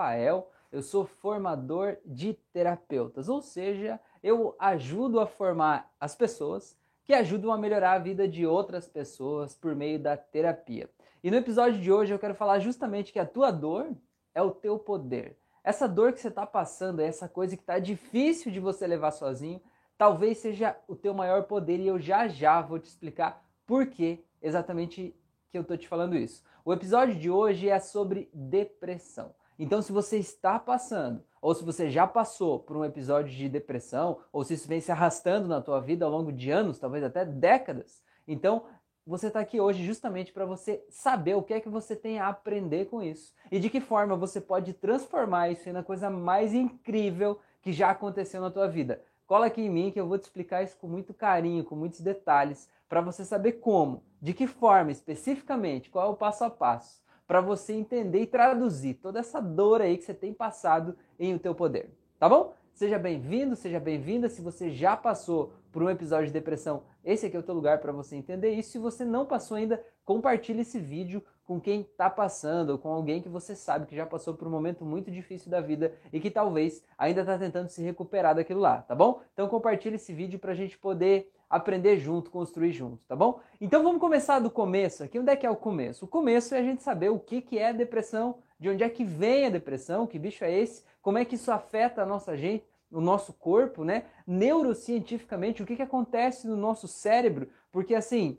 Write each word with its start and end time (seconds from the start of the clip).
Rafael, 0.00 0.50
eu 0.72 0.82
sou 0.82 1.04
formador 1.04 1.98
de 2.06 2.32
terapeutas, 2.54 3.28
ou 3.28 3.42
seja, 3.42 4.00
eu 4.22 4.56
ajudo 4.58 5.20
a 5.20 5.26
formar 5.26 5.92
as 6.00 6.14
pessoas 6.14 6.74
que 7.04 7.12
ajudam 7.12 7.52
a 7.52 7.58
melhorar 7.58 7.92
a 7.92 7.98
vida 7.98 8.26
de 8.26 8.46
outras 8.46 8.88
pessoas 8.88 9.54
por 9.54 9.74
meio 9.74 9.98
da 9.98 10.16
terapia. 10.16 10.88
E 11.22 11.30
no 11.30 11.36
episódio 11.36 11.78
de 11.78 11.92
hoje 11.92 12.14
eu 12.14 12.18
quero 12.18 12.34
falar 12.34 12.60
justamente 12.60 13.12
que 13.12 13.18
a 13.18 13.26
tua 13.26 13.50
dor 13.50 13.94
é 14.34 14.40
o 14.40 14.50
teu 14.50 14.78
poder. 14.78 15.36
Essa 15.62 15.86
dor 15.86 16.14
que 16.14 16.20
você 16.20 16.28
está 16.28 16.46
passando, 16.46 17.00
essa 17.00 17.28
coisa 17.28 17.54
que 17.54 17.62
está 17.62 17.78
difícil 17.78 18.50
de 18.50 18.58
você 18.58 18.86
levar 18.86 19.10
sozinho, 19.10 19.60
talvez 19.98 20.38
seja 20.38 20.74
o 20.88 20.96
teu 20.96 21.12
maior 21.12 21.42
poder 21.42 21.78
e 21.78 21.88
eu 21.88 21.98
já 21.98 22.26
já 22.26 22.62
vou 22.62 22.78
te 22.78 22.86
explicar 22.86 23.44
por 23.66 23.86
que 23.86 24.24
exatamente 24.40 25.14
que 25.50 25.58
eu 25.58 25.62
estou 25.62 25.76
te 25.76 25.86
falando 25.86 26.16
isso. 26.16 26.42
O 26.64 26.72
episódio 26.72 27.14
de 27.14 27.30
hoje 27.30 27.68
é 27.68 27.78
sobre 27.78 28.30
depressão. 28.32 29.34
Então, 29.62 29.82
se 29.82 29.92
você 29.92 30.16
está 30.16 30.58
passando, 30.58 31.22
ou 31.42 31.54
se 31.54 31.62
você 31.62 31.90
já 31.90 32.06
passou 32.06 32.60
por 32.60 32.78
um 32.78 32.84
episódio 32.84 33.30
de 33.30 33.46
depressão, 33.46 34.20
ou 34.32 34.42
se 34.42 34.54
isso 34.54 34.66
vem 34.66 34.80
se 34.80 34.90
arrastando 34.90 35.46
na 35.46 35.60
tua 35.60 35.78
vida 35.80 36.02
ao 36.02 36.10
longo 36.10 36.32
de 36.32 36.50
anos, 36.50 36.78
talvez 36.78 37.04
até 37.04 37.26
décadas, 37.26 38.02
então 38.26 38.64
você 39.06 39.26
está 39.26 39.40
aqui 39.40 39.60
hoje 39.60 39.84
justamente 39.84 40.32
para 40.32 40.46
você 40.46 40.82
saber 40.88 41.34
o 41.34 41.42
que 41.42 41.52
é 41.52 41.60
que 41.60 41.68
você 41.68 41.94
tem 41.94 42.18
a 42.18 42.28
aprender 42.28 42.86
com 42.86 43.02
isso 43.02 43.34
e 43.52 43.60
de 43.60 43.68
que 43.68 43.82
forma 43.82 44.16
você 44.16 44.40
pode 44.40 44.72
transformar 44.72 45.50
isso 45.50 45.70
na 45.74 45.82
coisa 45.82 46.08
mais 46.08 46.54
incrível 46.54 47.38
que 47.60 47.70
já 47.70 47.90
aconteceu 47.90 48.40
na 48.40 48.50
tua 48.50 48.66
vida. 48.66 49.02
Cola 49.26 49.44
aqui 49.44 49.60
em 49.60 49.68
mim 49.68 49.90
que 49.90 50.00
eu 50.00 50.08
vou 50.08 50.16
te 50.16 50.22
explicar 50.22 50.62
isso 50.62 50.78
com 50.78 50.86
muito 50.86 51.12
carinho, 51.12 51.64
com 51.64 51.76
muitos 51.76 52.00
detalhes, 52.00 52.66
para 52.88 53.02
você 53.02 53.26
saber 53.26 53.52
como, 53.52 54.02
de 54.22 54.32
que 54.32 54.46
forma 54.46 54.90
especificamente, 54.90 55.90
qual 55.90 56.06
é 56.06 56.10
o 56.10 56.16
passo 56.16 56.44
a 56.44 56.50
passo, 56.50 57.02
para 57.30 57.40
você 57.40 57.74
entender 57.74 58.22
e 58.22 58.26
traduzir 58.26 58.94
toda 58.94 59.20
essa 59.20 59.40
dor 59.40 59.80
aí 59.80 59.96
que 59.96 60.02
você 60.02 60.12
tem 60.12 60.34
passado 60.34 60.96
em 61.16 61.32
o 61.32 61.38
teu 61.38 61.54
poder. 61.54 61.88
Tá 62.18 62.28
bom? 62.28 62.52
Seja 62.74 62.98
bem-vindo, 62.98 63.54
seja 63.54 63.78
bem-vinda. 63.78 64.28
Se 64.28 64.42
você 64.42 64.68
já 64.68 64.96
passou 64.96 65.52
por 65.70 65.80
um 65.80 65.88
episódio 65.88 66.26
de 66.26 66.32
depressão, 66.32 66.82
esse 67.04 67.26
aqui 67.26 67.36
é 67.36 67.38
o 67.38 67.42
teu 67.44 67.54
lugar 67.54 67.78
para 67.78 67.92
você 67.92 68.16
entender 68.16 68.50
isso. 68.54 68.72
Se 68.72 68.78
você 68.78 69.04
não 69.04 69.24
passou 69.24 69.56
ainda, 69.56 69.80
compartilhe 70.04 70.62
esse 70.62 70.80
vídeo 70.80 71.22
com 71.44 71.60
quem 71.60 71.82
está 71.82 72.10
passando, 72.10 72.70
ou 72.70 72.78
com 72.78 72.88
alguém 72.88 73.22
que 73.22 73.28
você 73.28 73.54
sabe 73.54 73.86
que 73.86 73.94
já 73.94 74.06
passou 74.06 74.34
por 74.34 74.48
um 74.48 74.50
momento 74.50 74.84
muito 74.84 75.08
difícil 75.08 75.52
da 75.52 75.60
vida 75.60 75.94
e 76.12 76.18
que 76.18 76.32
talvez 76.32 76.82
ainda 76.98 77.20
está 77.20 77.38
tentando 77.38 77.68
se 77.68 77.80
recuperar 77.80 78.34
daquilo 78.34 78.58
lá, 78.58 78.82
tá 78.82 78.94
bom? 78.96 79.20
Então 79.32 79.48
compartilhe 79.48 79.94
esse 79.94 80.12
vídeo 80.12 80.40
para 80.40 80.50
a 80.50 80.56
gente 80.56 80.76
poder 80.76 81.30
aprender 81.50 81.98
junto, 81.98 82.30
construir 82.30 82.70
junto, 82.72 83.04
tá 83.08 83.16
bom? 83.16 83.40
Então 83.60 83.82
vamos 83.82 84.00
começar 84.00 84.38
do 84.38 84.48
começo 84.48 85.02
aqui. 85.02 85.18
Onde 85.18 85.32
é 85.32 85.36
que 85.36 85.44
é 85.44 85.50
o 85.50 85.56
começo? 85.56 86.04
O 86.04 86.08
começo 86.08 86.54
é 86.54 86.58
a 86.60 86.62
gente 86.62 86.82
saber 86.84 87.08
o 87.08 87.18
que, 87.18 87.42
que 87.42 87.58
é 87.58 87.72
depressão, 87.72 88.38
de 88.58 88.70
onde 88.70 88.84
é 88.84 88.88
que 88.88 89.04
vem 89.04 89.46
a 89.46 89.50
depressão, 89.50 90.06
que 90.06 90.18
bicho 90.18 90.44
é 90.44 90.56
esse, 90.56 90.84
como 91.02 91.18
é 91.18 91.24
que 91.24 91.34
isso 91.34 91.50
afeta 91.50 92.02
a 92.02 92.06
nossa 92.06 92.36
gente, 92.36 92.64
o 92.92 93.00
nosso 93.00 93.32
corpo, 93.32 93.84
né? 93.84 94.04
Neurocientificamente, 94.26 95.62
o 95.62 95.66
que, 95.66 95.76
que 95.76 95.82
acontece 95.82 96.46
no 96.46 96.56
nosso 96.56 96.86
cérebro, 96.86 97.48
porque 97.72 97.94
assim, 97.94 98.38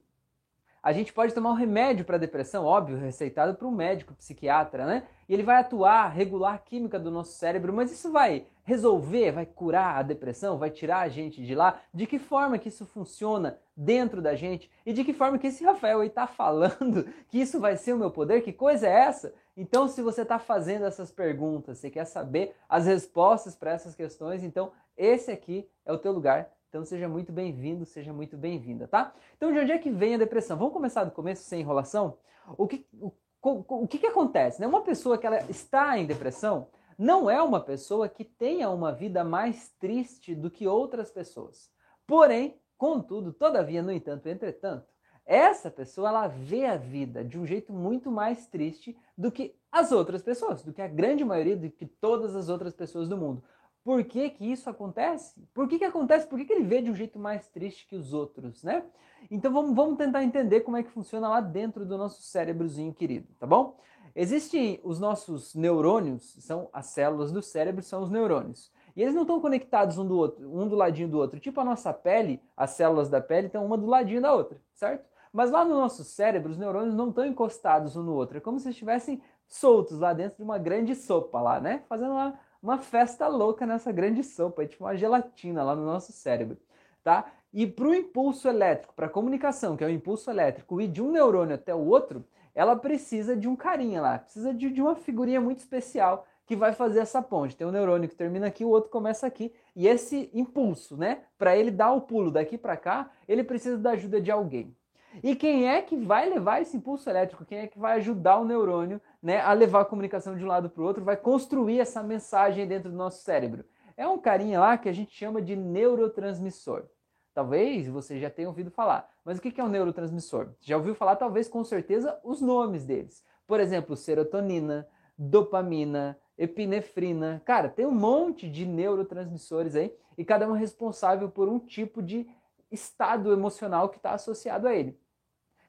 a 0.83 0.91
gente 0.91 1.13
pode 1.13 1.33
tomar 1.33 1.51
um 1.51 1.55
remédio 1.55 2.03
para 2.03 2.17
depressão, 2.17 2.65
óbvio, 2.65 2.97
receitado 2.97 3.53
por 3.55 3.67
um 3.67 3.71
médico, 3.71 4.15
psiquiatra, 4.15 4.85
né? 4.85 5.03
E 5.29 5.33
ele 5.33 5.43
vai 5.43 5.57
atuar, 5.57 6.07
regular 6.07 6.55
a 6.55 6.57
química 6.57 6.99
do 6.99 7.11
nosso 7.11 7.33
cérebro, 7.33 7.71
mas 7.71 7.91
isso 7.91 8.11
vai 8.11 8.47
resolver, 8.63 9.31
vai 9.31 9.45
curar 9.45 9.97
a 9.97 10.01
depressão, 10.01 10.57
vai 10.57 10.71
tirar 10.71 10.99
a 11.01 11.09
gente 11.09 11.43
de 11.45 11.53
lá? 11.53 11.79
De 11.93 12.07
que 12.07 12.17
forma 12.17 12.57
que 12.57 12.69
isso 12.69 12.85
funciona 12.85 13.59
dentro 13.77 14.21
da 14.21 14.35
gente? 14.35 14.71
E 14.85 14.91
de 14.91 15.03
que 15.03 15.13
forma 15.13 15.37
que 15.37 15.47
esse 15.47 15.63
Rafael 15.63 16.01
aí 16.01 16.07
está 16.07 16.25
falando 16.25 17.05
que 17.29 17.39
isso 17.39 17.59
vai 17.59 17.77
ser 17.77 17.93
o 17.93 17.97
meu 17.97 18.09
poder? 18.09 18.41
Que 18.41 18.51
coisa 18.51 18.87
é 18.87 18.91
essa? 18.91 19.33
Então, 19.55 19.87
se 19.87 20.01
você 20.01 20.23
está 20.23 20.39
fazendo 20.39 20.85
essas 20.85 21.11
perguntas, 21.11 21.77
você 21.77 21.89
quer 21.89 22.05
saber 22.05 22.55
as 22.67 22.87
respostas 22.87 23.55
para 23.55 23.71
essas 23.71 23.93
questões, 23.93 24.43
então 24.43 24.71
esse 24.97 25.31
aqui 25.31 25.67
é 25.85 25.93
o 25.93 25.97
teu 25.97 26.11
lugar. 26.11 26.49
Então 26.71 26.85
seja 26.85 27.05
muito 27.09 27.33
bem-vindo, 27.33 27.85
seja 27.85 28.13
muito 28.13 28.37
bem-vinda, 28.37 28.87
tá? 28.87 29.13
Então 29.35 29.51
de 29.51 29.59
onde 29.59 29.73
é 29.73 29.77
que 29.77 29.91
vem 29.91 30.15
a 30.15 30.17
depressão? 30.17 30.57
Vamos 30.57 30.71
começar 30.71 31.03
do 31.03 31.11
começo 31.11 31.43
sem 31.43 31.59
enrolação? 31.59 32.17
O 32.57 32.65
que, 32.65 32.87
o, 32.93 33.11
o, 33.41 33.85
que, 33.85 33.97
que 33.97 34.07
acontece? 34.07 34.61
Né? 34.61 34.67
Uma 34.67 34.81
pessoa 34.81 35.17
que 35.17 35.27
ela 35.27 35.39
está 35.49 35.97
em 35.97 36.05
depressão 36.05 36.69
não 36.97 37.29
é 37.29 37.41
uma 37.41 37.59
pessoa 37.59 38.07
que 38.07 38.23
tenha 38.23 38.69
uma 38.69 38.93
vida 38.93 39.21
mais 39.21 39.67
triste 39.81 40.33
do 40.33 40.49
que 40.49 40.65
outras 40.65 41.11
pessoas. 41.11 41.69
Porém, 42.07 42.57
contudo, 42.77 43.33
todavia, 43.33 43.83
no 43.83 43.91
entanto, 43.91 44.29
entretanto, 44.29 44.85
essa 45.25 45.69
pessoa 45.69 46.07
ela 46.07 46.27
vê 46.29 46.67
a 46.67 46.77
vida 46.77 47.21
de 47.21 47.37
um 47.37 47.45
jeito 47.45 47.73
muito 47.73 48.09
mais 48.09 48.47
triste 48.47 48.97
do 49.17 49.29
que 49.29 49.53
as 49.69 49.91
outras 49.91 50.21
pessoas, 50.21 50.63
do 50.63 50.71
que 50.71 50.81
a 50.81 50.87
grande 50.87 51.25
maioria, 51.25 51.57
do 51.57 51.69
que 51.69 51.85
todas 51.85 52.33
as 52.33 52.47
outras 52.47 52.73
pessoas 52.73 53.09
do 53.09 53.17
mundo. 53.17 53.43
Por 53.83 54.03
que, 54.03 54.29
que 54.29 54.45
isso 54.45 54.69
acontece? 54.69 55.41
Por 55.53 55.67
que, 55.67 55.79
que 55.79 55.85
acontece? 55.85 56.27
Por 56.27 56.37
que, 56.37 56.45
que 56.45 56.53
ele 56.53 56.63
vê 56.63 56.81
de 56.81 56.91
um 56.91 56.95
jeito 56.95 57.17
mais 57.17 57.47
triste 57.47 57.87
que 57.87 57.95
os 57.95 58.13
outros, 58.13 58.63
né? 58.63 58.83
Então 59.29 59.51
vamos, 59.51 59.75
vamos 59.75 59.97
tentar 59.97 60.23
entender 60.23 60.61
como 60.61 60.77
é 60.77 60.83
que 60.83 60.91
funciona 60.91 61.27
lá 61.27 61.41
dentro 61.41 61.85
do 61.85 61.97
nosso 61.97 62.21
cérebrozinho 62.21 62.93
querido, 62.93 63.27
tá 63.39 63.47
bom? 63.47 63.77
Existem 64.15 64.79
os 64.83 64.99
nossos 64.99 65.55
neurônios, 65.55 66.35
são 66.39 66.69
as 66.73 66.87
células 66.87 67.31
do 67.31 67.41
cérebro, 67.41 67.81
são 67.81 68.03
os 68.03 68.09
neurônios. 68.09 68.71
E 68.95 69.01
eles 69.01 69.15
não 69.15 69.21
estão 69.21 69.39
conectados 69.39 69.97
um 69.97 70.05
do 70.05 70.17
outro, 70.17 70.49
um 70.51 70.67
do 70.67 70.75
ladinho 70.75 71.07
do 71.07 71.17
outro. 71.17 71.39
Tipo 71.39 71.61
a 71.61 71.65
nossa 71.65 71.93
pele, 71.93 72.41
as 72.55 72.71
células 72.71 73.09
da 73.09 73.21
pele 73.21 73.47
estão 73.47 73.65
uma 73.65 73.77
do 73.77 73.85
ladinho 73.85 74.21
da 74.21 74.33
outra, 74.33 74.61
certo? 74.73 75.09
Mas 75.31 75.49
lá 75.49 75.63
no 75.63 75.75
nosso 75.75 76.03
cérebro, 76.03 76.51
os 76.51 76.57
neurônios 76.57 76.93
não 76.93 77.09
estão 77.09 77.25
encostados 77.25 77.95
um 77.95 78.03
no 78.03 78.13
outro. 78.13 78.37
É 78.37 78.41
como 78.41 78.59
se 78.59 78.69
estivessem 78.69 79.21
soltos 79.47 79.97
lá 79.97 80.13
dentro 80.13 80.37
de 80.37 80.43
uma 80.43 80.57
grande 80.57 80.93
sopa 80.93 81.39
lá, 81.39 81.61
né? 81.61 81.83
Fazendo 81.87 82.11
uma, 82.11 82.37
uma 82.61 82.77
festa 82.77 83.27
louca 83.27 83.65
nessa 83.65 83.91
grande 83.91 84.23
sopa, 84.23 84.63
é 84.63 84.67
tipo 84.67 84.83
uma 84.83 84.95
gelatina 84.95 85.63
lá 85.63 85.75
no 85.75 85.85
nosso 85.85 86.11
cérebro, 86.11 86.57
tá? 87.03 87.31
E 87.53 87.67
para 87.67 87.87
o 87.87 87.95
impulso 87.95 88.47
elétrico, 88.47 88.93
para 88.93 89.07
a 89.07 89.09
comunicação, 89.09 89.75
que 89.75 89.83
é 89.83 89.87
o 89.87 89.89
impulso 89.89 90.29
elétrico, 90.29 90.79
ir 90.79 90.87
de 90.87 91.01
um 91.01 91.11
neurônio 91.11 91.55
até 91.55 91.73
o 91.75 91.85
outro, 91.85 92.23
ela 92.53 92.75
precisa 92.75 93.35
de 93.35 93.47
um 93.47 93.55
carinha 93.55 94.01
lá, 94.01 94.19
precisa 94.19 94.53
de, 94.53 94.69
de 94.69 94.81
uma 94.81 94.95
figurinha 94.95 95.41
muito 95.41 95.59
especial 95.59 96.25
que 96.45 96.55
vai 96.55 96.73
fazer 96.73 96.99
essa 96.99 97.21
ponte. 97.21 97.55
Tem 97.55 97.65
um 97.65 97.71
neurônio 97.71 98.09
que 98.09 98.15
termina 98.15 98.47
aqui, 98.47 98.65
o 98.65 98.69
outro 98.69 98.89
começa 98.89 99.25
aqui. 99.25 99.53
E 99.75 99.87
esse 99.87 100.29
impulso, 100.33 100.97
né, 100.97 101.23
para 101.37 101.55
ele 101.55 101.71
dar 101.71 101.93
o 101.93 102.01
pulo 102.01 102.29
daqui 102.29 102.57
para 102.57 102.75
cá, 102.75 103.09
ele 103.27 103.43
precisa 103.43 103.77
da 103.77 103.91
ajuda 103.91 104.19
de 104.19 104.31
alguém. 104.31 104.75
E 105.23 105.35
quem 105.35 105.67
é 105.67 105.81
que 105.81 105.95
vai 105.95 106.29
levar 106.29 106.61
esse 106.61 106.77
impulso 106.77 107.09
elétrico? 107.09 107.45
Quem 107.45 107.59
é 107.59 107.67
que 107.67 107.77
vai 107.77 107.97
ajudar 107.97 108.39
o 108.39 108.45
neurônio 108.45 109.01
né, 109.21 109.41
a 109.41 109.53
levar 109.53 109.81
a 109.81 109.85
comunicação 109.85 110.35
de 110.37 110.43
um 110.43 110.47
lado 110.47 110.69
para 110.69 110.81
o 110.81 110.85
outro? 110.85 111.03
Vai 111.03 111.17
construir 111.17 111.79
essa 111.79 112.01
mensagem 112.01 112.67
dentro 112.67 112.89
do 112.89 112.97
nosso 112.97 113.23
cérebro. 113.23 113.65
É 113.97 114.07
um 114.07 114.17
carinha 114.17 114.59
lá 114.59 114.77
que 114.77 114.89
a 114.89 114.93
gente 114.93 115.13
chama 115.13 115.41
de 115.41 115.55
neurotransmissor. 115.55 116.85
Talvez 117.33 117.87
você 117.87 118.19
já 118.19 118.29
tenha 118.29 118.47
ouvido 118.47 118.71
falar. 118.71 119.09
Mas 119.23 119.37
o 119.37 119.41
que 119.41 119.59
é 119.59 119.63
um 119.63 119.69
neurotransmissor? 119.69 120.49
Já 120.59 120.77
ouviu 120.77 120.95
falar, 120.95 121.15
talvez, 121.15 121.47
com 121.47 121.63
certeza, 121.63 122.19
os 122.23 122.41
nomes 122.41 122.85
deles. 122.85 123.23
Por 123.45 123.59
exemplo, 123.59 123.95
serotonina, 123.95 124.87
dopamina, 125.17 126.17
epinefrina. 126.37 127.41
Cara, 127.45 127.69
tem 127.69 127.85
um 127.85 127.91
monte 127.91 128.49
de 128.49 128.65
neurotransmissores 128.65 129.75
aí 129.75 129.93
e 130.17 130.25
cada 130.25 130.47
um 130.47 130.53
responsável 130.53 131.29
por 131.29 131.47
um 131.47 131.59
tipo 131.59 132.01
de 132.01 132.27
estado 132.71 133.33
emocional 133.33 133.89
que 133.89 133.97
está 133.97 134.13
associado 134.13 134.67
a 134.67 134.73
ele. 134.73 134.99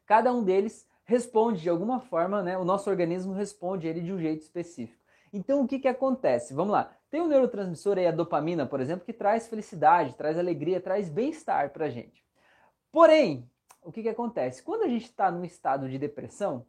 Cada 0.06 0.32
um 0.32 0.42
deles 0.42 0.88
responde 1.04 1.60
de 1.60 1.68
alguma 1.68 2.00
forma, 2.00 2.42
né? 2.42 2.56
O 2.56 2.64
nosso 2.64 2.88
organismo 2.88 3.32
responde 3.32 3.86
ele 3.86 4.00
de 4.00 4.12
um 4.12 4.18
jeito 4.18 4.42
específico. 4.42 5.02
Então 5.32 5.62
o 5.62 5.68
que, 5.68 5.78
que 5.78 5.88
acontece? 5.88 6.54
Vamos 6.54 6.72
lá. 6.72 6.94
Tem 7.10 7.20
um 7.20 7.26
neurotransmissor 7.26 7.98
aí, 7.98 8.06
a 8.06 8.12
dopamina, 8.12 8.66
por 8.66 8.80
exemplo, 8.80 9.04
que 9.04 9.12
traz 9.12 9.48
felicidade, 9.48 10.14
traz 10.14 10.38
alegria, 10.38 10.80
traz 10.80 11.08
bem-estar 11.08 11.70
para 11.70 11.86
a 11.86 11.90
gente. 11.90 12.24
Porém, 12.90 13.50
o 13.82 13.90
que, 13.90 14.02
que 14.02 14.08
acontece? 14.08 14.62
Quando 14.62 14.82
a 14.82 14.88
gente 14.88 15.04
está 15.04 15.30
num 15.30 15.44
estado 15.44 15.88
de 15.88 15.98
depressão, 15.98 16.66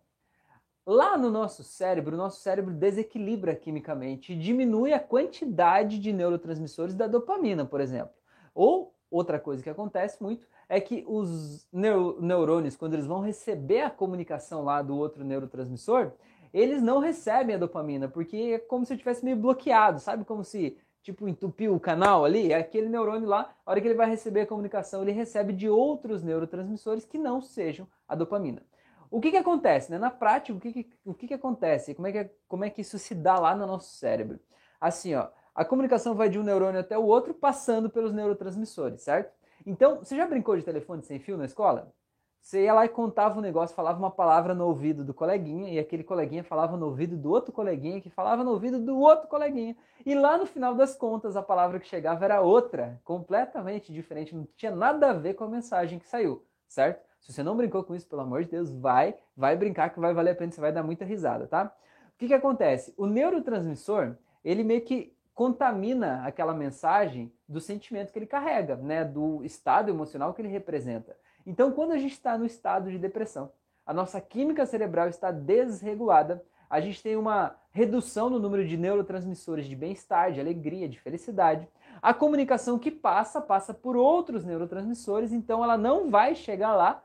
lá 0.85 1.17
no 1.17 1.29
nosso 1.29 1.63
cérebro, 1.63 2.15
o 2.15 2.17
nosso 2.17 2.41
cérebro 2.41 2.73
desequilibra 2.73 3.55
quimicamente 3.55 4.33
e 4.33 4.37
diminui 4.37 4.93
a 4.93 4.99
quantidade 4.99 5.99
de 5.99 6.11
neurotransmissores 6.11 6.95
da 6.95 7.07
dopamina, 7.07 7.65
por 7.65 7.79
exemplo. 7.79 8.15
Ou 8.53 8.92
outra 9.13 9.39
coisa 9.39 9.61
que 9.61 9.69
acontece 9.69 10.21
muito 10.21 10.47
é 10.67 10.79
que 10.79 11.05
os 11.07 11.67
neurônios, 11.71 12.75
quando 12.75 12.95
eles 12.95 13.05
vão 13.05 13.21
receber 13.21 13.81
a 13.81 13.89
comunicação 13.89 14.63
lá 14.63 14.81
do 14.81 14.97
outro 14.97 15.23
neurotransmissor, 15.23 16.11
eles 16.53 16.81
não 16.81 16.99
recebem 16.99 17.55
a 17.55 17.59
dopamina, 17.59 18.07
porque 18.07 18.37
é 18.55 18.59
como 18.59 18.85
se 18.85 18.93
eu 18.93 18.97
tivesse 18.97 19.23
meio 19.23 19.37
bloqueado, 19.37 19.99
sabe? 19.99 20.23
Como 20.23 20.43
se, 20.43 20.77
tipo, 21.01 21.27
entupiu 21.27 21.75
o 21.75 21.79
canal 21.79 22.25
ali, 22.25 22.51
é 22.51 22.57
aquele 22.57 22.89
neurônio 22.89 23.27
lá, 23.27 23.53
a 23.65 23.71
hora 23.71 23.81
que 23.81 23.87
ele 23.87 23.95
vai 23.95 24.09
receber 24.09 24.41
a 24.41 24.47
comunicação, 24.47 25.01
ele 25.01 25.11
recebe 25.11 25.53
de 25.53 25.69
outros 25.69 26.23
neurotransmissores 26.23 27.05
que 27.05 27.17
não 27.17 27.41
sejam 27.41 27.87
a 28.07 28.15
dopamina. 28.15 28.61
O 29.09 29.21
que, 29.21 29.29
que 29.29 29.37
acontece? 29.37 29.91
Né? 29.91 29.99
Na 29.99 30.09
prática, 30.09 30.57
o, 30.57 30.59
que, 30.59 30.73
que, 30.73 30.89
o 31.05 31.13
que, 31.13 31.27
que 31.27 31.33
acontece? 31.35 31.93
Como 31.93 32.07
é 32.07 32.11
que, 32.11 32.31
como 32.47 32.65
é 32.65 32.69
que 32.69 32.81
isso 32.81 32.97
se 32.97 33.13
dá 33.13 33.35
lá 33.35 33.55
no 33.55 33.67
nosso 33.67 33.95
cérebro? 33.95 34.39
Assim, 34.81 35.13
ó, 35.13 35.27
a 35.55 35.63
comunicação 35.63 36.15
vai 36.15 36.29
de 36.29 36.39
um 36.39 36.43
neurônio 36.43 36.79
até 36.79 36.97
o 36.97 37.03
outro, 37.03 37.33
passando 37.33 37.89
pelos 37.89 38.11
neurotransmissores, 38.13 39.01
certo? 39.01 39.31
Então, 39.65 39.99
você 39.99 40.15
já 40.15 40.25
brincou 40.25 40.57
de 40.57 40.63
telefone 40.63 41.03
sem 41.03 41.19
fio 41.19 41.37
na 41.37 41.45
escola? 41.45 41.93
Você 42.41 42.65
ia 42.65 42.73
lá 42.73 42.83
e 42.83 42.89
contava 42.89 43.39
um 43.39 43.41
negócio, 43.41 43.73
falava 43.73 43.97
uma 43.97 44.11
palavra 44.11 44.53
no 44.53 44.65
ouvido 44.65 45.05
do 45.05 45.13
coleguinha, 45.13 45.71
e 45.71 45.79
aquele 45.79 46.03
coleguinha 46.03 46.43
falava 46.43 46.75
no 46.75 46.87
ouvido 46.87 47.15
do 47.15 47.31
outro 47.31 47.53
coleguinha, 47.53 48.01
que 48.01 48.09
falava 48.09 48.43
no 48.43 48.51
ouvido 48.51 48.79
do 48.79 48.99
outro 48.99 49.29
coleguinha. 49.29 49.77
E 50.05 50.13
lá 50.13 50.37
no 50.37 50.45
final 50.45 50.75
das 50.75 50.93
contas, 50.93 51.37
a 51.37 51.41
palavra 51.41 51.79
que 51.79 51.87
chegava 51.87 52.25
era 52.25 52.41
outra, 52.41 52.99
completamente 53.05 53.93
diferente, 53.93 54.35
não 54.35 54.45
tinha 54.57 54.75
nada 54.75 55.11
a 55.11 55.13
ver 55.13 55.35
com 55.35 55.45
a 55.45 55.47
mensagem 55.47 55.97
que 55.97 56.09
saiu, 56.09 56.45
certo? 56.67 57.01
Se 57.21 57.31
você 57.31 57.41
não 57.41 57.55
brincou 57.55 57.81
com 57.85 57.95
isso, 57.95 58.09
pelo 58.09 58.23
amor 58.23 58.43
de 58.43 58.51
Deus, 58.51 58.69
vai, 58.69 59.15
vai 59.37 59.55
brincar 59.55 59.91
que 59.91 59.99
vai 60.01 60.13
valer 60.13 60.31
a 60.31 60.35
pena, 60.35 60.51
você 60.51 60.59
vai 60.59 60.73
dar 60.73 60.83
muita 60.83 61.05
risada, 61.05 61.47
tá? 61.47 61.73
O 62.13 62.17
que, 62.17 62.27
que 62.27 62.33
acontece? 62.33 62.93
O 62.97 63.05
neurotransmissor, 63.05 64.17
ele 64.43 64.65
meio 64.65 64.81
que 64.81 65.15
contamina 65.33 66.23
aquela 66.25 66.53
mensagem 66.53 67.31
do 67.47 67.59
sentimento 67.59 68.11
que 68.11 68.19
ele 68.19 68.25
carrega, 68.25 68.75
né? 68.75 69.03
Do 69.03 69.43
estado 69.43 69.89
emocional 69.89 70.33
que 70.33 70.41
ele 70.41 70.49
representa. 70.49 71.15
Então, 71.45 71.71
quando 71.71 71.91
a 71.91 71.97
gente 71.97 72.13
está 72.13 72.37
no 72.37 72.45
estado 72.45 72.91
de 72.91 72.97
depressão, 72.97 73.51
a 73.85 73.93
nossa 73.93 74.21
química 74.21 74.65
cerebral 74.65 75.09
está 75.09 75.31
desregulada, 75.31 76.43
a 76.69 76.79
gente 76.79 77.03
tem 77.03 77.15
uma 77.15 77.55
redução 77.71 78.29
no 78.29 78.39
número 78.39 78.65
de 78.65 78.77
neurotransmissores 78.77 79.67
de 79.67 79.75
bem-estar, 79.75 80.31
de 80.31 80.39
alegria, 80.39 80.87
de 80.87 80.99
felicidade. 80.99 81.67
A 82.01 82.13
comunicação 82.13 82.79
que 82.79 82.89
passa, 82.89 83.41
passa 83.41 83.73
por 83.73 83.95
outros 83.95 84.43
neurotransmissores, 84.43 85.31
então 85.31 85.63
ela 85.63 85.77
não 85.77 86.09
vai 86.09 86.33
chegar 86.33 86.73
lá 86.73 87.03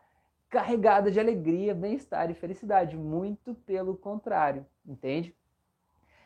carregada 0.49 1.11
de 1.11 1.21
alegria, 1.21 1.75
bem-estar 1.75 2.31
e 2.31 2.35
felicidade. 2.35 2.97
Muito 2.97 3.55
pelo 3.55 3.97
contrário, 3.97 4.65
entende? 4.87 5.35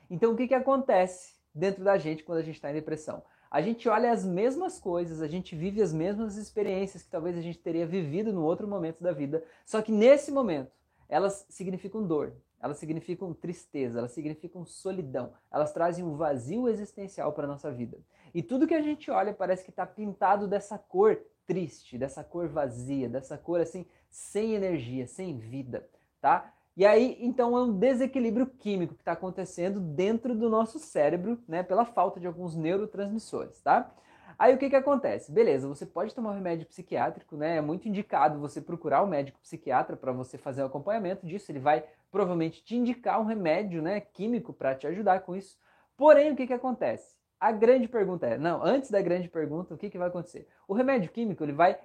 Então, 0.09 0.33
o 0.33 0.37
que, 0.37 0.47
que 0.47 0.55
acontece 0.55 1.35
dentro 1.55 1.85
da 1.85 1.99
gente 1.99 2.25
quando 2.25 2.39
a 2.39 2.43
gente 2.43 2.57
está 2.57 2.71
em 2.71 2.75
depressão? 2.75 3.23
a 3.53 3.61
gente 3.61 3.87
olha 3.87 4.11
as 4.11 4.25
mesmas 4.25 4.81
coisas, 4.81 5.21
a 5.21 5.29
gente 5.29 5.55
vive 5.55 5.83
as 5.83 5.93
mesmas 5.93 6.39
experiências 6.39 7.03
que 7.03 7.11
talvez 7.11 7.37
a 7.37 7.43
gente 7.43 7.59
teria 7.59 7.87
vivido 7.87 8.33
no 8.33 8.43
outro 8.43 8.67
momento 8.67 9.03
da 9.03 9.13
vida, 9.13 9.45
só 9.67 9.83
que 9.83 9.93
nesse 9.93 10.33
momento 10.33 10.73
elas 11.07 11.45
significam 11.51 12.03
dor, 12.03 12.33
elas 12.59 12.79
significam 12.79 13.35
tristeza, 13.35 13.99
elas 13.99 14.13
significam 14.13 14.65
solidão, 14.65 15.35
elas 15.53 15.71
trazem 15.71 16.03
um 16.03 16.17
vazio 16.17 16.67
existencial 16.67 17.31
para 17.35 17.45
a 17.45 17.47
nossa 17.47 17.71
vida. 17.71 17.99
E 18.33 18.43
tudo 18.43 18.67
que 18.67 18.73
a 18.73 18.81
gente 18.81 19.11
olha 19.11 19.35
parece 19.35 19.65
que 19.65 19.71
está 19.71 19.85
pintado 19.85 20.49
dessa 20.49 20.79
cor 20.79 21.21
triste, 21.47 21.99
dessa 21.99 22.25
cor 22.25 22.49
vazia, 22.49 23.07
dessa 23.07 23.37
cor 23.37 23.61
assim, 23.61 23.85
sem 24.09 24.55
energia, 24.55 25.07
sem 25.07 25.37
vida, 25.37 25.87
tá? 26.23 26.55
E 26.75 26.87
aí, 26.87 27.19
então, 27.21 27.57
é 27.57 27.63
um 27.63 27.79
desequilíbrio 27.79 28.47
químico 28.47 28.95
que 28.95 29.03
está 29.03 29.13
acontecendo 29.13 29.79
dentro 29.79 30.35
do 30.35 30.49
nosso 30.49 30.79
cérebro, 30.79 31.39
né, 31.47 31.63
pela 31.63 31.85
falta 31.85 32.19
de 32.19 32.27
alguns 32.27 32.57
neurotransmissores, 32.57 33.61
tá? 33.61 33.93
Aí 34.39 34.55
o 34.55 34.59
que, 34.59 34.71
que 34.71 34.77
acontece? 34.77 35.31
Beleza, 35.31 35.69
você 35.69 35.85
pode 35.85 36.15
tomar 36.15 36.31
um 36.31 36.35
remédio 36.35 36.67
psiquiátrico, 36.67 37.37
né? 37.37 37.59
É 37.59 37.61
muito 37.61 37.87
indicado 37.87 38.41
você 38.41 38.61
procurar 38.61 39.03
um 39.05 39.07
médico 39.07 39.39
psiquiatra 39.41 39.97
para 39.97 40.11
você 40.13 40.39
fazer 40.39 40.63
o 40.63 40.67
acompanhamento 40.67 41.27
disso. 41.27 41.53
Ele 41.53 41.59
vai 41.61 41.85
provavelmente 42.11 42.65
te 42.65 42.75
indicar 42.75 43.21
um 43.21 43.25
remédio, 43.25 43.83
né, 43.83 44.01
químico 44.01 44.53
para 44.53 44.75
te 44.75 44.87
ajudar 44.87 45.21
com 45.21 45.37
isso. 45.37 45.57
Porém, 45.97 46.33
o 46.33 46.37
que, 46.37 46.47
que 46.47 46.53
acontece? 46.53 47.15
A 47.39 47.53
grande 47.53 47.87
pergunta 47.87 48.27
é, 48.27 48.39
não, 48.39 48.65
antes 48.65 48.91
da 48.91 49.01
grande 49.03 49.29
pergunta, 49.29 49.75
o 49.75 49.79
que, 49.79 49.91
que 49.91 49.99
vai 49.99 50.09
acontecer? 50.09 50.49
O 50.67 50.75
remédio 50.75 51.11
químico 51.11 51.45
ele 51.45 51.53
vai 51.53 51.79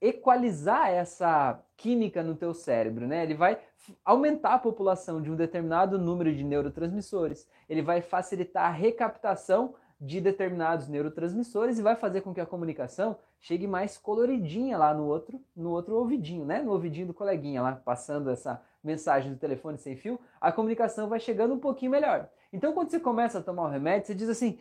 equalizar 0.00 0.90
essa 0.90 1.60
química 1.76 2.22
no 2.22 2.34
teu 2.34 2.52
cérebro, 2.52 3.06
né? 3.06 3.22
Ele 3.22 3.34
vai 3.34 3.58
aumentar 4.04 4.54
a 4.54 4.58
população 4.58 5.20
de 5.20 5.30
um 5.30 5.36
determinado 5.36 5.98
número 5.98 6.34
de 6.34 6.44
neurotransmissores, 6.44 7.48
ele 7.68 7.82
vai 7.82 8.00
facilitar 8.00 8.66
a 8.66 8.70
recaptação 8.70 9.74
de 10.00 10.20
determinados 10.20 10.88
neurotransmissores 10.88 11.78
e 11.78 11.82
vai 11.82 11.96
fazer 11.96 12.20
com 12.20 12.34
que 12.34 12.40
a 12.40 12.46
comunicação 12.46 13.16
chegue 13.40 13.66
mais 13.66 13.96
coloridinha 13.96 14.76
lá 14.76 14.92
no 14.92 15.06
outro, 15.06 15.40
no 15.56 15.70
outro 15.70 15.96
ouvidinho, 15.96 16.44
né? 16.44 16.62
No 16.62 16.72
ouvidinho 16.72 17.06
do 17.06 17.14
coleguinha 17.14 17.62
lá, 17.62 17.72
passando 17.72 18.30
essa 18.30 18.60
mensagem 18.82 19.32
do 19.32 19.38
telefone 19.38 19.78
sem 19.78 19.96
fio, 19.96 20.18
a 20.40 20.52
comunicação 20.52 21.08
vai 21.08 21.20
chegando 21.20 21.54
um 21.54 21.58
pouquinho 21.58 21.90
melhor. 21.90 22.28
Então, 22.52 22.72
quando 22.72 22.90
você 22.90 23.00
começa 23.00 23.38
a 23.38 23.42
tomar 23.42 23.64
o 23.64 23.70
remédio, 23.70 24.06
você 24.06 24.14
diz 24.14 24.28
assim: 24.28 24.58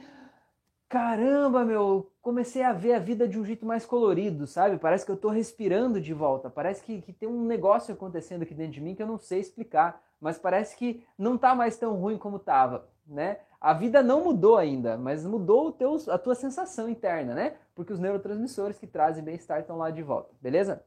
caramba, 0.89 1.65
meu, 1.65 2.11
comecei 2.21 2.63
a 2.63 2.71
ver 2.71 2.93
a 2.93 2.99
vida 2.99 3.27
de 3.27 3.39
um 3.39 3.45
jeito 3.45 3.65
mais 3.65 3.85
colorido, 3.85 4.45
sabe? 4.47 4.77
Parece 4.77 5.05
que 5.05 5.11
eu 5.11 5.17
tô 5.17 5.29
respirando 5.29 5.99
de 5.99 6.13
volta, 6.13 6.49
parece 6.49 6.83
que, 6.83 7.01
que 7.01 7.11
tem 7.11 7.27
um 7.27 7.45
negócio 7.45 7.93
acontecendo 7.93 8.43
aqui 8.43 8.53
dentro 8.53 8.73
de 8.73 8.81
mim 8.81 8.95
que 8.95 9.01
eu 9.01 9.07
não 9.07 9.17
sei 9.17 9.39
explicar, 9.39 10.01
mas 10.21 10.37
parece 10.37 10.77
que 10.77 11.05
não 11.17 11.37
tá 11.37 11.53
mais 11.53 11.77
tão 11.77 11.95
ruim 11.95 12.17
como 12.17 12.39
tava, 12.39 12.87
né? 13.05 13.39
A 13.59 13.73
vida 13.73 14.03
não 14.03 14.23
mudou 14.23 14.57
ainda, 14.57 14.97
mas 14.97 15.25
mudou 15.25 15.67
o 15.67 15.71
teu, 15.71 15.97
a 16.09 16.17
tua 16.17 16.35
sensação 16.35 16.89
interna, 16.89 17.33
né? 17.33 17.55
Porque 17.73 17.93
os 17.93 17.99
neurotransmissores 17.99 18.77
que 18.77 18.85
trazem 18.85 19.23
bem-estar 19.23 19.61
estão 19.61 19.77
lá 19.77 19.89
de 19.89 20.03
volta, 20.03 20.33
beleza? 20.41 20.83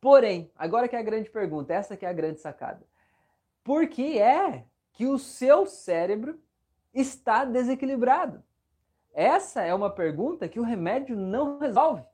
Porém, 0.00 0.50
agora 0.56 0.88
que 0.88 0.96
é 0.96 0.98
a 0.98 1.02
grande 1.02 1.30
pergunta, 1.30 1.72
essa 1.72 1.96
que 1.96 2.04
é 2.04 2.08
a 2.08 2.12
grande 2.12 2.40
sacada. 2.40 2.84
Por 3.64 3.88
que 3.88 4.18
é 4.18 4.64
que 4.92 5.06
o 5.06 5.18
seu 5.18 5.66
cérebro 5.66 6.38
está 6.92 7.44
desequilibrado? 7.44 8.42
Essa 9.18 9.62
é 9.62 9.74
uma 9.74 9.90
pergunta 9.90 10.48
que 10.48 10.60
o 10.60 10.62
remédio 10.62 11.16
não 11.16 11.58
resolve. 11.58 12.04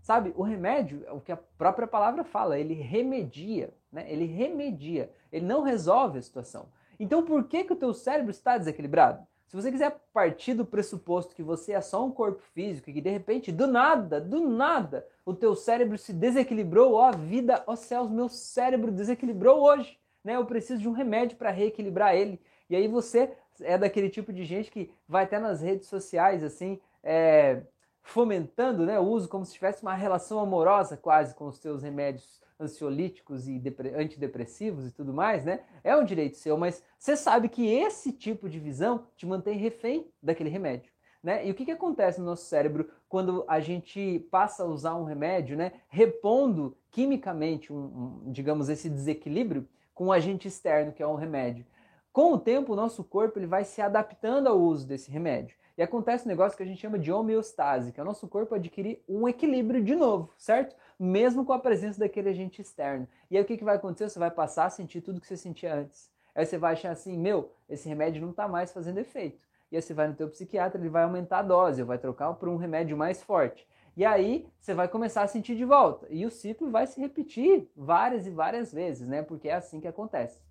Sabe, 0.00 0.32
o 0.36 0.42
remédio, 0.44 1.04
o 1.10 1.20
que 1.20 1.32
a 1.32 1.36
própria 1.36 1.84
palavra 1.84 2.22
fala, 2.22 2.56
ele 2.56 2.74
remedia, 2.74 3.74
né? 3.90 4.06
Ele 4.08 4.24
remedia, 4.24 5.10
ele 5.32 5.44
não 5.44 5.62
resolve 5.62 6.16
a 6.16 6.22
situação. 6.22 6.68
Então, 7.00 7.24
por 7.24 7.42
que 7.48 7.64
que 7.64 7.72
o 7.72 7.76
teu 7.76 7.92
cérebro 7.92 8.30
está 8.30 8.56
desequilibrado? 8.56 9.26
Se 9.48 9.56
você 9.56 9.68
quiser 9.68 9.98
partir 10.12 10.54
do 10.54 10.64
pressuposto 10.64 11.34
que 11.34 11.42
você 11.42 11.72
é 11.72 11.80
só 11.80 12.06
um 12.06 12.12
corpo 12.12 12.40
físico 12.54 12.88
e 12.88 12.92
que 12.92 13.00
de 13.00 13.10
repente, 13.10 13.50
do 13.50 13.66
nada, 13.66 14.20
do 14.20 14.48
nada, 14.48 15.04
o 15.26 15.34
teu 15.34 15.56
cérebro 15.56 15.98
se 15.98 16.12
desequilibrou, 16.12 16.94
ó 16.94 17.10
vida, 17.10 17.64
ó 17.66 17.74
céus, 17.74 18.08
meu 18.08 18.28
cérebro 18.28 18.92
desequilibrou 18.92 19.60
hoje, 19.60 19.98
né? 20.22 20.36
Eu 20.36 20.46
preciso 20.46 20.80
de 20.80 20.88
um 20.88 20.92
remédio 20.92 21.36
para 21.36 21.50
reequilibrar 21.50 22.14
ele. 22.14 22.40
E 22.70 22.76
aí 22.76 22.86
você 22.86 23.36
é 23.60 23.76
daquele 23.78 24.08
tipo 24.08 24.32
de 24.32 24.44
gente 24.44 24.70
que 24.70 24.90
vai 25.08 25.24
até 25.24 25.38
nas 25.38 25.60
redes 25.60 25.88
sociais, 25.88 26.42
assim, 26.42 26.80
é, 27.02 27.62
fomentando 28.02 28.84
né, 28.84 28.98
o 28.98 29.04
uso 29.04 29.28
como 29.28 29.44
se 29.44 29.54
tivesse 29.54 29.82
uma 29.82 29.94
relação 29.94 30.38
amorosa 30.38 30.96
quase 30.96 31.34
com 31.34 31.46
os 31.46 31.58
seus 31.58 31.82
remédios 31.82 32.42
ansiolíticos 32.60 33.48
e 33.48 33.60
antidepressivos 33.96 34.86
e 34.86 34.92
tudo 34.92 35.12
mais, 35.12 35.44
né? 35.44 35.60
É 35.82 35.96
um 35.96 36.04
direito 36.04 36.36
seu, 36.36 36.56
mas 36.56 36.82
você 36.98 37.16
sabe 37.16 37.48
que 37.48 37.66
esse 37.66 38.12
tipo 38.12 38.48
de 38.48 38.60
visão 38.60 39.06
te 39.16 39.26
mantém 39.26 39.58
refém 39.58 40.06
daquele 40.22 40.50
remédio. 40.50 40.92
Né? 41.22 41.46
E 41.46 41.50
o 41.50 41.54
que, 41.54 41.64
que 41.64 41.70
acontece 41.70 42.20
no 42.20 42.26
nosso 42.26 42.44
cérebro 42.44 42.90
quando 43.08 43.44
a 43.48 43.58
gente 43.58 44.18
passa 44.30 44.62
a 44.62 44.66
usar 44.66 44.94
um 44.94 45.04
remédio, 45.04 45.56
né, 45.56 45.72
repondo 45.88 46.76
quimicamente, 46.90 47.72
um, 47.72 48.22
um, 48.26 48.30
digamos, 48.30 48.68
esse 48.68 48.90
desequilíbrio 48.90 49.66
com 49.94 50.06
um 50.06 50.12
agente 50.12 50.46
externo, 50.46 50.92
que 50.92 51.02
é 51.02 51.06
um 51.06 51.14
remédio? 51.14 51.64
Com 52.14 52.32
o 52.32 52.38
tempo, 52.38 52.72
o 52.72 52.76
nosso 52.76 53.02
corpo 53.02 53.40
ele 53.40 53.46
vai 53.48 53.64
se 53.64 53.82
adaptando 53.82 54.46
ao 54.46 54.56
uso 54.56 54.86
desse 54.86 55.10
remédio. 55.10 55.56
E 55.76 55.82
acontece 55.82 56.24
um 56.24 56.28
negócio 56.28 56.56
que 56.56 56.62
a 56.62 56.66
gente 56.66 56.80
chama 56.80 56.96
de 56.96 57.10
homeostase, 57.10 57.90
que 57.90 57.98
é 57.98 58.02
o 58.04 58.06
nosso 58.06 58.28
corpo 58.28 58.54
adquirir 58.54 59.02
um 59.08 59.28
equilíbrio 59.28 59.82
de 59.82 59.96
novo, 59.96 60.30
certo? 60.38 60.76
Mesmo 60.96 61.44
com 61.44 61.52
a 61.52 61.58
presença 61.58 61.98
daquele 61.98 62.28
agente 62.28 62.62
externo. 62.62 63.08
E 63.28 63.36
aí 63.36 63.42
o 63.42 63.44
que, 63.44 63.56
que 63.56 63.64
vai 63.64 63.74
acontecer? 63.74 64.08
Você 64.08 64.20
vai 64.20 64.30
passar 64.30 64.66
a 64.66 64.70
sentir 64.70 65.00
tudo 65.00 65.20
que 65.20 65.26
você 65.26 65.36
sentia 65.36 65.74
antes. 65.74 66.08
Aí 66.36 66.46
você 66.46 66.56
vai 66.56 66.74
achar 66.74 66.92
assim, 66.92 67.18
meu, 67.18 67.50
esse 67.68 67.88
remédio 67.88 68.22
não 68.22 68.30
está 68.30 68.46
mais 68.46 68.72
fazendo 68.72 68.98
efeito. 68.98 69.42
E 69.72 69.74
aí 69.74 69.82
você 69.82 69.92
vai 69.92 70.06
no 70.06 70.14
teu 70.14 70.28
psiquiatra, 70.28 70.80
ele 70.80 70.88
vai 70.88 71.02
aumentar 71.02 71.40
a 71.40 71.42
dose, 71.42 71.82
vai 71.82 71.98
trocar 71.98 72.32
por 72.34 72.48
um 72.48 72.56
remédio 72.56 72.96
mais 72.96 73.24
forte. 73.24 73.66
E 73.96 74.04
aí 74.04 74.46
você 74.60 74.72
vai 74.72 74.86
começar 74.86 75.22
a 75.22 75.26
sentir 75.26 75.56
de 75.56 75.64
volta. 75.64 76.06
E 76.08 76.24
o 76.24 76.30
ciclo 76.30 76.70
vai 76.70 76.86
se 76.86 77.00
repetir 77.00 77.68
várias 77.76 78.24
e 78.24 78.30
várias 78.30 78.72
vezes, 78.72 79.08
né? 79.08 79.20
Porque 79.20 79.48
é 79.48 79.54
assim 79.54 79.80
que 79.80 79.88
acontece. 79.88 80.44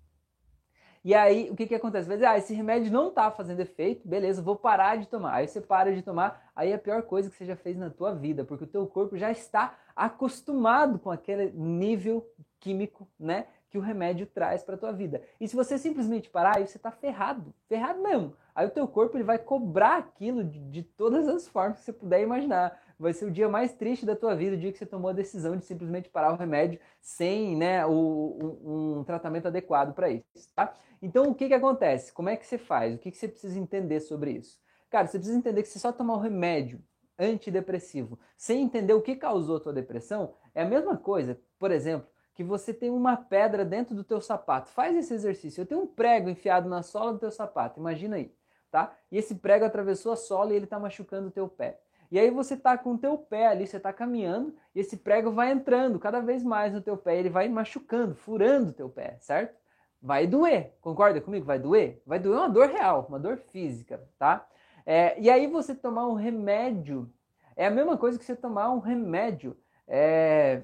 E 1.04 1.14
aí, 1.14 1.50
o 1.50 1.54
que, 1.54 1.66
que 1.66 1.74
acontece? 1.74 2.08
Vai 2.08 2.16
dizer, 2.16 2.26
ah, 2.26 2.38
esse 2.38 2.54
remédio 2.54 2.90
não 2.90 3.08
está 3.08 3.30
fazendo 3.30 3.60
efeito, 3.60 4.08
beleza, 4.08 4.40
vou 4.40 4.56
parar 4.56 4.96
de 4.96 5.06
tomar. 5.06 5.34
Aí 5.34 5.46
você 5.46 5.60
para 5.60 5.94
de 5.94 6.00
tomar, 6.00 6.50
aí 6.56 6.72
é 6.72 6.74
a 6.76 6.78
pior 6.78 7.02
coisa 7.02 7.28
que 7.28 7.36
você 7.36 7.44
já 7.44 7.54
fez 7.54 7.76
na 7.76 7.90
tua 7.90 8.14
vida, 8.14 8.42
porque 8.42 8.64
o 8.64 8.66
teu 8.66 8.86
corpo 8.86 9.14
já 9.18 9.30
está 9.30 9.76
acostumado 9.94 10.98
com 10.98 11.10
aquele 11.10 11.52
nível 11.52 12.26
químico, 12.58 13.06
né, 13.20 13.46
que 13.68 13.76
o 13.76 13.82
remédio 13.82 14.26
traz 14.26 14.62
para 14.62 14.78
tua 14.78 14.92
vida. 14.92 15.20
E 15.38 15.46
se 15.46 15.54
você 15.54 15.76
simplesmente 15.76 16.30
parar, 16.30 16.56
aí 16.56 16.66
você 16.66 16.78
está 16.78 16.90
ferrado, 16.90 17.52
ferrado 17.68 18.00
mesmo. 18.00 18.34
Aí 18.54 18.66
o 18.66 18.70
teu 18.70 18.88
corpo 18.88 19.16
ele 19.16 19.24
vai 19.24 19.36
cobrar 19.36 19.98
aquilo 19.98 20.42
de, 20.42 20.58
de 20.58 20.82
todas 20.82 21.28
as 21.28 21.46
formas 21.46 21.80
que 21.80 21.84
você 21.84 21.92
puder 21.92 22.22
imaginar 22.22 22.80
vai 22.98 23.12
ser 23.12 23.26
o 23.26 23.30
dia 23.30 23.48
mais 23.48 23.72
triste 23.72 24.06
da 24.06 24.14
tua 24.16 24.34
vida, 24.34 24.56
o 24.56 24.58
dia 24.58 24.72
que 24.72 24.78
você 24.78 24.86
tomou 24.86 25.10
a 25.10 25.14
decisão 25.14 25.56
de 25.56 25.64
simplesmente 25.64 26.08
parar 26.08 26.32
o 26.32 26.36
remédio 26.36 26.80
sem 27.00 27.56
né, 27.56 27.84
o, 27.86 28.60
um, 28.62 28.98
um 28.98 29.04
tratamento 29.04 29.46
adequado 29.46 29.94
para 29.94 30.10
isso. 30.10 30.24
Tá? 30.54 30.74
Então, 31.02 31.24
o 31.24 31.34
que, 31.34 31.48
que 31.48 31.54
acontece? 31.54 32.12
Como 32.12 32.28
é 32.28 32.36
que 32.36 32.46
você 32.46 32.58
faz? 32.58 32.94
O 32.94 32.98
que, 32.98 33.10
que 33.10 33.16
você 33.16 33.28
precisa 33.28 33.58
entender 33.58 34.00
sobre 34.00 34.32
isso? 34.32 34.58
Cara, 34.88 35.06
você 35.06 35.18
precisa 35.18 35.38
entender 35.38 35.62
que 35.62 35.68
se 35.68 35.80
só 35.80 35.92
tomar 35.92 36.14
um 36.14 36.20
remédio 36.20 36.80
antidepressivo 37.18 38.18
sem 38.36 38.62
entender 38.62 38.92
o 38.92 39.02
que 39.02 39.16
causou 39.16 39.56
a 39.56 39.60
tua 39.60 39.72
depressão, 39.72 40.34
é 40.54 40.62
a 40.62 40.68
mesma 40.68 40.96
coisa, 40.96 41.38
por 41.58 41.70
exemplo, 41.70 42.08
que 42.34 42.42
você 42.42 42.74
tem 42.74 42.90
uma 42.90 43.16
pedra 43.16 43.64
dentro 43.64 43.94
do 43.94 44.02
teu 44.02 44.20
sapato. 44.20 44.70
Faz 44.70 44.96
esse 44.96 45.14
exercício. 45.14 45.60
Eu 45.60 45.66
tenho 45.66 45.82
um 45.82 45.86
prego 45.86 46.28
enfiado 46.28 46.68
na 46.68 46.82
sola 46.82 47.12
do 47.12 47.18
teu 47.18 47.30
sapato, 47.30 47.78
imagina 47.78 48.16
aí, 48.16 48.34
tá? 48.70 48.96
E 49.10 49.16
esse 49.16 49.36
prego 49.36 49.64
atravessou 49.64 50.12
a 50.12 50.16
sola 50.16 50.52
e 50.52 50.56
ele 50.56 50.64
está 50.64 50.78
machucando 50.78 51.28
o 51.28 51.30
teu 51.30 51.48
pé. 51.48 51.80
E 52.14 52.18
aí 52.20 52.30
você 52.30 52.56
tá 52.56 52.78
com 52.78 52.92
o 52.92 52.98
teu 52.98 53.18
pé 53.18 53.48
ali, 53.48 53.66
você 53.66 53.80
tá 53.80 53.92
caminhando, 53.92 54.54
e 54.72 54.78
esse 54.78 54.96
prego 54.96 55.32
vai 55.32 55.50
entrando 55.50 55.98
cada 55.98 56.20
vez 56.20 56.44
mais 56.44 56.72
no 56.72 56.80
teu 56.80 56.96
pé, 56.96 57.18
ele 57.18 57.28
vai 57.28 57.48
machucando, 57.48 58.14
furando 58.14 58.70
o 58.70 58.72
teu 58.72 58.88
pé, 58.88 59.16
certo? 59.18 59.58
Vai 60.00 60.24
doer, 60.24 60.76
concorda 60.80 61.20
comigo? 61.20 61.44
Vai 61.44 61.58
doer? 61.58 62.00
Vai 62.06 62.20
doer 62.20 62.38
uma 62.38 62.48
dor 62.48 62.68
real, 62.68 63.04
uma 63.08 63.18
dor 63.18 63.36
física, 63.36 64.00
tá? 64.16 64.46
É, 64.86 65.20
e 65.20 65.28
aí 65.28 65.48
você 65.48 65.74
tomar 65.74 66.06
um 66.06 66.14
remédio, 66.14 67.10
é 67.56 67.66
a 67.66 67.70
mesma 67.70 67.98
coisa 67.98 68.16
que 68.16 68.24
você 68.24 68.36
tomar 68.36 68.72
um 68.72 68.78
remédio, 68.78 69.56
é, 69.88 70.62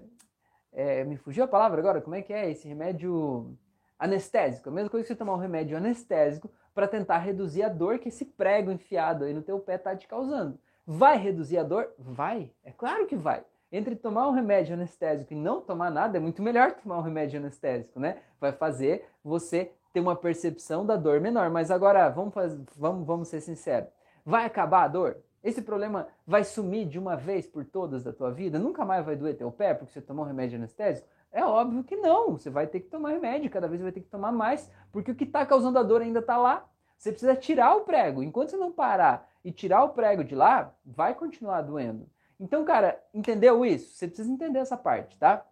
é, 0.73 1.03
me 1.03 1.17
fugiu 1.17 1.43
a 1.43 1.49
palavra 1.49 1.81
agora, 1.81 2.01
como 2.01 2.15
é 2.15 2.23
que 2.23 2.33
é 2.33 2.49
esse 2.49 2.69
remédio 2.69 3.59
anestésico? 3.99 4.69
A 4.69 4.73
mesma 4.73 4.89
coisa 4.89 5.03
que 5.03 5.09
você 5.09 5.19
tomar 5.19 5.35
um 5.35 5.39
remédio 5.39 5.77
anestésico 5.77 6.49
para 6.73 6.87
tentar 6.87 7.19
reduzir 7.19 7.65
a 7.65 7.69
dor 7.69 7.99
que 7.99 8.09
esse 8.09 8.25
prego 8.25 8.71
enfiado 8.71 9.25
aí 9.25 9.35
no 9.35 9.43
teu 9.43 9.59
pé 9.59 9.75
está 9.75 9.97
te 9.97 10.07
causando. 10.07 10.57
Vai 10.93 11.19
reduzir 11.19 11.57
a 11.57 11.63
dor? 11.63 11.89
Vai. 11.97 12.51
É 12.65 12.73
claro 12.73 13.07
que 13.07 13.15
vai. 13.15 13.45
Entre 13.71 13.95
tomar 13.95 14.27
um 14.27 14.33
remédio 14.33 14.75
anestésico 14.75 15.33
e 15.33 15.37
não 15.37 15.61
tomar 15.61 15.89
nada, 15.89 16.17
é 16.17 16.21
muito 16.21 16.43
melhor 16.43 16.73
tomar 16.73 16.99
um 16.99 17.01
remédio 17.01 17.39
anestésico, 17.39 18.01
né? 18.01 18.17
Vai 18.41 18.51
fazer 18.51 19.09
você 19.23 19.71
ter 19.93 20.01
uma 20.01 20.17
percepção 20.17 20.85
da 20.85 20.97
dor 20.97 21.21
menor. 21.21 21.49
Mas 21.49 21.71
agora, 21.71 22.09
vamos, 22.09 22.35
fazer, 22.35 22.61
vamos, 22.77 23.07
vamos 23.07 23.29
ser 23.29 23.41
sinceros. 23.41 23.89
Vai 24.27 24.45
acabar 24.45 24.83
a 24.83 24.89
dor? 24.89 25.19
Esse 25.45 25.63
problema 25.63 26.09
vai 26.27 26.43
sumir 26.43 26.89
de 26.89 26.99
uma 26.99 27.17
vez 27.17 27.47
por 27.47 27.65
todas 27.65 28.03
da 28.03 28.13
tua 28.13 28.33
vida? 28.33 28.59
Nunca 28.59 28.85
mais 28.85 29.07
vai 29.07 29.15
doer 29.15 29.37
teu 29.37 29.53
pé 29.53 29.73
porque 29.73 29.93
você 29.93 30.01
tomou 30.01 30.25
um 30.25 30.29
remédio 30.29 30.59
anestésico? 30.59 31.07
É 31.31 31.45
óbvio 31.45 31.85
que 31.85 31.95
não. 31.95 32.33
Você 32.33 32.51
vai 32.51 32.67
ter 32.67 32.81
que 32.81 32.89
tomar 32.89 33.11
remédio, 33.11 33.49
cada 33.49 33.69
vez 33.69 33.81
vai 33.81 33.93
ter 33.93 34.01
que 34.01 34.11
tomar 34.11 34.33
mais, 34.33 34.69
porque 34.91 35.13
o 35.13 35.15
que 35.15 35.23
está 35.23 35.47
causando 35.47 35.79
a 35.79 35.85
dor 35.85 36.03
ainda 36.03 36.19
está 36.19 36.37
lá. 36.37 36.69
Você 36.99 37.13
precisa 37.13 37.37
tirar 37.37 37.77
o 37.77 37.83
prego. 37.83 38.25
Enquanto 38.25 38.51
você 38.51 38.57
não 38.57 38.73
parar 38.73 39.30
e 39.45 39.53
tirar 39.53 39.85
o 39.85 39.91
prego 39.91 40.25
de 40.25 40.35
lá, 40.35 40.75
vai 40.85 41.15
continuar 41.15 41.63
doendo. 41.63 42.09
Então, 42.39 42.65
cara, 42.65 43.03
entendeu 43.13 43.65
isso? 43.65 43.95
Você 43.95 44.07
precisa 44.07 44.31
entender 44.31 44.59
essa 44.59 44.77
parte, 44.77 45.17
tá? 45.17 45.47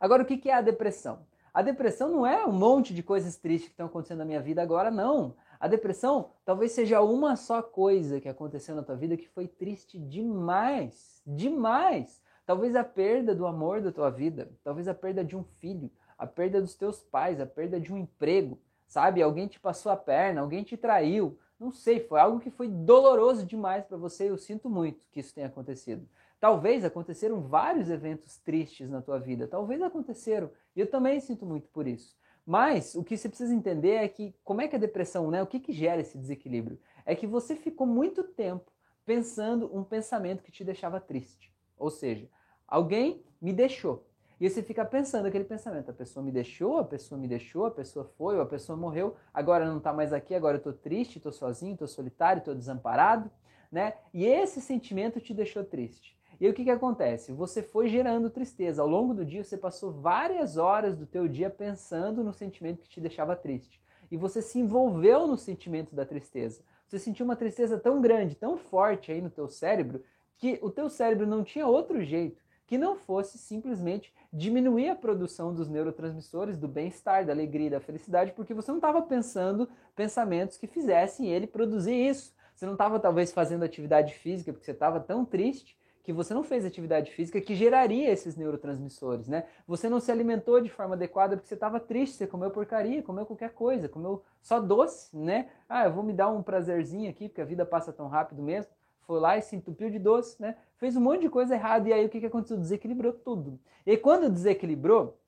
Agora, 0.00 0.22
o 0.22 0.26
que 0.26 0.48
é 0.48 0.54
a 0.54 0.60
depressão? 0.62 1.26
A 1.52 1.62
depressão 1.62 2.10
não 2.10 2.26
é 2.26 2.46
um 2.46 2.52
monte 2.52 2.94
de 2.94 3.02
coisas 3.02 3.36
tristes 3.36 3.68
que 3.68 3.72
estão 3.72 3.86
acontecendo 3.86 4.18
na 4.18 4.24
minha 4.24 4.40
vida 4.40 4.62
agora, 4.62 4.90
não. 4.90 5.34
A 5.58 5.66
depressão 5.66 6.30
talvez 6.44 6.72
seja 6.72 7.00
uma 7.00 7.34
só 7.34 7.60
coisa 7.60 8.20
que 8.20 8.28
aconteceu 8.28 8.76
na 8.76 8.82
tua 8.82 8.94
vida 8.94 9.16
que 9.16 9.28
foi 9.28 9.48
triste 9.48 9.98
demais, 9.98 11.20
demais. 11.26 12.22
Talvez 12.46 12.76
a 12.76 12.84
perda 12.84 13.34
do 13.34 13.46
amor 13.46 13.80
da 13.80 13.90
tua 13.90 14.08
vida, 14.08 14.50
talvez 14.62 14.86
a 14.88 14.94
perda 14.94 15.24
de 15.24 15.36
um 15.36 15.42
filho, 15.42 15.90
a 16.16 16.26
perda 16.26 16.60
dos 16.60 16.74
teus 16.74 17.02
pais, 17.02 17.40
a 17.40 17.46
perda 17.46 17.80
de 17.80 17.92
um 17.92 17.98
emprego, 17.98 18.58
sabe? 18.86 19.20
Alguém 19.20 19.48
te 19.48 19.58
passou 19.58 19.90
a 19.90 19.96
perna, 19.96 20.40
alguém 20.40 20.62
te 20.62 20.76
traiu, 20.76 21.38
não 21.58 21.72
sei, 21.72 22.00
foi 22.00 22.20
algo 22.20 22.38
que 22.38 22.50
foi 22.50 22.68
doloroso 22.68 23.44
demais 23.44 23.84
para 23.84 23.96
você. 23.96 24.30
Eu 24.30 24.38
sinto 24.38 24.70
muito 24.70 25.04
que 25.10 25.20
isso 25.20 25.34
tenha 25.34 25.48
acontecido. 25.48 26.08
Talvez 26.40 26.84
aconteceram 26.84 27.40
vários 27.40 27.90
eventos 27.90 28.36
tristes 28.36 28.88
na 28.88 29.02
tua 29.02 29.18
vida, 29.18 29.48
talvez 29.48 29.82
aconteceram, 29.82 30.50
e 30.76 30.80
eu 30.80 30.88
também 30.88 31.18
sinto 31.18 31.44
muito 31.44 31.68
por 31.68 31.88
isso. 31.88 32.16
Mas 32.46 32.94
o 32.94 33.04
que 33.04 33.16
você 33.16 33.28
precisa 33.28 33.52
entender 33.52 33.96
é 33.96 34.08
que 34.08 34.34
como 34.42 34.62
é 34.62 34.68
que 34.68 34.76
a 34.76 34.78
depressão, 34.78 35.30
né? 35.30 35.42
O 35.42 35.46
que, 35.46 35.60
que 35.60 35.72
gera 35.72 36.00
esse 36.00 36.16
desequilíbrio? 36.16 36.78
É 37.04 37.14
que 37.14 37.26
você 37.26 37.54
ficou 37.54 37.86
muito 37.86 38.22
tempo 38.22 38.72
pensando 39.04 39.70
um 39.76 39.84
pensamento 39.84 40.42
que 40.42 40.52
te 40.52 40.64
deixava 40.64 41.00
triste. 41.00 41.52
Ou 41.76 41.90
seja, 41.90 42.28
alguém 42.66 43.22
me 43.40 43.52
deixou. 43.52 44.07
E 44.40 44.48
você 44.48 44.62
fica 44.62 44.84
pensando 44.84 45.26
aquele 45.26 45.44
pensamento: 45.44 45.90
a 45.90 45.94
pessoa 45.94 46.24
me 46.24 46.30
deixou, 46.30 46.78
a 46.78 46.84
pessoa 46.84 47.20
me 47.20 47.26
deixou, 47.26 47.66
a 47.66 47.70
pessoa 47.70 48.04
foi, 48.04 48.36
ou 48.36 48.42
a 48.42 48.46
pessoa 48.46 48.76
morreu, 48.76 49.16
agora 49.34 49.66
não 49.66 49.78
está 49.78 49.92
mais 49.92 50.12
aqui, 50.12 50.34
agora 50.34 50.56
eu 50.56 50.58
estou 50.58 50.72
triste, 50.72 51.16
estou 51.16 51.32
sozinho, 51.32 51.72
estou 51.72 51.88
solitário, 51.88 52.40
estou 52.40 52.54
desamparado, 52.54 53.30
né? 53.70 53.94
E 54.14 54.24
esse 54.24 54.60
sentimento 54.60 55.20
te 55.20 55.34
deixou 55.34 55.64
triste. 55.64 56.16
E 56.40 56.46
aí, 56.46 56.52
o 56.52 56.54
que, 56.54 56.62
que 56.62 56.70
acontece? 56.70 57.32
Você 57.32 57.62
foi 57.62 57.88
gerando 57.88 58.30
tristeza. 58.30 58.80
Ao 58.80 58.86
longo 58.86 59.12
do 59.12 59.24
dia, 59.24 59.42
você 59.42 59.56
passou 59.56 59.90
várias 59.90 60.56
horas 60.56 60.96
do 60.96 61.04
teu 61.04 61.26
dia 61.26 61.50
pensando 61.50 62.22
no 62.22 62.32
sentimento 62.32 62.80
que 62.80 62.88
te 62.88 63.00
deixava 63.00 63.34
triste. 63.34 63.80
E 64.08 64.16
você 64.16 64.40
se 64.40 64.58
envolveu 64.58 65.26
no 65.26 65.36
sentimento 65.36 65.96
da 65.96 66.06
tristeza. 66.06 66.62
Você 66.86 66.98
sentiu 66.98 67.24
uma 67.24 67.34
tristeza 67.34 67.76
tão 67.76 68.00
grande, 68.00 68.36
tão 68.36 68.56
forte 68.56 69.10
aí 69.10 69.20
no 69.20 69.30
teu 69.30 69.48
cérebro, 69.48 70.02
que 70.36 70.60
o 70.62 70.70
teu 70.70 70.88
cérebro 70.88 71.26
não 71.26 71.42
tinha 71.42 71.66
outro 71.66 72.00
jeito 72.04 72.40
que 72.68 72.76
não 72.76 72.94
fosse 72.94 73.38
simplesmente 73.38 74.14
diminuir 74.30 74.90
a 74.90 74.94
produção 74.94 75.54
dos 75.54 75.70
neurotransmissores 75.70 76.58
do 76.58 76.68
bem-estar, 76.68 77.24
da 77.24 77.32
alegria, 77.32 77.70
da 77.70 77.80
felicidade, 77.80 78.32
porque 78.32 78.52
você 78.52 78.70
não 78.70 78.76
estava 78.76 79.00
pensando 79.00 79.66
pensamentos 79.96 80.58
que 80.58 80.66
fizessem 80.66 81.28
ele 81.28 81.46
produzir 81.46 81.94
isso. 81.94 82.34
Você 82.54 82.66
não 82.66 82.74
estava 82.74 83.00
talvez 83.00 83.32
fazendo 83.32 83.64
atividade 83.64 84.12
física 84.14 84.52
porque 84.52 84.66
você 84.66 84.72
estava 84.72 85.00
tão 85.00 85.24
triste 85.24 85.78
que 86.04 86.12
você 86.12 86.34
não 86.34 86.42
fez 86.42 86.64
atividade 86.64 87.10
física 87.10 87.40
que 87.40 87.54
geraria 87.54 88.10
esses 88.10 88.36
neurotransmissores, 88.36 89.28
né? 89.28 89.46
Você 89.66 89.88
não 89.88 89.98
se 89.98 90.12
alimentou 90.12 90.60
de 90.60 90.68
forma 90.68 90.94
adequada 90.94 91.36
porque 91.36 91.48
você 91.48 91.54
estava 91.54 91.80
triste, 91.80 92.16
você 92.16 92.26
comeu 92.26 92.50
porcaria, 92.50 93.02
comeu 93.02 93.24
qualquer 93.24 93.50
coisa, 93.50 93.88
comeu 93.88 94.22
só 94.42 94.60
doce, 94.60 95.16
né? 95.16 95.48
Ah, 95.66 95.84
eu 95.84 95.92
vou 95.92 96.02
me 96.02 96.12
dar 96.12 96.28
um 96.28 96.42
prazerzinho 96.42 97.08
aqui 97.08 97.28
porque 97.28 97.40
a 97.40 97.46
vida 97.46 97.64
passa 97.64 97.94
tão 97.94 98.08
rápido 98.08 98.42
mesmo. 98.42 98.70
Foi 99.02 99.18
lá 99.18 99.38
e 99.38 99.42
se 99.42 99.56
entupiu 99.56 99.88
de 99.88 99.98
doce, 99.98 100.40
né? 100.40 100.56
Fez 100.78 100.96
um 100.96 101.00
monte 101.00 101.22
de 101.22 101.28
coisa 101.28 101.54
errada 101.54 101.88
e 101.88 101.92
aí 101.92 102.06
o 102.06 102.08
que, 102.08 102.20
que 102.20 102.26
aconteceu? 102.26 102.56
Desequilibrou 102.56 103.12
tudo. 103.12 103.58
E 103.84 103.96
quando 103.96 104.30
desequilibrou, 104.30 105.18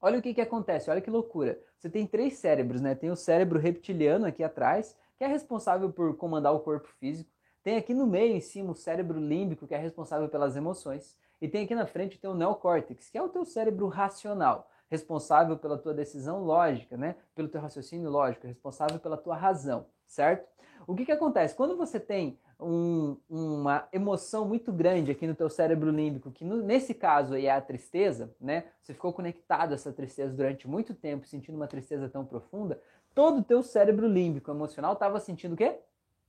olha 0.00 0.18
o 0.18 0.22
que, 0.22 0.34
que 0.34 0.40
acontece, 0.42 0.90
olha 0.90 1.00
que 1.00 1.10
loucura. 1.10 1.58
Você 1.78 1.88
tem 1.88 2.06
três 2.06 2.34
cérebros, 2.34 2.82
né? 2.82 2.94
Tem 2.94 3.10
o 3.10 3.16
cérebro 3.16 3.58
reptiliano 3.58 4.26
aqui 4.26 4.44
atrás, 4.44 4.94
que 5.16 5.24
é 5.24 5.26
responsável 5.26 5.90
por 5.90 6.14
comandar 6.16 6.54
o 6.54 6.60
corpo 6.60 6.88
físico. 6.98 7.30
Tem 7.62 7.76
aqui 7.76 7.94
no 7.94 8.06
meio, 8.06 8.36
em 8.36 8.40
cima, 8.40 8.72
o 8.72 8.74
cérebro 8.74 9.18
límbico, 9.18 9.66
que 9.66 9.74
é 9.74 9.78
responsável 9.78 10.28
pelas 10.28 10.54
emoções. 10.54 11.18
E 11.40 11.48
tem 11.48 11.64
aqui 11.64 11.74
na 11.74 11.86
frente 11.86 12.18
tem 12.18 12.28
o 12.28 12.34
neocórtex, 12.34 13.08
que 13.08 13.16
é 13.16 13.22
o 13.22 13.28
teu 13.30 13.46
cérebro 13.46 13.86
racional, 13.86 14.68
responsável 14.90 15.56
pela 15.56 15.78
tua 15.78 15.94
decisão 15.94 16.44
lógica, 16.44 16.98
né? 16.98 17.16
Pelo 17.34 17.48
teu 17.48 17.62
raciocínio 17.62 18.10
lógico, 18.10 18.46
responsável 18.46 18.98
pela 18.98 19.16
tua 19.16 19.36
razão, 19.36 19.86
certo? 20.06 20.46
O 20.86 20.94
que, 20.94 21.06
que 21.06 21.12
acontece? 21.12 21.54
Quando 21.54 21.76
você 21.76 21.98
tem 21.98 22.38
um, 22.62 23.16
uma 23.28 23.88
emoção 23.92 24.44
muito 24.46 24.72
grande 24.72 25.10
aqui 25.10 25.26
no 25.26 25.34
teu 25.34 25.48
cérebro 25.48 25.90
límbico, 25.90 26.30
que 26.30 26.44
no, 26.44 26.62
nesse 26.62 26.94
caso 26.94 27.34
aí 27.34 27.46
é 27.46 27.52
a 27.52 27.60
tristeza, 27.60 28.34
né? 28.40 28.64
Você 28.80 28.94
ficou 28.94 29.12
conectado 29.12 29.72
a 29.72 29.74
essa 29.74 29.92
tristeza 29.92 30.34
durante 30.34 30.68
muito 30.68 30.94
tempo, 30.94 31.26
sentindo 31.26 31.56
uma 31.56 31.66
tristeza 31.66 32.08
tão 32.08 32.24
profunda, 32.24 32.80
todo 33.14 33.40
o 33.40 33.44
teu 33.44 33.62
cérebro 33.62 34.06
límbico 34.06 34.50
emocional 34.50 34.92
estava 34.92 35.18
sentindo 35.20 35.54
o 35.54 35.56
quê? 35.56 35.78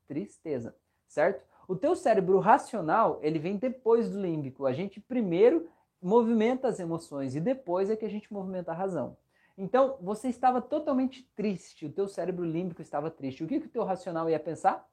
Tristeza 0.07 0.75
certo? 1.11 1.45
O 1.67 1.75
teu 1.75 1.95
cérebro 1.95 2.39
racional, 2.39 3.19
ele 3.21 3.37
vem 3.37 3.57
depois 3.57 4.09
do 4.09 4.19
límbico. 4.19 4.65
A 4.65 4.73
gente 4.73 4.99
primeiro 4.99 5.69
movimenta 6.01 6.67
as 6.67 6.79
emoções 6.79 7.35
e 7.35 7.39
depois 7.39 7.89
é 7.89 7.95
que 7.95 8.05
a 8.05 8.09
gente 8.09 8.31
movimenta 8.33 8.71
a 8.71 8.75
razão. 8.75 9.17
Então, 9.57 9.97
você 10.01 10.29
estava 10.29 10.61
totalmente 10.61 11.29
triste, 11.35 11.85
o 11.85 11.91
teu 11.91 12.07
cérebro 12.07 12.43
límbico 12.43 12.81
estava 12.81 13.11
triste. 13.11 13.43
O 13.43 13.47
que, 13.47 13.59
que 13.59 13.67
o 13.67 13.69
teu 13.69 13.83
racional 13.83 14.29
ia 14.29 14.39
pensar? 14.39 14.89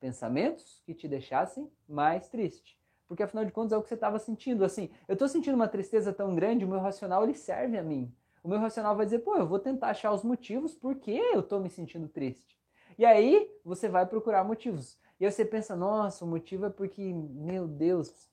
Pensamentos 0.00 0.82
que 0.84 0.94
te 0.94 1.06
deixassem 1.06 1.70
mais 1.88 2.28
triste. 2.28 2.80
Porque 3.06 3.22
afinal 3.22 3.44
de 3.44 3.52
contas 3.52 3.72
é 3.72 3.76
o 3.76 3.82
que 3.82 3.88
você 3.88 3.94
estava 3.94 4.18
sentindo. 4.18 4.64
Assim, 4.64 4.88
eu 5.06 5.12
estou 5.12 5.28
sentindo 5.28 5.54
uma 5.54 5.68
tristeza 5.68 6.12
tão 6.12 6.34
grande, 6.34 6.64
o 6.64 6.68
meu 6.68 6.80
racional 6.80 7.22
ele 7.22 7.34
serve 7.34 7.76
a 7.76 7.82
mim. 7.82 8.12
O 8.42 8.48
meu 8.48 8.58
racional 8.58 8.96
vai 8.96 9.04
dizer, 9.04 9.18
pô, 9.18 9.36
eu 9.36 9.46
vou 9.46 9.58
tentar 9.58 9.88
achar 9.88 10.12
os 10.12 10.22
motivos 10.22 10.74
por 10.74 10.96
que 10.96 11.16
eu 11.16 11.40
estou 11.40 11.60
me 11.60 11.68
sentindo 11.68 12.08
triste. 12.08 12.58
E 12.96 13.04
aí 13.04 13.50
você 13.64 13.88
vai 13.88 14.06
procurar 14.06 14.44
motivos. 14.44 14.98
E 15.18 15.26
aí 15.26 15.30
você 15.30 15.44
pensa, 15.44 15.76
nossa, 15.76 16.24
o 16.24 16.28
motivo 16.28 16.66
é 16.66 16.70
porque, 16.70 17.12
meu 17.12 17.68
Deus, 17.68 18.30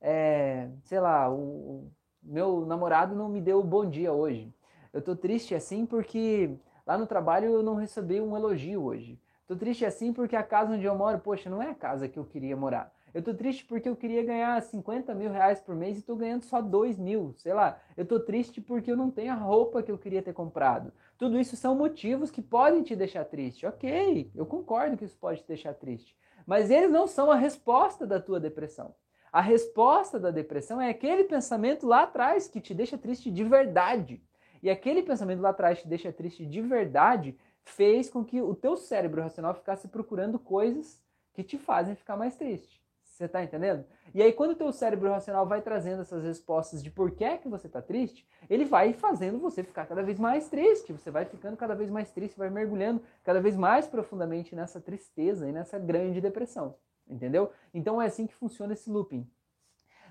é, 0.00 0.68
sei 0.82 0.98
lá, 0.98 1.30
o, 1.30 1.36
o 1.36 1.92
meu 2.22 2.66
namorado 2.66 3.14
não 3.14 3.28
me 3.28 3.40
deu 3.40 3.62
bom 3.62 3.88
dia 3.88 4.12
hoje. 4.12 4.52
Eu 4.92 5.02
tô 5.02 5.14
triste 5.14 5.54
assim 5.54 5.86
porque 5.86 6.56
lá 6.86 6.98
no 6.98 7.06
trabalho 7.06 7.52
eu 7.52 7.62
não 7.62 7.74
recebi 7.74 8.20
um 8.20 8.36
elogio 8.36 8.82
hoje. 8.82 9.20
Tô 9.46 9.54
triste 9.54 9.84
assim 9.84 10.12
porque 10.12 10.34
a 10.34 10.42
casa 10.42 10.72
onde 10.72 10.84
eu 10.84 10.94
moro, 10.94 11.18
poxa, 11.18 11.50
não 11.50 11.62
é 11.62 11.70
a 11.70 11.74
casa 11.74 12.08
que 12.08 12.18
eu 12.18 12.24
queria 12.24 12.56
morar. 12.56 12.92
Eu 13.12 13.22
tô 13.22 13.32
triste 13.32 13.64
porque 13.64 13.88
eu 13.88 13.94
queria 13.94 14.24
ganhar 14.24 14.60
50 14.60 15.14
mil 15.14 15.30
reais 15.30 15.60
por 15.60 15.76
mês 15.76 15.98
e 15.98 16.02
tô 16.02 16.16
ganhando 16.16 16.42
só 16.42 16.60
2 16.60 16.98
mil, 16.98 17.32
sei 17.36 17.52
lá. 17.52 17.78
Eu 17.96 18.04
tô 18.04 18.18
triste 18.18 18.60
porque 18.60 18.90
eu 18.90 18.96
não 18.96 19.10
tenho 19.10 19.32
a 19.32 19.36
roupa 19.36 19.82
que 19.82 19.92
eu 19.92 19.98
queria 19.98 20.20
ter 20.20 20.32
comprado. 20.32 20.92
Tudo 21.16 21.38
isso 21.38 21.56
são 21.56 21.76
motivos 21.76 22.30
que 22.30 22.42
podem 22.42 22.82
te 22.82 22.96
deixar 22.96 23.24
triste. 23.24 23.66
Ok, 23.66 24.32
eu 24.34 24.44
concordo 24.46 24.96
que 24.96 25.04
isso 25.04 25.16
pode 25.16 25.42
te 25.42 25.46
deixar 25.46 25.74
triste. 25.74 26.16
Mas 26.44 26.70
eles 26.70 26.90
não 26.90 27.06
são 27.06 27.30
a 27.30 27.36
resposta 27.36 28.06
da 28.06 28.18
tua 28.18 28.40
depressão. 28.40 28.94
A 29.30 29.40
resposta 29.40 30.18
da 30.18 30.30
depressão 30.30 30.80
é 30.80 30.88
aquele 30.88 31.24
pensamento 31.24 31.86
lá 31.86 32.02
atrás 32.02 32.48
que 32.48 32.60
te 32.60 32.74
deixa 32.74 32.98
triste 32.98 33.30
de 33.30 33.44
verdade. 33.44 34.22
E 34.62 34.70
aquele 34.70 35.02
pensamento 35.02 35.40
lá 35.40 35.50
atrás 35.50 35.78
que 35.78 35.84
te 35.84 35.88
deixa 35.88 36.12
triste 36.12 36.46
de 36.46 36.62
verdade 36.62 37.36
fez 37.64 38.10
com 38.10 38.24
que 38.24 38.40
o 38.40 38.54
teu 38.54 38.76
cérebro 38.76 39.22
racional 39.22 39.54
ficasse 39.54 39.88
procurando 39.88 40.38
coisas 40.38 41.00
que 41.32 41.42
te 41.42 41.58
fazem 41.58 41.94
ficar 41.94 42.16
mais 42.16 42.36
triste. 42.36 42.84
Você 43.02 43.26
está 43.26 43.44
entendendo? 43.44 43.84
E 44.12 44.20
aí, 44.20 44.32
quando 44.32 44.52
o 44.52 44.56
teu 44.56 44.72
cérebro 44.72 45.08
racional 45.08 45.46
vai 45.46 45.62
trazendo 45.62 46.02
essas 46.02 46.24
respostas 46.24 46.82
de 46.82 46.90
por 46.90 47.12
que, 47.12 47.24
é 47.24 47.38
que 47.38 47.48
você 47.48 47.68
está 47.68 47.80
triste, 47.80 48.26
ele 48.50 48.64
vai 48.64 48.92
fazendo 48.92 49.38
você 49.38 49.62
ficar 49.62 49.86
cada 49.86 50.02
vez 50.02 50.18
mais 50.18 50.48
triste. 50.48 50.92
Você 50.92 51.12
vai 51.12 51.24
ficando 51.24 51.56
cada 51.56 51.76
vez 51.76 51.90
mais 51.90 52.10
triste, 52.10 52.36
vai 52.36 52.50
mergulhando 52.50 53.00
cada 53.22 53.40
vez 53.40 53.56
mais 53.56 53.86
profundamente 53.86 54.56
nessa 54.56 54.80
tristeza 54.80 55.48
e 55.48 55.52
nessa 55.52 55.78
grande 55.78 56.20
depressão. 56.20 56.74
entendeu? 57.08 57.52
Então 57.72 58.02
é 58.02 58.06
assim 58.06 58.26
que 58.26 58.34
funciona 58.34 58.72
esse 58.72 58.90
looping. 58.90 59.28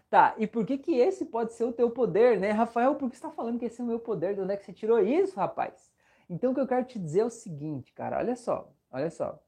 Tá, 0.10 0.36
e 0.38 0.46
por 0.46 0.66
que 0.66 0.78
que 0.78 0.96
esse 0.96 1.26
pode 1.26 1.54
ser 1.54 1.64
o 1.66 1.74
teu 1.74 1.90
poder, 1.90 2.40
né? 2.40 2.52
Rafael, 2.52 2.96
por 2.96 3.10
que 3.10 3.18
você 3.18 3.26
está 3.26 3.32
falando 3.32 3.60
que 3.60 3.66
esse 3.66 3.82
é 3.82 3.84
o 3.84 3.88
meu 3.88 4.00
poder? 4.00 4.36
De 4.36 4.42
onde 4.42 4.54
é 4.54 4.58
que 4.58 4.64
você 4.64 4.72
tirou 4.72 5.00
isso, 5.00 5.36
rapaz? 5.36 5.93
Então 6.30 6.52
o 6.52 6.56
que 6.56 6.62
eu 6.62 6.68
quero 6.68 6.86
te 6.86 7.00
dizer 7.00 7.22
é 7.22 7.26
o 7.26 7.30
seguinte, 7.30 7.94
cara, 7.94 8.18
olha 8.18 8.36
só, 8.36 8.72
olha 8.92 9.10
só. 9.10 9.40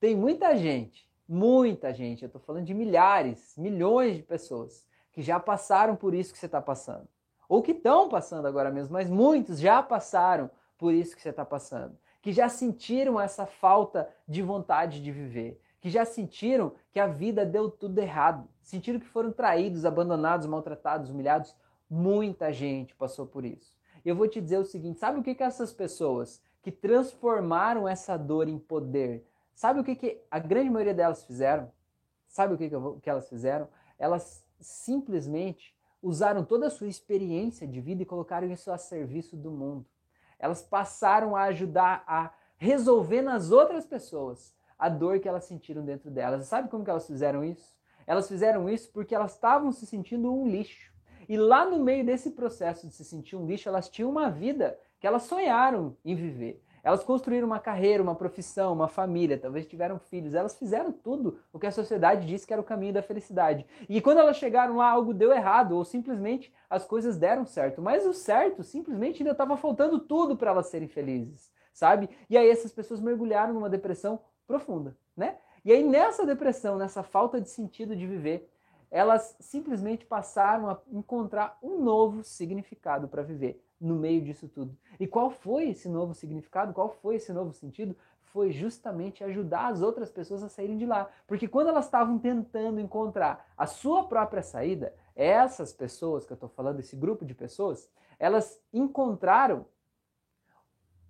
Tem 0.00 0.14
muita 0.14 0.56
gente, 0.56 1.08
muita 1.28 1.92
gente, 1.92 2.22
eu 2.22 2.26
estou 2.26 2.40
falando 2.40 2.64
de 2.64 2.74
milhares, 2.74 3.54
milhões 3.56 4.16
de 4.16 4.22
pessoas 4.22 4.86
que 5.12 5.22
já 5.22 5.40
passaram 5.40 5.96
por 5.96 6.14
isso 6.14 6.32
que 6.32 6.38
você 6.38 6.46
está 6.46 6.60
passando. 6.60 7.08
Ou 7.48 7.62
que 7.62 7.72
estão 7.72 8.08
passando 8.08 8.46
agora 8.46 8.70
mesmo, 8.70 8.92
mas 8.92 9.08
muitos 9.08 9.58
já 9.58 9.82
passaram 9.82 10.50
por 10.76 10.92
isso 10.92 11.16
que 11.16 11.22
você 11.22 11.30
está 11.30 11.44
passando. 11.44 11.96
Que 12.20 12.32
já 12.32 12.48
sentiram 12.48 13.20
essa 13.20 13.46
falta 13.46 14.08
de 14.28 14.42
vontade 14.42 15.02
de 15.02 15.12
viver 15.12 15.60
que 15.86 15.90
já 15.90 16.04
sentiram 16.04 16.72
que 16.90 16.98
a 16.98 17.06
vida 17.06 17.46
deu 17.46 17.70
tudo 17.70 17.96
errado, 18.00 18.48
sentiram 18.60 18.98
que 18.98 19.06
foram 19.06 19.30
traídos, 19.30 19.84
abandonados, 19.84 20.44
maltratados, 20.44 21.10
humilhados. 21.10 21.54
Muita 21.88 22.52
gente 22.52 22.92
passou 22.96 23.24
por 23.24 23.44
isso. 23.44 23.75
Eu 24.06 24.14
vou 24.14 24.28
te 24.28 24.40
dizer 24.40 24.58
o 24.58 24.64
seguinte: 24.64 25.00
sabe 25.00 25.18
o 25.18 25.22
que, 25.22 25.34
que 25.34 25.42
essas 25.42 25.72
pessoas 25.72 26.40
que 26.62 26.70
transformaram 26.70 27.88
essa 27.88 28.16
dor 28.16 28.48
em 28.48 28.56
poder, 28.56 29.26
sabe 29.52 29.80
o 29.80 29.84
que, 29.84 29.96
que 29.96 30.22
a 30.30 30.38
grande 30.38 30.70
maioria 30.70 30.94
delas 30.94 31.24
fizeram? 31.24 31.72
Sabe 32.28 32.54
o 32.54 32.56
que, 32.56 32.68
que, 32.68 32.74
eu, 32.74 33.00
que 33.02 33.10
elas 33.10 33.28
fizeram? 33.28 33.68
Elas 33.98 34.44
simplesmente 34.60 35.74
usaram 36.00 36.44
toda 36.44 36.68
a 36.68 36.70
sua 36.70 36.86
experiência 36.86 37.66
de 37.66 37.80
vida 37.80 38.02
e 38.02 38.06
colocaram 38.06 38.48
isso 38.50 38.70
a 38.70 38.78
serviço 38.78 39.36
do 39.36 39.50
mundo. 39.50 39.84
Elas 40.38 40.62
passaram 40.62 41.34
a 41.34 41.42
ajudar 41.44 42.04
a 42.06 42.32
resolver 42.56 43.22
nas 43.22 43.50
outras 43.50 43.84
pessoas 43.86 44.54
a 44.78 44.88
dor 44.88 45.18
que 45.18 45.28
elas 45.28 45.44
sentiram 45.46 45.84
dentro 45.84 46.10
delas. 46.10 46.46
Sabe 46.46 46.68
como 46.68 46.84
que 46.84 46.90
elas 46.90 47.06
fizeram 47.06 47.42
isso? 47.42 47.76
Elas 48.06 48.28
fizeram 48.28 48.68
isso 48.68 48.88
porque 48.92 49.14
elas 49.14 49.32
estavam 49.32 49.72
se 49.72 49.84
sentindo 49.84 50.32
um 50.32 50.48
lixo. 50.48 50.95
E 51.28 51.36
lá 51.36 51.64
no 51.64 51.78
meio 51.78 52.04
desse 52.04 52.30
processo 52.30 52.86
de 52.86 52.94
se 52.94 53.04
sentir 53.04 53.36
um 53.36 53.46
lixo, 53.46 53.68
elas 53.68 53.88
tinham 53.88 54.10
uma 54.10 54.30
vida 54.30 54.78
que 54.98 55.06
elas 55.06 55.24
sonharam 55.24 55.96
em 56.04 56.14
viver. 56.14 56.62
Elas 56.86 57.02
construíram 57.02 57.48
uma 57.48 57.58
carreira, 57.58 58.00
uma 58.00 58.14
profissão, 58.14 58.72
uma 58.72 58.86
família, 58.86 59.36
talvez 59.36 59.66
tiveram 59.66 59.98
filhos. 59.98 60.34
Elas 60.34 60.56
fizeram 60.56 60.92
tudo 60.92 61.36
o 61.52 61.58
que 61.58 61.66
a 61.66 61.72
sociedade 61.72 62.24
disse 62.24 62.46
que 62.46 62.52
era 62.52 62.62
o 62.62 62.64
caminho 62.64 62.92
da 62.92 63.02
felicidade. 63.02 63.66
E 63.88 64.00
quando 64.00 64.18
elas 64.18 64.36
chegaram 64.36 64.76
lá, 64.76 64.88
algo 64.88 65.12
deu 65.12 65.32
errado, 65.32 65.72
ou 65.72 65.84
simplesmente 65.84 66.54
as 66.70 66.86
coisas 66.86 67.16
deram 67.16 67.44
certo. 67.44 67.82
Mas 67.82 68.06
o 68.06 68.14
certo 68.14 68.62
simplesmente 68.62 69.20
ainda 69.20 69.32
estava 69.32 69.56
faltando 69.56 69.98
tudo 69.98 70.36
para 70.36 70.52
elas 70.52 70.68
serem 70.68 70.86
felizes, 70.86 71.50
sabe? 71.72 72.08
E 72.30 72.38
aí 72.38 72.48
essas 72.48 72.70
pessoas 72.70 73.00
mergulharam 73.00 73.52
numa 73.52 73.68
depressão 73.68 74.20
profunda, 74.46 74.96
né? 75.16 75.38
E 75.64 75.72
aí 75.72 75.82
nessa 75.82 76.24
depressão, 76.24 76.78
nessa 76.78 77.02
falta 77.02 77.40
de 77.40 77.50
sentido 77.50 77.96
de 77.96 78.06
viver, 78.06 78.48
elas 78.90 79.36
simplesmente 79.40 80.04
passaram 80.04 80.70
a 80.70 80.80
encontrar 80.92 81.58
um 81.62 81.82
novo 81.82 82.22
significado 82.22 83.08
para 83.08 83.22
viver 83.22 83.62
no 83.80 83.94
meio 83.94 84.22
disso 84.22 84.48
tudo. 84.48 84.76
E 84.98 85.06
qual 85.06 85.30
foi 85.30 85.70
esse 85.70 85.88
novo 85.88 86.14
significado? 86.14 86.72
Qual 86.72 86.88
foi 86.88 87.16
esse 87.16 87.32
novo 87.32 87.52
sentido? 87.52 87.96
Foi 88.22 88.50
justamente 88.50 89.24
ajudar 89.24 89.68
as 89.68 89.82
outras 89.82 90.10
pessoas 90.10 90.42
a 90.42 90.48
saírem 90.48 90.78
de 90.78 90.86
lá. 90.86 91.08
Porque 91.26 91.48
quando 91.48 91.68
elas 91.68 91.86
estavam 91.86 92.18
tentando 92.18 92.80
encontrar 92.80 93.46
a 93.56 93.66
sua 93.66 94.06
própria 94.06 94.42
saída, 94.42 94.94
essas 95.14 95.72
pessoas 95.72 96.26
que 96.26 96.32
eu 96.32 96.36
estou 96.36 96.48
falando, 96.48 96.80
esse 96.80 96.96
grupo 96.96 97.24
de 97.24 97.34
pessoas, 97.34 97.90
elas 98.18 98.60
encontraram 98.72 99.66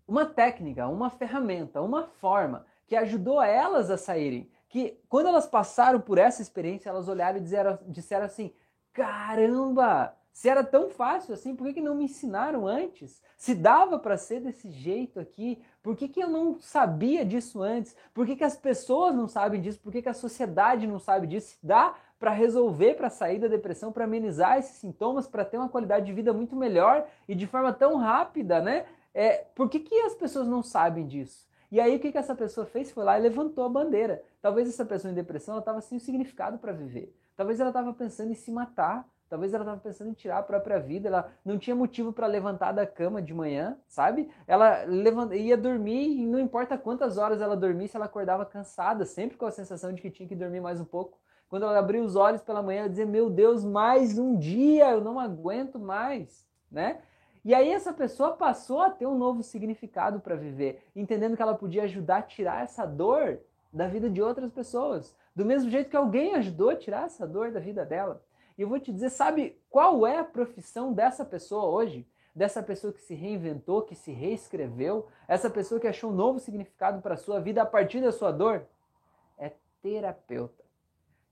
uma 0.07 0.25
técnica, 0.25 0.87
uma 0.89 1.11
ferramenta, 1.11 1.81
uma 1.83 2.05
forma 2.05 2.65
que 2.87 2.95
ajudou 2.95 3.43
elas 3.43 3.91
a 3.91 3.97
saírem. 3.97 4.49
Que 4.69 4.99
quando 5.09 5.29
elas 5.29 5.47
passaram 5.47 6.01
por 6.01 6.19
essa 6.19 6.43
experiência, 6.43 6.89
elas 6.89 7.09
olharam 7.09 7.39
e 7.39 7.41
disseram, 7.41 7.79
disseram 7.87 8.25
assim: 8.27 8.53
caramba, 8.93 10.15
se 10.37 10.51
era 10.51 10.63
tão 10.63 10.91
fácil 10.91 11.33
assim, 11.33 11.57
por 11.57 11.67
que, 11.67 11.73
que 11.73 11.81
não 11.81 11.95
me 11.95 12.05
ensinaram 12.05 12.67
antes? 12.67 13.23
Se 13.39 13.55
dava 13.55 13.99
para 13.99 14.19
ser 14.19 14.41
desse 14.41 14.71
jeito 14.71 15.19
aqui, 15.19 15.63
por 15.83 15.97
que, 15.97 16.09
que 16.09 16.21
eu 16.21 16.29
não 16.29 16.61
sabia 16.61 17.25
disso 17.25 17.63
antes? 17.63 17.97
Por 18.13 18.27
que, 18.27 18.37
que 18.37 18.45
as 18.45 18.55
pessoas 18.55 19.15
não 19.15 19.29
sabem 19.29 19.63
disso? 19.63 19.81
Por 19.81 19.91
que, 19.91 20.03
que 20.03 20.11
a 20.11 20.15
sociedade 20.15 20.87
não 20.87 20.99
sabe 20.99 21.27
disso? 21.27 21.57
Se 21.57 21.67
dá 21.67 21.95
para 22.19 22.33
resolver, 22.33 22.97
para 22.97 23.09
sair 23.09 23.39
da 23.39 23.49
depressão, 23.49 23.91
para 23.91 24.05
amenizar 24.05 24.59
esses 24.59 24.77
sintomas, 24.77 25.27
para 25.27 25.43
ter 25.43 25.57
uma 25.57 25.71
qualidade 25.71 26.05
de 26.05 26.13
vida 26.13 26.35
muito 26.35 26.55
melhor 26.55 27.07
e 27.27 27.35
de 27.35 27.47
forma 27.47 27.73
tão 27.73 27.97
rápida, 27.97 28.61
né? 28.61 28.85
É, 29.15 29.47
por 29.55 29.71
que, 29.71 29.81
que 29.81 29.95
as 30.01 30.15
pessoas 30.15 30.47
não 30.47 30.63
sabem 30.63 31.07
disso? 31.07 31.47
E 31.77 31.81
aí 31.81 31.95
o 31.95 32.01
que, 32.01 32.11
que 32.11 32.17
essa 32.17 32.35
pessoa 32.35 32.65
fez? 32.65 32.91
Foi 32.91 33.05
lá 33.05 33.19
e 33.19 33.23
levantou 33.23 33.63
a 33.63 33.69
bandeira. 33.69 34.23
Talvez 34.41 34.67
essa 34.67 34.83
pessoa 34.83 35.13
em 35.13 35.15
depressão 35.15 35.59
estava 35.59 35.83
sem 35.83 35.99
significado 35.99 36.57
para 36.57 36.73
viver. 36.73 37.15
Talvez 37.37 37.61
ela 37.61 37.69
estava 37.69 37.93
pensando 37.93 38.31
em 38.31 38.35
se 38.35 38.51
matar. 38.51 39.07
Talvez 39.29 39.53
ela 39.53 39.63
estava 39.63 39.79
pensando 39.79 40.09
em 40.09 40.15
tirar 40.15 40.39
a 40.39 40.43
própria 40.43 40.79
vida. 40.81 41.09
Ela 41.09 41.31
não 41.45 41.59
tinha 41.59 41.77
motivo 41.77 42.15
para 42.15 42.27
levantar 42.27 42.73
da 42.73 42.87
cama 42.87 43.21
de 43.21 43.35
manhã, 43.35 43.77
sabe? 43.87 44.31
Ela 44.47 44.85
levant... 44.85 45.31
ia 45.33 45.55
dormir 45.55 46.19
e 46.19 46.25
não 46.25 46.39
importa 46.39 46.79
quantas 46.79 47.19
horas 47.19 47.43
ela 47.43 47.55
dormisse, 47.55 47.95
ela 47.95 48.07
acordava 48.07 48.47
cansada, 48.47 49.05
sempre 49.05 49.37
com 49.37 49.45
a 49.45 49.51
sensação 49.51 49.93
de 49.93 50.01
que 50.01 50.11
tinha 50.11 50.27
que 50.27 50.35
dormir 50.35 50.61
mais 50.61 50.81
um 50.81 50.85
pouco. 50.87 51.19
Quando 51.47 51.65
ela 51.65 51.79
abria 51.79 52.03
os 52.03 52.17
olhos 52.17 52.41
pela 52.41 52.63
manhã, 52.63 52.81
ela 52.81 52.89
dizia: 52.89 53.05
Meu 53.05 53.29
Deus, 53.29 53.63
mais 53.63 54.19
um 54.19 54.35
dia, 54.39 54.93
eu 54.93 55.03
não 55.03 55.21
aguento 55.21 55.79
mais, 55.79 56.49
né? 56.73 57.03
E 57.47 57.55
aí 57.55 57.71
essa 57.71 57.93
pessoa 57.93 58.33
passou 58.33 58.81
a 58.81 58.91
ter 58.91 59.07
um 59.07 59.17
novo 59.17 59.41
significado 59.41 60.19
para 60.19 60.35
viver, 60.35 60.83
entendendo 60.97 61.37
que 61.37 61.43
ela 61.43 61.55
podia 61.55 61.85
ajudar 61.85 62.17
a 62.17 62.23
tirar 62.23 62.65
essa 62.65 62.85
dor 62.85 63.39
da 63.73 63.87
vida 63.87 64.11
de 64.11 64.21
outras 64.21 64.51
pessoas, 64.51 65.15
do 65.33 65.45
mesmo 65.45 65.71
jeito 65.71 65.89
que 65.89 65.97
alguém 65.97 66.35
ajudou 66.35 66.71
a 66.71 66.75
tirar 66.75 67.07
essa 67.07 67.25
dor 67.25 67.53
da 67.53 67.61
vida 67.61 67.87
dela. 67.87 68.21
E 68.59 68.63
eu 68.63 68.69
vou 68.69 68.81
te 68.81 68.93
dizer, 68.93 69.11
sabe 69.11 69.57
qual 69.71 70.05
é 70.05 70.19
a 70.19 70.25
profissão 70.25 70.93
dessa 70.93 71.25
pessoa 71.25 71.67
hoje? 71.67 72.05
Dessa 72.35 72.61
pessoa 72.65 72.93
que 72.93 73.01
se 73.01 73.15
reinventou, 73.15 73.83
que 73.83 73.95
se 73.95 74.11
reescreveu, 74.11 75.07
essa 75.29 75.49
pessoa 75.49 75.81
que 75.81 75.87
achou 75.87 76.11
um 76.11 76.17
novo 76.17 76.41
significado 76.41 77.01
para 77.01 77.15
a 77.15 77.17
sua 77.17 77.39
vida 77.39 77.63
a 77.63 77.67
partir 77.67 78.01
da 78.01 78.11
sua 78.11 78.33
dor? 78.33 78.67
É 79.39 79.53
terapeuta. 79.81 80.65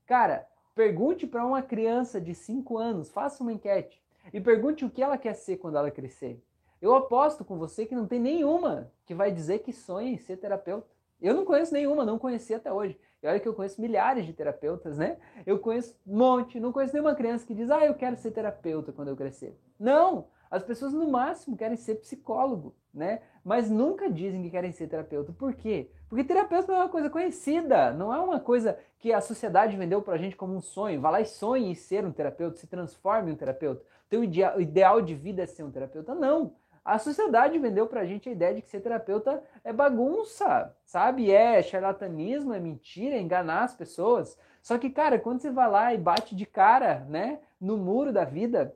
Cara, 0.05 0.47
pergunte 0.73 1.27
para 1.27 1.45
uma 1.45 1.61
criança 1.61 2.21
de 2.21 2.33
5 2.33 2.77
anos, 2.77 3.11
faça 3.11 3.43
uma 3.43 3.51
enquete 3.51 4.04
e 4.33 4.39
pergunte 4.39 4.85
o 4.85 4.89
que 4.89 5.01
ela 5.01 5.17
quer 5.17 5.33
ser 5.33 5.57
quando 5.57 5.77
ela 5.77 5.91
crescer. 5.91 6.41
Eu 6.81 6.93
aposto 6.93 7.43
com 7.43 7.57
você 7.57 7.85
que 7.85 7.95
não 7.95 8.05
tem 8.05 8.19
nenhuma 8.19 8.91
que 9.05 9.15
vai 9.15 9.31
dizer 9.31 9.59
que 9.59 9.73
sonha 9.73 10.11
em 10.11 10.17
ser 10.17 10.37
terapeuta. 10.37 10.87
Eu 11.21 11.33
não 11.33 11.45
conheço 11.45 11.73
nenhuma, 11.73 12.05
não 12.05 12.19
conheci 12.19 12.53
até 12.53 12.71
hoje. 12.71 12.99
E 13.23 13.27
olha 13.27 13.39
que 13.39 13.47
eu 13.47 13.53
conheço 13.53 13.81
milhares 13.81 14.25
de 14.25 14.33
terapeutas, 14.33 14.97
né? 14.97 15.17
Eu 15.45 15.57
conheço 15.57 15.97
um 16.05 16.17
monte, 16.17 16.59
não 16.59 16.71
conheço 16.71 16.93
nenhuma 16.93 17.15
criança 17.15 17.45
que 17.45 17.55
diz, 17.55 17.71
ah, 17.71 17.83
eu 17.85 17.95
quero 17.95 18.15
ser 18.17 18.31
terapeuta 18.31 18.91
quando 18.91 19.07
eu 19.07 19.15
crescer. 19.15 19.57
Não! 19.79 20.27
As 20.55 20.63
pessoas 20.63 20.93
no 20.93 21.09
máximo 21.09 21.57
querem 21.57 21.77
ser 21.77 21.95
psicólogo, 21.95 22.75
né? 22.93 23.21
Mas 23.43 23.69
nunca 23.69 24.09
dizem 24.09 24.41
que 24.41 24.49
querem 24.49 24.71
ser 24.71 24.87
terapeuta. 24.87 25.33
Por 25.33 25.53
quê? 25.53 25.89
Porque 26.07 26.23
terapeuta 26.23 26.71
não 26.71 26.79
é 26.79 26.83
uma 26.83 26.89
coisa 26.89 27.09
conhecida, 27.09 27.91
não 27.91 28.13
é 28.13 28.19
uma 28.19 28.39
coisa 28.39 28.77
que 28.99 29.11
a 29.11 29.21
sociedade 29.21 29.75
vendeu 29.75 30.01
pra 30.01 30.17
gente 30.17 30.35
como 30.35 30.55
um 30.55 30.61
sonho. 30.61 31.01
Vá 31.01 31.09
lá 31.09 31.21
e 31.21 31.25
sonhe 31.25 31.69
em 31.69 31.75
ser 31.75 32.05
um 32.05 32.11
terapeuta, 32.11 32.57
se 32.57 32.67
transforme 32.67 33.29
em 33.29 33.33
um 33.33 33.37
terapeuta 33.37 33.83
teu 34.09 34.23
ideal 34.23 35.01
de 35.01 35.15
vida 35.15 35.43
é 35.43 35.45
ser 35.45 35.63
um 35.63 35.71
terapeuta. 35.71 36.13
Não. 36.15 36.53
A 36.83 36.99
sociedade 36.99 37.57
vendeu 37.57 37.87
pra 37.87 38.05
gente 38.05 38.29
a 38.29 38.31
ideia 38.31 38.53
de 38.53 38.61
que 38.61 38.69
ser 38.69 38.79
terapeuta 38.79 39.43
é 39.63 39.73
bagunça, 39.73 40.71
sabe? 40.85 41.31
É 41.31 41.61
charlatanismo, 41.63 42.53
é 42.53 42.59
mentira, 42.59 43.15
é 43.15 43.19
enganar 43.19 43.63
as 43.63 43.73
pessoas. 43.73 44.37
Só 44.61 44.77
que, 44.77 44.91
cara, 44.91 45.19
quando 45.19 45.41
você 45.41 45.49
vai 45.49 45.69
lá 45.69 45.93
e 45.93 45.97
bate 45.97 46.35
de 46.35 46.45
cara, 46.45 46.99
né, 47.09 47.39
no 47.59 47.75
muro 47.75 48.13
da 48.13 48.23
vida, 48.23 48.75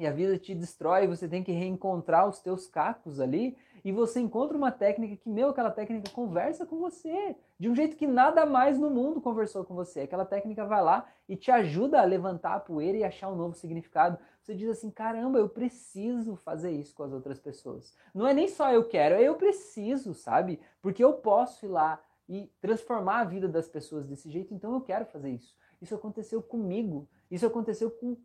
e 0.00 0.06
a 0.06 0.10
vida 0.10 0.38
te 0.38 0.54
destrói, 0.54 1.06
você 1.06 1.28
tem 1.28 1.44
que 1.44 1.52
reencontrar 1.52 2.26
os 2.26 2.40
teus 2.40 2.66
cacos 2.66 3.20
ali, 3.20 3.54
e 3.84 3.92
você 3.92 4.18
encontra 4.18 4.56
uma 4.56 4.72
técnica 4.72 5.14
que, 5.16 5.28
meu, 5.28 5.50
aquela 5.50 5.70
técnica 5.70 6.10
conversa 6.10 6.64
com 6.64 6.78
você, 6.78 7.36
de 7.58 7.68
um 7.68 7.74
jeito 7.74 7.96
que 7.96 8.06
nada 8.06 8.46
mais 8.46 8.78
no 8.78 8.88
mundo 8.88 9.20
conversou 9.20 9.62
com 9.62 9.74
você. 9.74 10.00
Aquela 10.00 10.24
técnica 10.24 10.64
vai 10.64 10.82
lá 10.82 11.06
e 11.28 11.36
te 11.36 11.50
ajuda 11.50 12.00
a 12.00 12.04
levantar 12.04 12.54
a 12.54 12.60
poeira 12.60 12.96
e 12.96 13.04
achar 13.04 13.28
um 13.28 13.36
novo 13.36 13.54
significado. 13.54 14.18
Você 14.40 14.54
diz 14.54 14.70
assim: 14.70 14.90
caramba, 14.90 15.38
eu 15.38 15.48
preciso 15.48 16.34
fazer 16.36 16.70
isso 16.72 16.94
com 16.94 17.02
as 17.02 17.12
outras 17.12 17.38
pessoas. 17.38 17.94
Não 18.14 18.26
é 18.26 18.32
nem 18.32 18.48
só 18.48 18.72
eu 18.72 18.84
quero, 18.84 19.14
é 19.14 19.22
eu 19.22 19.34
preciso, 19.34 20.14
sabe? 20.14 20.60
Porque 20.80 21.04
eu 21.04 21.12
posso 21.12 21.66
ir 21.66 21.68
lá 21.68 22.02
e 22.28 22.50
transformar 22.60 23.20
a 23.20 23.24
vida 23.24 23.48
das 23.48 23.68
pessoas 23.68 24.06
desse 24.06 24.30
jeito, 24.30 24.54
então 24.54 24.72
eu 24.72 24.80
quero 24.80 25.04
fazer 25.04 25.30
isso. 25.30 25.54
Isso 25.80 25.94
aconteceu 25.94 26.42
comigo, 26.42 27.08
isso 27.30 27.46
aconteceu 27.46 27.90
com 27.90 28.16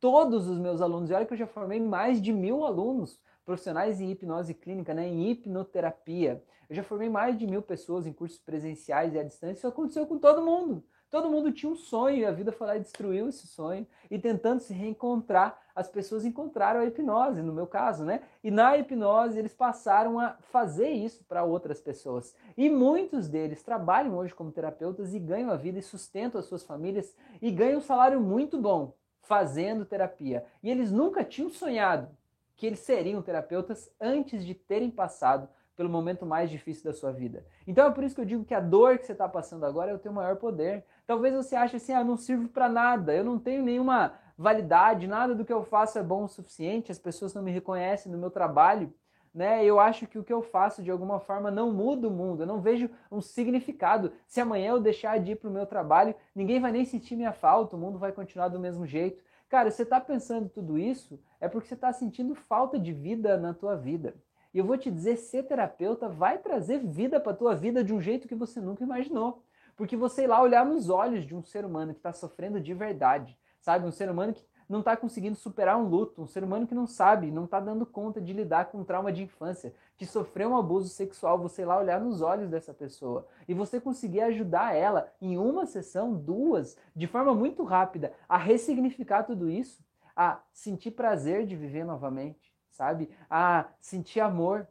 todos 0.00 0.48
os 0.48 0.58
meus 0.58 0.80
alunos. 0.80 1.10
E 1.10 1.14
olha 1.14 1.26
que 1.26 1.32
eu 1.32 1.38
já 1.38 1.46
formei 1.46 1.80
mais 1.80 2.20
de 2.20 2.32
mil 2.32 2.64
alunos 2.64 3.20
profissionais 3.44 4.00
em 4.00 4.10
hipnose 4.10 4.52
clínica, 4.54 4.92
né, 4.92 5.08
em 5.08 5.30
hipnoterapia. 5.30 6.42
Eu 6.68 6.76
já 6.76 6.82
formei 6.82 7.08
mais 7.08 7.38
de 7.38 7.46
mil 7.46 7.62
pessoas 7.62 8.06
em 8.06 8.12
cursos 8.12 8.38
presenciais 8.38 9.14
e 9.14 9.18
à 9.18 9.22
distância. 9.22 9.60
Isso 9.60 9.66
aconteceu 9.66 10.06
com 10.06 10.18
todo 10.18 10.42
mundo. 10.42 10.84
Todo 11.10 11.30
mundo 11.30 11.50
tinha 11.50 11.72
um 11.72 11.74
sonho 11.74 12.18
e 12.18 12.26
a 12.26 12.30
vida 12.30 12.52
foi 12.52 12.66
lá 12.66 12.76
e 12.76 12.80
destruiu 12.80 13.30
esse 13.30 13.46
sonho. 13.46 13.86
E 14.10 14.18
tentando 14.18 14.60
se 14.60 14.74
reencontrar, 14.74 15.58
as 15.74 15.88
pessoas 15.88 16.26
encontraram 16.26 16.80
a 16.80 16.84
hipnose, 16.84 17.40
no 17.40 17.54
meu 17.54 17.66
caso, 17.66 18.04
né? 18.04 18.20
E 18.44 18.50
na 18.50 18.76
hipnose 18.76 19.38
eles 19.38 19.54
passaram 19.54 20.20
a 20.20 20.36
fazer 20.52 20.90
isso 20.90 21.24
para 21.24 21.42
outras 21.42 21.80
pessoas. 21.80 22.34
E 22.54 22.68
muitos 22.68 23.26
deles 23.26 23.62
trabalham 23.62 24.18
hoje 24.18 24.34
como 24.34 24.52
terapeutas 24.52 25.14
e 25.14 25.18
ganham 25.18 25.50
a 25.50 25.56
vida 25.56 25.78
e 25.78 25.82
sustentam 25.82 26.38
as 26.38 26.44
suas 26.44 26.62
famílias 26.62 27.16
e 27.40 27.50
ganham 27.50 27.78
um 27.78 27.82
salário 27.82 28.20
muito 28.20 28.60
bom 28.60 28.97
fazendo 29.28 29.84
terapia. 29.84 30.44
E 30.62 30.70
eles 30.70 30.90
nunca 30.90 31.22
tinham 31.22 31.50
sonhado 31.50 32.08
que 32.56 32.66
eles 32.66 32.80
seriam 32.80 33.22
terapeutas 33.22 33.88
antes 34.00 34.44
de 34.44 34.54
terem 34.54 34.90
passado 34.90 35.48
pelo 35.76 35.88
momento 35.88 36.26
mais 36.26 36.50
difícil 36.50 36.90
da 36.90 36.92
sua 36.92 37.12
vida. 37.12 37.46
Então 37.64 37.86
é 37.86 37.90
por 37.92 38.02
isso 38.02 38.16
que 38.16 38.20
eu 38.20 38.24
digo 38.24 38.44
que 38.44 38.54
a 38.54 38.58
dor 38.58 38.98
que 38.98 39.06
você 39.06 39.12
está 39.12 39.28
passando 39.28 39.64
agora 39.64 39.92
é 39.92 39.94
o 39.94 39.98
teu 39.98 40.12
maior 40.12 40.34
poder. 40.36 40.84
Talvez 41.06 41.32
você 41.32 41.54
ache 41.54 41.76
assim, 41.76 41.92
ah, 41.92 42.02
não 42.02 42.16
sirvo 42.16 42.48
para 42.48 42.68
nada, 42.68 43.14
eu 43.14 43.22
não 43.22 43.38
tenho 43.38 43.62
nenhuma 43.62 44.14
validade, 44.36 45.06
nada 45.06 45.36
do 45.36 45.44
que 45.44 45.52
eu 45.52 45.62
faço 45.62 45.98
é 45.98 46.02
bom 46.02 46.24
o 46.24 46.28
suficiente, 46.28 46.90
as 46.90 46.98
pessoas 46.98 47.32
não 47.32 47.42
me 47.42 47.52
reconhecem 47.52 48.10
no 48.10 48.18
meu 48.18 48.30
trabalho, 48.30 48.92
né? 49.38 49.64
Eu 49.64 49.78
acho 49.78 50.04
que 50.08 50.18
o 50.18 50.24
que 50.24 50.32
eu 50.32 50.42
faço 50.42 50.82
de 50.82 50.90
alguma 50.90 51.20
forma 51.20 51.48
não 51.48 51.72
muda 51.72 52.08
o 52.08 52.10
mundo, 52.10 52.42
eu 52.42 52.46
não 52.46 52.60
vejo 52.60 52.90
um 53.08 53.20
significado. 53.20 54.10
Se 54.26 54.40
amanhã 54.40 54.70
eu 54.70 54.80
deixar 54.80 55.20
de 55.20 55.30
ir 55.30 55.36
para 55.36 55.48
o 55.48 55.52
meu 55.52 55.64
trabalho, 55.64 56.12
ninguém 56.34 56.58
vai 56.58 56.72
nem 56.72 56.84
sentir 56.84 57.14
minha 57.14 57.32
falta, 57.32 57.76
o 57.76 57.78
mundo 57.78 58.00
vai 58.00 58.10
continuar 58.10 58.48
do 58.48 58.58
mesmo 58.58 58.84
jeito. 58.84 59.22
Cara, 59.48 59.70
você 59.70 59.84
está 59.84 60.00
pensando 60.00 60.48
tudo 60.48 60.76
isso 60.76 61.20
é 61.40 61.46
porque 61.46 61.68
você 61.68 61.74
está 61.74 61.92
sentindo 61.92 62.34
falta 62.34 62.80
de 62.80 62.92
vida 62.92 63.38
na 63.38 63.54
tua 63.54 63.76
vida. 63.76 64.16
E 64.52 64.58
eu 64.58 64.64
vou 64.64 64.76
te 64.76 64.90
dizer, 64.90 65.16
ser 65.16 65.44
terapeuta 65.44 66.08
vai 66.08 66.38
trazer 66.38 66.80
vida 66.80 67.20
para 67.20 67.30
a 67.30 67.36
tua 67.36 67.54
vida 67.54 67.84
de 67.84 67.94
um 67.94 68.00
jeito 68.00 68.26
que 68.26 68.34
você 68.34 68.60
nunca 68.60 68.82
imaginou. 68.82 69.44
Porque 69.76 69.96
você 69.96 70.24
ir 70.24 70.26
lá 70.26 70.42
olhar 70.42 70.66
nos 70.66 70.90
olhos 70.90 71.24
de 71.24 71.32
um 71.32 71.44
ser 71.44 71.64
humano 71.64 71.92
que 71.92 72.00
está 72.00 72.12
sofrendo 72.12 72.60
de 72.60 72.74
verdade, 72.74 73.38
sabe? 73.60 73.86
Um 73.86 73.92
ser 73.92 74.10
humano 74.10 74.34
que 74.34 74.44
não 74.68 74.80
está 74.80 74.96
conseguindo 74.96 75.36
superar 75.36 75.78
um 75.78 75.88
luto, 75.88 76.20
um 76.20 76.26
ser 76.26 76.44
humano 76.44 76.66
que 76.66 76.74
não 76.74 76.86
sabe, 76.86 77.30
não 77.30 77.44
está 77.44 77.58
dando 77.58 77.86
conta 77.86 78.20
de 78.20 78.32
lidar 78.32 78.66
com 78.66 78.78
um 78.78 78.84
trauma 78.84 79.12
de 79.12 79.22
infância, 79.22 79.72
que 79.96 80.04
sofreu 80.04 80.50
um 80.50 80.56
abuso 80.56 80.88
sexual, 80.88 81.38
você 81.38 81.64
lá 81.64 81.78
olhar 81.78 82.00
nos 82.00 82.20
olhos 82.20 82.50
dessa 82.50 82.74
pessoa 82.74 83.26
e 83.48 83.54
você 83.54 83.80
conseguir 83.80 84.20
ajudar 84.20 84.74
ela 84.74 85.10
em 85.20 85.38
uma 85.38 85.66
sessão, 85.66 86.14
duas, 86.14 86.76
de 86.94 87.06
forma 87.06 87.34
muito 87.34 87.64
rápida, 87.64 88.12
a 88.28 88.36
ressignificar 88.36 89.22
tudo 89.22 89.48
isso, 89.48 89.82
a 90.14 90.40
sentir 90.52 90.90
prazer 90.90 91.46
de 91.46 91.56
viver 91.56 91.84
novamente 91.84 92.48
sabe? 92.78 93.10
A 93.28 93.68
sentir 93.80 94.20
amor, 94.20 94.68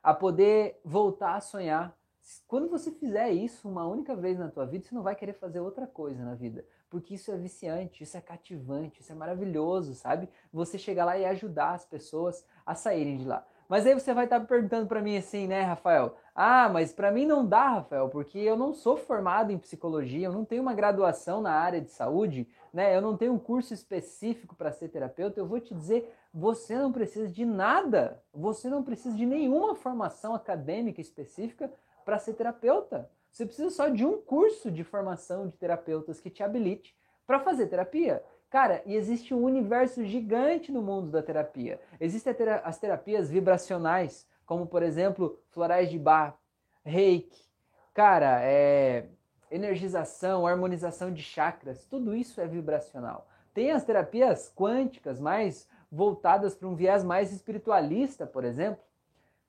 a 0.00 0.14
poder 0.14 0.80
voltar 0.84 1.34
a 1.34 1.40
sonhar. 1.40 1.98
Quando 2.46 2.68
você 2.68 2.92
fizer 2.92 3.32
isso 3.32 3.68
uma 3.68 3.84
única 3.84 4.14
vez 4.14 4.38
na 4.38 4.48
tua 4.48 4.64
vida, 4.64 4.84
você 4.84 4.94
não 4.94 5.02
vai 5.02 5.16
querer 5.16 5.32
fazer 5.32 5.58
outra 5.58 5.88
coisa 5.88 6.24
na 6.24 6.36
vida, 6.36 6.64
porque 6.96 7.14
isso 7.14 7.30
é 7.30 7.36
viciante, 7.36 8.02
isso 8.02 8.16
é 8.16 8.22
cativante, 8.22 9.02
isso 9.02 9.12
é 9.12 9.14
maravilhoso, 9.14 9.94
sabe? 9.94 10.30
Você 10.50 10.78
chegar 10.78 11.04
lá 11.04 11.18
e 11.18 11.26
ajudar 11.26 11.74
as 11.74 11.84
pessoas 11.84 12.42
a 12.64 12.74
saírem 12.74 13.18
de 13.18 13.26
lá. 13.26 13.46
Mas 13.68 13.86
aí 13.86 13.92
você 13.92 14.14
vai 14.14 14.24
estar 14.24 14.40
perguntando 14.40 14.86
para 14.86 15.02
mim 15.02 15.14
assim, 15.14 15.46
né, 15.46 15.60
Rafael? 15.60 16.16
Ah, 16.34 16.70
mas 16.70 16.94
para 16.94 17.12
mim 17.12 17.26
não 17.26 17.44
dá, 17.44 17.68
Rafael, 17.68 18.08
porque 18.08 18.38
eu 18.38 18.56
não 18.56 18.72
sou 18.72 18.96
formado 18.96 19.52
em 19.52 19.58
psicologia, 19.58 20.26
eu 20.26 20.32
não 20.32 20.42
tenho 20.42 20.62
uma 20.62 20.72
graduação 20.72 21.42
na 21.42 21.52
área 21.52 21.82
de 21.82 21.90
saúde, 21.90 22.48
né? 22.72 22.96
Eu 22.96 23.02
não 23.02 23.14
tenho 23.14 23.34
um 23.34 23.38
curso 23.38 23.74
específico 23.74 24.56
para 24.56 24.72
ser 24.72 24.88
terapeuta. 24.88 25.38
Eu 25.38 25.46
vou 25.46 25.60
te 25.60 25.74
dizer, 25.74 26.10
você 26.32 26.78
não 26.78 26.90
precisa 26.90 27.28
de 27.28 27.44
nada. 27.44 28.22
Você 28.32 28.70
não 28.70 28.82
precisa 28.82 29.14
de 29.14 29.26
nenhuma 29.26 29.74
formação 29.74 30.34
acadêmica 30.34 31.02
específica 31.02 31.70
para 32.06 32.18
ser 32.18 32.32
terapeuta. 32.32 33.10
Você 33.36 33.44
precisa 33.44 33.68
só 33.68 33.88
de 33.90 34.02
um 34.02 34.18
curso 34.18 34.70
de 34.70 34.82
formação 34.82 35.46
de 35.46 35.58
terapeutas 35.58 36.18
que 36.18 36.30
te 36.30 36.42
habilite 36.42 36.96
para 37.26 37.38
fazer 37.38 37.66
terapia. 37.66 38.24
Cara, 38.48 38.80
e 38.86 38.94
existe 38.94 39.34
um 39.34 39.44
universo 39.44 40.02
gigante 40.06 40.72
no 40.72 40.80
mundo 40.80 41.10
da 41.10 41.22
terapia. 41.22 41.78
Existem 42.00 42.34
as 42.64 42.78
terapias 42.78 43.28
vibracionais, 43.28 44.26
como 44.46 44.66
por 44.66 44.82
exemplo, 44.82 45.38
florais 45.50 45.90
de 45.90 45.98
bar, 45.98 46.38
reiki, 46.82 47.44
cara, 47.92 48.40
é, 48.42 49.04
energização, 49.50 50.46
harmonização 50.46 51.12
de 51.12 51.22
chakras, 51.22 51.84
tudo 51.84 52.14
isso 52.14 52.40
é 52.40 52.46
vibracional. 52.46 53.28
Tem 53.52 53.70
as 53.70 53.84
terapias 53.84 54.50
quânticas, 54.56 55.20
mais 55.20 55.68
voltadas 55.92 56.54
para 56.54 56.68
um 56.68 56.74
viés 56.74 57.04
mais 57.04 57.30
espiritualista, 57.34 58.26
por 58.26 58.44
exemplo. 58.46 58.82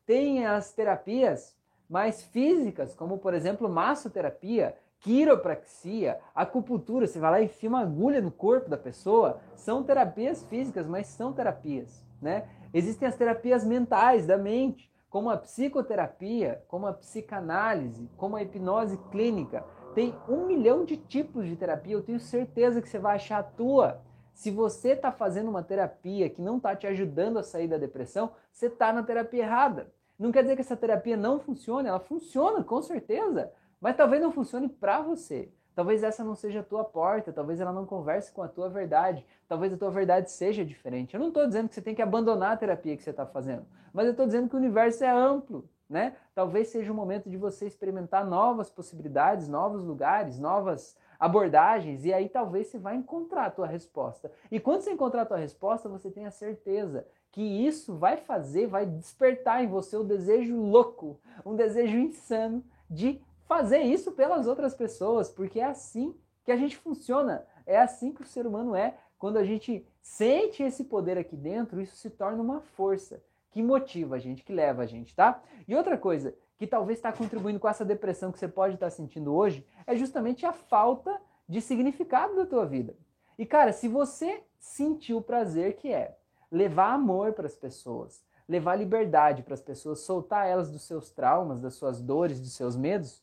Tem 0.06 0.46
as 0.46 0.74
terapias 0.74 1.56
mais 1.90 2.24
físicas, 2.24 2.94
como 2.94 3.18
por 3.18 3.34
exemplo 3.34 3.70
massoterapia, 3.70 4.76
quiropraxia, 5.00 6.20
acupuntura, 6.34 7.08
você 7.08 7.20
vai 7.20 7.32
lá 7.32 7.42
e 7.42 7.46
enfia 7.46 7.70
uma 7.70 7.82
agulha 7.82 8.22
no 8.22 8.32
corpo 8.32 8.70
da 8.70 8.78
pessoa, 8.78 9.40
são 9.56 9.84
terapias 9.84 10.44
físicas, 10.44 10.88
mas 10.88 11.08
são 11.08 11.32
terapias, 11.34 12.04
né? 12.22 12.48
Existem 12.74 13.08
as 13.08 13.16
terapias 13.16 13.64
mentais 13.64 14.26
da 14.26 14.38
mente, 14.38 14.92
como 15.10 15.30
a 15.30 15.38
psicoterapia, 15.38 16.64
como 16.68 16.88
a 16.88 16.94
psicanálise, 16.94 18.10
como 18.18 18.36
a 18.36 18.42
hipnose 18.42 18.98
clínica. 19.10 19.64
Tem 19.96 20.14
um 20.28 20.46
milhão 20.46 20.84
de 20.84 20.98
tipos 20.98 21.46
de 21.46 21.56
terapia, 21.56 21.94
eu 21.94 22.04
tenho 22.04 22.20
certeza 22.20 22.82
que 22.82 22.90
você 22.90 23.00
vai 23.00 23.16
achar 23.16 23.40
a 23.40 23.44
tua. 23.44 24.02
Se 24.34 24.52
você 24.52 24.90
está 24.90 25.12
fazendo 25.12 25.50
uma 25.50 25.64
terapia 25.64 26.30
que 26.30 26.42
não 26.42 26.58
está 26.58 26.76
te 26.76 26.86
ajudando 26.86 27.40
a 27.40 27.44
sair 27.44 27.68
da 27.68 27.78
depressão, 27.78 28.32
você 28.52 28.68
está 28.68 28.94
na 28.94 29.02
terapia 29.02 29.44
errada. 29.44 29.92
Não 30.18 30.32
quer 30.32 30.42
dizer 30.42 30.56
que 30.56 30.62
essa 30.62 30.76
terapia 30.76 31.16
não 31.16 31.40
funcione, 31.40 31.88
ela 31.88 32.00
funciona 32.00 32.64
com 32.64 32.82
certeza. 32.82 33.52
Mas 33.80 33.96
talvez 33.96 34.22
não 34.22 34.32
funcione 34.32 34.68
para 34.68 35.02
você. 35.02 35.52
Talvez 35.78 36.02
essa 36.02 36.24
não 36.24 36.34
seja 36.34 36.62
a 36.62 36.64
tua 36.64 36.84
porta, 36.84 37.32
talvez 37.32 37.60
ela 37.60 37.72
não 37.72 37.86
converse 37.86 38.32
com 38.32 38.42
a 38.42 38.48
tua 38.48 38.68
verdade, 38.68 39.24
talvez 39.48 39.72
a 39.72 39.78
tua 39.78 39.92
verdade 39.92 40.32
seja 40.32 40.66
diferente. 40.66 41.14
Eu 41.14 41.20
não 41.20 41.28
estou 41.28 41.46
dizendo 41.46 41.70
que 41.70 41.76
você 41.76 41.84
tem 41.84 41.94
que 41.94 42.02
abandonar 42.02 42.54
a 42.54 42.58
terapia 42.58 42.98
que 42.98 43.04
você 43.04 43.12
está 43.12 43.28
fazendo, 43.28 43.64
mas 43.94 44.06
eu 44.08 44.12
estou 44.12 44.26
dizendo 44.26 44.50
que 44.50 44.56
o 44.56 44.58
universo 44.58 45.04
é 45.04 45.10
amplo, 45.12 45.70
né? 45.88 46.16
Talvez 46.34 46.70
seja 46.70 46.92
o 46.92 46.96
momento 46.96 47.30
de 47.30 47.38
você 47.38 47.68
experimentar 47.68 48.26
novas 48.26 48.72
possibilidades, 48.72 49.48
novos 49.48 49.84
lugares, 49.84 50.40
novas 50.40 50.98
abordagens, 51.20 52.06
e 52.06 52.12
aí 52.12 52.28
talvez 52.28 52.68
você 52.68 52.80
vai 52.80 52.96
encontrar 52.96 53.46
a 53.46 53.52
tua 53.52 53.68
resposta. 53.68 54.32
E 54.52 54.60
quando 54.60 54.82
você 54.82 54.92
encontrar 54.92 55.22
a 55.22 55.26
tua 55.28 55.38
resposta, 55.38 55.88
você 55.88 56.10
tenha 56.10 56.32
certeza 56.32 57.06
que 57.32 57.42
isso 57.42 57.96
vai 57.96 58.18
fazer, 58.18 58.68
vai 58.68 58.86
despertar 58.86 59.64
em 59.64 59.68
você 59.68 59.96
o 59.96 60.04
desejo 60.04 60.56
louco, 60.56 61.20
um 61.46 61.56
desejo 61.56 61.98
insano 61.98 62.64
de 62.90 63.22
fazer 63.46 63.80
isso 63.80 64.12
pelas 64.12 64.48
outras 64.48 64.74
pessoas, 64.74 65.30
porque 65.30 65.60
é 65.60 65.66
assim 65.66 66.16
que 66.44 66.52
a 66.52 66.58
gente 66.58 66.78
funciona, 66.78 67.46
é 67.66 67.80
assim 67.80 68.12
que 68.12 68.22
o 68.22 68.26
ser 68.26 68.48
humano 68.48 68.76
é. 68.76 68.98
Quando 69.20 69.38
a 69.38 69.44
gente 69.44 69.86
sente 70.02 70.64
esse 70.64 70.84
poder 70.84 71.18
aqui 71.18 71.36
dentro, 71.36 71.82
isso 71.82 71.96
se 71.96 72.10
torna 72.10 72.42
uma 72.42 72.62
força 72.62 73.22
que 73.52 73.64
motiva 73.64 74.16
a 74.16 74.20
gente, 74.20 74.44
que 74.44 74.54
leva 74.54 74.84
a 74.84 74.86
gente, 74.86 75.16
tá? 75.16 75.42
E 75.68 75.76
outra 75.76 75.98
coisa 75.98 76.36
que 76.58 76.68
talvez 76.68 76.98
está 76.98 77.12
contribuindo 77.12 77.60
com 77.60 77.68
essa 77.68 77.86
depressão 77.86 78.32
que 78.32 78.40
você 78.40 78.48
pode 78.48 78.76
estar 78.76 78.88
tá 78.88 78.92
sentindo 78.92 79.34
hoje 79.34 79.66
é 79.86 79.96
justamente 79.96 80.46
a 80.46 80.54
falta 80.54 81.20
de 81.48 81.62
significado 81.62 82.36
da 82.36 82.46
tua 82.46 82.66
vida. 82.66 82.96
E 83.38 83.46
cara, 83.46 83.72
se 83.72 83.88
você 83.88 84.44
sentiu 84.60 85.18
o 85.18 85.22
prazer 85.22 85.76
que 85.76 85.92
é 85.92 86.18
levar 86.52 86.94
amor 86.94 87.34
para 87.34 87.48
as 87.48 87.56
pessoas, 87.56 88.24
levar 88.48 88.76
liberdade 88.76 89.44
para 89.44 89.54
as 89.54 89.62
pessoas, 89.62 90.00
soltar 90.00 90.48
elas 90.48 90.72
dos 90.72 90.84
seus 90.84 91.12
traumas, 91.12 91.60
das 91.60 91.76
suas 91.76 92.02
dores, 92.02 92.40
dos 92.40 92.54
seus 92.54 92.76
medos, 92.76 93.22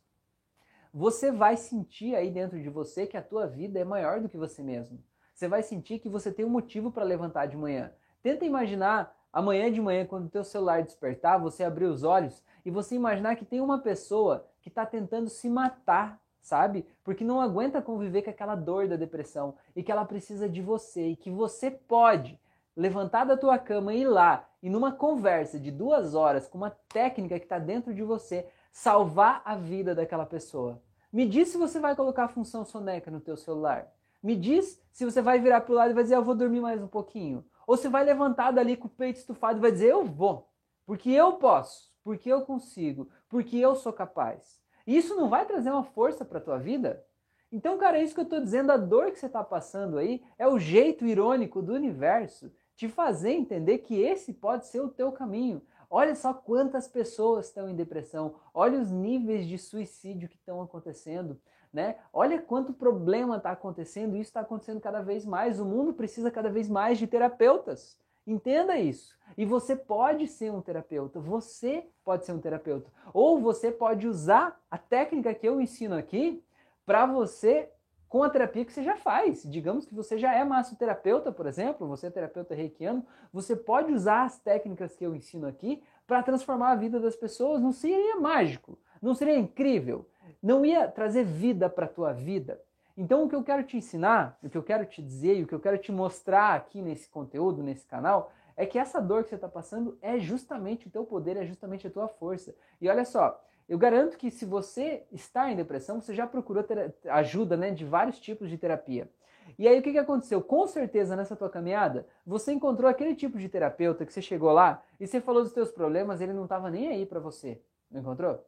você 0.92 1.32
vai 1.32 1.56
sentir 1.56 2.14
aí 2.14 2.30
dentro 2.30 2.60
de 2.62 2.68
você 2.68 3.04
que 3.04 3.16
a 3.16 3.22
tua 3.22 3.48
vida 3.48 3.80
é 3.80 3.84
maior 3.84 4.20
do 4.20 4.28
que 4.28 4.36
você 4.36 4.62
mesmo. 4.62 5.02
Você 5.34 5.48
vai 5.48 5.60
sentir 5.60 5.98
que 5.98 6.08
você 6.08 6.30
tem 6.30 6.44
um 6.44 6.50
motivo 6.50 6.92
para 6.92 7.02
levantar 7.02 7.46
de 7.46 7.56
manhã. 7.56 7.92
Tenta 8.22 8.44
imaginar 8.44 9.12
amanhã 9.32 9.72
de 9.72 9.80
manhã, 9.80 10.06
quando 10.06 10.26
o 10.26 10.30
teu 10.30 10.44
celular 10.44 10.84
despertar, 10.84 11.40
você 11.40 11.64
abrir 11.64 11.86
os 11.86 12.04
olhos 12.04 12.40
e 12.64 12.70
você 12.70 12.94
imaginar 12.94 13.34
que 13.34 13.44
tem 13.44 13.60
uma 13.60 13.80
pessoa 13.80 14.46
que 14.62 14.68
está 14.68 14.86
tentando 14.86 15.28
se 15.28 15.50
matar, 15.50 16.20
sabe? 16.40 16.86
Porque 17.02 17.24
não 17.24 17.40
aguenta 17.40 17.82
conviver 17.82 18.22
com 18.22 18.30
aquela 18.30 18.54
dor 18.54 18.86
da 18.86 18.94
depressão 18.94 19.56
e 19.74 19.82
que 19.82 19.90
ela 19.90 20.04
precisa 20.04 20.48
de 20.48 20.62
você 20.62 21.08
e 21.08 21.16
que 21.16 21.30
você 21.30 21.72
pode 21.72 22.38
levantar 22.76 23.24
da 23.24 23.36
tua 23.36 23.58
cama 23.58 23.94
e 23.94 24.02
ir 24.02 24.08
lá 24.08 24.48
e 24.62 24.68
numa 24.68 24.92
conversa 24.92 25.58
de 25.58 25.70
duas 25.70 26.14
horas 26.14 26.48
com 26.48 26.58
uma 26.58 26.70
técnica 26.70 27.38
que 27.38 27.44
está 27.44 27.58
dentro 27.58 27.94
de 27.94 28.02
você 28.02 28.46
salvar 28.72 29.42
a 29.44 29.56
vida 29.56 29.94
daquela 29.94 30.26
pessoa. 30.26 30.82
Me 31.12 31.26
diz 31.26 31.48
se 31.48 31.58
você 31.58 31.78
vai 31.78 31.94
colocar 31.94 32.24
a 32.24 32.28
função 32.28 32.64
soneca 32.64 33.10
no 33.10 33.20
teu 33.20 33.36
celular. 33.36 33.92
Me 34.22 34.34
diz 34.34 34.82
se 34.92 35.04
você 35.04 35.22
vai 35.22 35.38
virar 35.38 35.60
para 35.60 35.72
o 35.72 35.76
lado 35.76 35.90
e 35.90 35.94
vai 35.94 36.02
dizer, 36.02 36.16
eu 36.16 36.24
vou 36.24 36.34
dormir 36.34 36.60
mais 36.60 36.82
um 36.82 36.88
pouquinho. 36.88 37.44
Ou 37.66 37.76
se 37.76 37.88
vai 37.88 38.04
levantar 38.04 38.50
dali 38.50 38.76
com 38.76 38.86
o 38.88 38.90
peito 38.90 39.18
estufado 39.18 39.58
e 39.58 39.60
vai 39.60 39.70
dizer, 39.70 39.90
eu 39.90 40.04
vou. 40.04 40.50
Porque 40.84 41.10
eu 41.10 41.34
posso, 41.34 41.92
porque 42.02 42.30
eu 42.30 42.42
consigo, 42.42 43.08
porque 43.28 43.56
eu 43.56 43.74
sou 43.74 43.92
capaz. 43.92 44.60
E 44.86 44.96
isso 44.96 45.14
não 45.14 45.28
vai 45.28 45.46
trazer 45.46 45.70
uma 45.70 45.84
força 45.84 46.24
para 46.24 46.38
a 46.38 46.42
tua 46.42 46.58
vida? 46.58 47.04
Então, 47.50 47.78
cara, 47.78 47.98
é 47.98 48.02
isso 48.02 48.14
que 48.14 48.20
eu 48.20 48.24
estou 48.24 48.40
dizendo, 48.40 48.72
a 48.72 48.76
dor 48.76 49.12
que 49.12 49.18
você 49.18 49.26
está 49.26 49.44
passando 49.44 49.98
aí 49.98 50.20
é 50.36 50.48
o 50.48 50.58
jeito 50.58 51.06
irônico 51.06 51.62
do 51.62 51.72
universo 51.72 52.50
te 52.76 52.88
fazer 52.88 53.32
entender 53.32 53.78
que 53.78 54.00
esse 54.00 54.32
pode 54.32 54.66
ser 54.66 54.80
o 54.80 54.88
teu 54.88 55.12
caminho 55.12 55.62
Olha 55.96 56.16
só 56.16 56.34
quantas 56.34 56.88
pessoas 56.88 57.46
estão 57.46 57.68
em 57.68 57.74
depressão. 57.76 58.34
Olha 58.52 58.80
os 58.80 58.90
níveis 58.90 59.46
de 59.46 59.56
suicídio 59.56 60.28
que 60.28 60.34
estão 60.34 60.60
acontecendo. 60.60 61.40
Né? 61.72 61.94
Olha 62.12 62.42
quanto 62.42 62.72
problema 62.72 63.36
está 63.36 63.52
acontecendo. 63.52 64.16
Isso 64.16 64.30
está 64.30 64.40
acontecendo 64.40 64.80
cada 64.80 65.00
vez 65.00 65.24
mais. 65.24 65.60
O 65.60 65.64
mundo 65.64 65.92
precisa 65.92 66.32
cada 66.32 66.50
vez 66.50 66.68
mais 66.68 66.98
de 66.98 67.06
terapeutas. 67.06 67.96
Entenda 68.26 68.76
isso. 68.76 69.16
E 69.38 69.44
você 69.44 69.76
pode 69.76 70.26
ser 70.26 70.50
um 70.50 70.60
terapeuta. 70.60 71.20
Você 71.20 71.86
pode 72.02 72.26
ser 72.26 72.32
um 72.32 72.40
terapeuta. 72.40 72.90
Ou 73.12 73.40
você 73.40 73.70
pode 73.70 74.08
usar 74.08 74.60
a 74.68 74.76
técnica 74.76 75.32
que 75.32 75.46
eu 75.46 75.60
ensino 75.60 75.96
aqui 75.96 76.42
para 76.84 77.06
você 77.06 77.70
com 78.14 78.22
a 78.22 78.30
terapia 78.30 78.64
que 78.64 78.72
você 78.72 78.84
já 78.84 78.94
faz. 78.94 79.42
Digamos 79.42 79.86
que 79.86 79.92
você 79.92 80.16
já 80.16 80.32
é 80.32 80.44
massoterapeuta, 80.44 81.32
por 81.32 81.48
exemplo, 81.48 81.88
você 81.88 82.06
é 82.06 82.10
terapeuta 82.10 82.54
reikiano, 82.54 83.04
você 83.32 83.56
pode 83.56 83.92
usar 83.92 84.22
as 84.22 84.38
técnicas 84.38 84.94
que 84.94 85.04
eu 85.04 85.16
ensino 85.16 85.48
aqui 85.48 85.82
para 86.06 86.22
transformar 86.22 86.70
a 86.70 86.76
vida 86.76 87.00
das 87.00 87.16
pessoas. 87.16 87.60
Não 87.60 87.72
seria 87.72 88.20
mágico, 88.20 88.78
não 89.02 89.16
seria 89.16 89.36
incrível, 89.36 90.08
não 90.40 90.64
ia 90.64 90.86
trazer 90.86 91.24
vida 91.24 91.68
para 91.68 91.86
a 91.86 91.88
tua 91.88 92.12
vida. 92.12 92.60
Então, 92.96 93.24
o 93.24 93.28
que 93.28 93.34
eu 93.34 93.42
quero 93.42 93.64
te 93.64 93.76
ensinar, 93.76 94.38
o 94.40 94.48
que 94.48 94.56
eu 94.56 94.62
quero 94.62 94.86
te 94.86 95.02
dizer 95.02 95.36
e 95.36 95.42
o 95.42 95.46
que 95.48 95.54
eu 95.56 95.58
quero 95.58 95.76
te 95.76 95.90
mostrar 95.90 96.54
aqui 96.54 96.80
nesse 96.80 97.08
conteúdo, 97.08 97.64
nesse 97.64 97.84
canal, 97.84 98.30
é 98.56 98.64
que 98.64 98.78
essa 98.78 99.00
dor 99.00 99.24
que 99.24 99.30
você 99.30 99.34
está 99.34 99.48
passando 99.48 99.98
é 100.00 100.20
justamente 100.20 100.86
o 100.86 100.90
teu 100.90 101.04
poder, 101.04 101.36
é 101.36 101.44
justamente 101.44 101.88
a 101.88 101.90
tua 101.90 102.06
força. 102.06 102.54
E 102.80 102.88
olha 102.88 103.04
só, 103.04 103.42
eu 103.68 103.78
garanto 103.78 104.16
que 104.16 104.30
se 104.30 104.44
você 104.44 105.04
está 105.10 105.50
em 105.50 105.56
depressão, 105.56 106.00
você 106.00 106.14
já 106.14 106.26
procurou 106.26 106.64
ajuda 107.10 107.56
né, 107.56 107.70
de 107.70 107.84
vários 107.84 108.18
tipos 108.18 108.48
de 108.48 108.58
terapia. 108.58 109.10
E 109.58 109.68
aí 109.68 109.78
o 109.78 109.82
que, 109.82 109.92
que 109.92 109.98
aconteceu? 109.98 110.42
Com 110.42 110.66
certeza 110.66 111.16
nessa 111.16 111.36
tua 111.36 111.50
caminhada, 111.50 112.06
você 112.26 112.52
encontrou 112.52 112.90
aquele 112.90 113.14
tipo 113.14 113.38
de 113.38 113.48
terapeuta 113.48 114.04
que 114.04 114.12
você 114.12 114.22
chegou 114.22 114.52
lá 114.52 114.82
e 114.98 115.06
você 115.06 115.20
falou 115.20 115.42
dos 115.42 115.52
teus 115.52 115.70
problemas, 115.70 116.20
ele 116.20 116.32
não 116.32 116.44
estava 116.44 116.70
nem 116.70 116.88
aí 116.88 117.06
para 117.06 117.20
você. 117.20 117.60
Não 117.90 118.00
encontrou? 118.00 118.44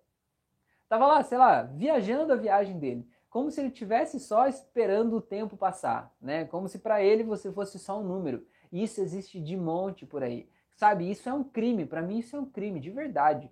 Tava 0.88 1.06
lá, 1.06 1.22
sei 1.22 1.38
lá, 1.38 1.62
viajando 1.62 2.32
a 2.32 2.36
viagem 2.36 2.78
dele 2.78 3.06
como 3.36 3.50
se 3.50 3.60
ele 3.60 3.70
tivesse 3.70 4.18
só 4.18 4.48
esperando 4.48 5.16
o 5.16 5.20
tempo 5.20 5.58
passar, 5.58 6.10
né? 6.18 6.46
Como 6.46 6.68
se 6.68 6.78
para 6.78 7.02
ele 7.02 7.22
você 7.22 7.52
fosse 7.52 7.78
só 7.78 8.00
um 8.00 8.02
número. 8.02 8.46
Isso 8.72 8.98
existe 9.02 9.38
de 9.38 9.54
monte 9.54 10.06
por 10.06 10.22
aí. 10.22 10.48
Sabe, 10.74 11.10
isso 11.10 11.28
é 11.28 11.34
um 11.34 11.44
crime, 11.44 11.84
para 11.84 12.00
mim 12.00 12.20
isso 12.20 12.34
é 12.34 12.40
um 12.40 12.46
crime 12.46 12.80
de 12.80 12.90
verdade. 12.90 13.50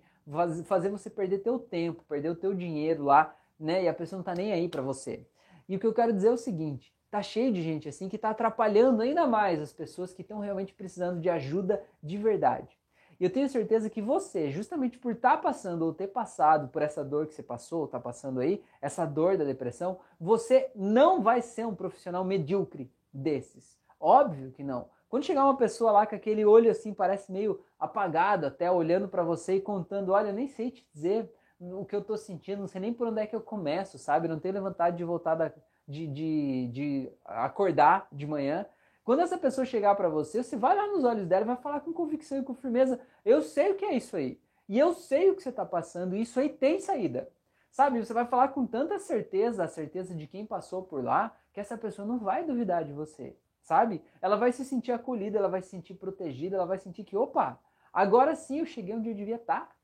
Fazer 0.65 0.89
você 0.89 1.09
perder 1.09 1.39
teu 1.39 1.59
tempo, 1.59 2.03
perder 2.07 2.29
o 2.29 2.35
teu 2.35 2.53
dinheiro 2.53 3.03
lá, 3.03 3.35
né? 3.59 3.83
E 3.83 3.87
a 3.87 3.93
pessoa 3.93 4.17
não 4.17 4.23
tá 4.23 4.33
nem 4.33 4.51
aí 4.51 4.67
para 4.67 4.81
você. 4.81 5.25
E 5.67 5.75
o 5.75 5.79
que 5.79 5.85
eu 5.85 5.93
quero 5.93 6.13
dizer 6.13 6.29
é 6.29 6.31
o 6.31 6.37
seguinte, 6.37 6.93
tá 7.09 7.21
cheio 7.21 7.51
de 7.53 7.61
gente 7.61 7.87
assim 7.87 8.09
que 8.09 8.17
tá 8.17 8.31
atrapalhando 8.31 9.01
ainda 9.01 9.25
mais 9.25 9.61
as 9.61 9.71
pessoas 9.71 10.13
que 10.13 10.21
estão 10.21 10.39
realmente 10.39 10.73
precisando 10.73 11.21
de 11.21 11.29
ajuda 11.29 11.83
de 12.01 12.17
verdade. 12.17 12.77
E 13.19 13.23
eu 13.23 13.29
tenho 13.29 13.47
certeza 13.47 13.89
que 13.89 14.01
você, 14.01 14.51
justamente 14.51 14.99
por 14.99 15.13
estar 15.13 15.37
tá 15.37 15.37
passando 15.37 15.83
ou 15.83 15.93
ter 15.93 16.07
passado 16.07 16.67
por 16.67 16.81
essa 16.81 17.03
dor 17.03 17.27
que 17.27 17.33
você 17.33 17.41
passou, 17.41 17.79
ou 17.79 17.85
está 17.85 17.99
passando 17.99 18.41
aí, 18.41 18.61
essa 18.81 19.05
dor 19.05 19.37
da 19.37 19.45
depressão, 19.45 19.99
você 20.19 20.69
não 20.75 21.21
vai 21.21 21.41
ser 21.41 21.65
um 21.65 21.73
profissional 21.73 22.25
medíocre 22.25 22.91
desses. 23.13 23.79
Óbvio 23.99 24.51
que 24.51 24.63
não. 24.63 24.89
Quando 25.15 25.23
chegar 25.23 25.45
uma 25.45 25.55
pessoa 25.55 25.93
lá 25.93 26.05
com 26.05 26.13
aquele 26.13 26.43
olho 26.43 26.69
assim, 26.69 26.93
parece 26.93 27.31
meio 27.31 27.63
apagado, 27.79 28.47
até 28.47 28.69
olhando 28.69 29.07
para 29.07 29.23
você 29.23 29.55
e 29.55 29.61
contando, 29.61 30.11
olha, 30.11 30.33
nem 30.33 30.49
sei 30.49 30.71
te 30.71 30.85
dizer 30.93 31.33
o 31.57 31.85
que 31.85 31.95
eu 31.95 32.01
estou 32.01 32.17
sentindo, 32.17 32.59
não 32.59 32.67
sei 32.67 32.81
nem 32.81 32.93
por 32.93 33.07
onde 33.07 33.21
é 33.21 33.25
que 33.25 33.33
eu 33.33 33.39
começo, 33.39 33.97
sabe? 33.97 34.27
Não 34.27 34.41
tenho 34.41 34.61
vontade 34.61 34.97
de 34.97 35.05
voltar 35.05 35.35
da, 35.35 35.53
de, 35.87 36.05
de, 36.05 36.67
de 36.67 37.11
acordar 37.23 38.09
de 38.11 38.27
manhã 38.27 38.65
quando 39.05 39.21
essa 39.21 39.37
pessoa 39.37 39.63
chegar 39.63 39.95
para 39.95 40.09
você, 40.09 40.43
você 40.43 40.57
vai 40.57 40.75
lá 40.75 40.85
nos 40.87 41.05
olhos 41.05 41.25
dela 41.25 41.45
e 41.45 41.47
vai 41.47 41.55
falar 41.55 41.79
com 41.79 41.93
convicção 41.93 42.39
e 42.39 42.43
com 42.43 42.53
firmeza: 42.53 42.99
eu 43.23 43.41
sei 43.41 43.71
o 43.71 43.75
que 43.75 43.85
é 43.85 43.95
isso 43.95 44.17
aí. 44.17 44.37
E 44.67 44.77
eu 44.77 44.91
sei 44.91 45.29
o 45.29 45.35
que 45.37 45.41
você 45.41 45.47
está 45.47 45.65
passando, 45.65 46.13
e 46.13 46.23
isso 46.23 46.37
aí 46.37 46.49
tem 46.49 46.77
saída. 46.81 47.29
Sabe, 47.71 48.03
você 48.03 48.13
vai 48.13 48.25
falar 48.25 48.49
com 48.49 48.67
tanta 48.67 48.99
certeza, 48.99 49.63
a 49.63 49.67
certeza 49.69 50.13
de 50.13 50.27
quem 50.27 50.45
passou 50.45 50.83
por 50.83 51.01
lá, 51.01 51.33
que 51.53 51.61
essa 51.61 51.77
pessoa 51.77 52.05
não 52.05 52.19
vai 52.19 52.43
duvidar 52.43 52.83
de 52.83 52.91
você, 52.91 53.37
sabe? 53.65 54.01
Ela 54.21 54.37
vai 54.37 54.53
se 54.53 54.63
sentir 54.63 54.93
acolhida, 54.93 55.37
ela 55.37 55.49
vai 55.49 55.61
se 55.61 55.67
sentir 55.67 55.95
protegida, 55.95 56.55
ela 56.55 56.65
vai 56.65 56.77
sentir 56.77 57.03
que, 57.03 57.17
opa, 57.17 57.59
agora 57.91 58.33
sim 58.33 58.59
eu 58.59 58.65
cheguei 58.65 58.95
onde 58.95 59.09
eu 59.09 59.15
devia 59.15 59.35
estar. 59.35 59.67
Tá. 59.67 59.75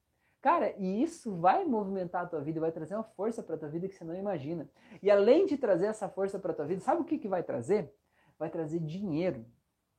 Cara, 0.41 0.73
e 0.77 1.03
isso 1.03 1.35
vai 1.35 1.65
movimentar 1.65 2.23
a 2.23 2.27
tua 2.27 2.41
vida, 2.41 2.59
vai 2.59 2.71
trazer 2.71 2.95
uma 2.95 3.03
força 3.03 3.43
para 3.43 3.55
a 3.55 3.57
tua 3.59 3.69
vida 3.69 3.87
que 3.87 3.93
você 3.93 4.03
não 4.05 4.15
imagina. 4.15 4.67
E 5.03 5.11
além 5.11 5.45
de 5.45 5.57
trazer 5.57 5.87
essa 5.87 6.07
força 6.07 6.39
para 6.39 6.51
a 6.51 6.55
tua 6.55 6.65
vida, 6.65 6.81
sabe 6.81 7.01
o 7.01 7.05
que, 7.05 7.19
que 7.19 7.27
vai 7.27 7.43
trazer? 7.43 7.93
vai 8.41 8.49
trazer 8.49 8.79
dinheiro. 8.79 9.45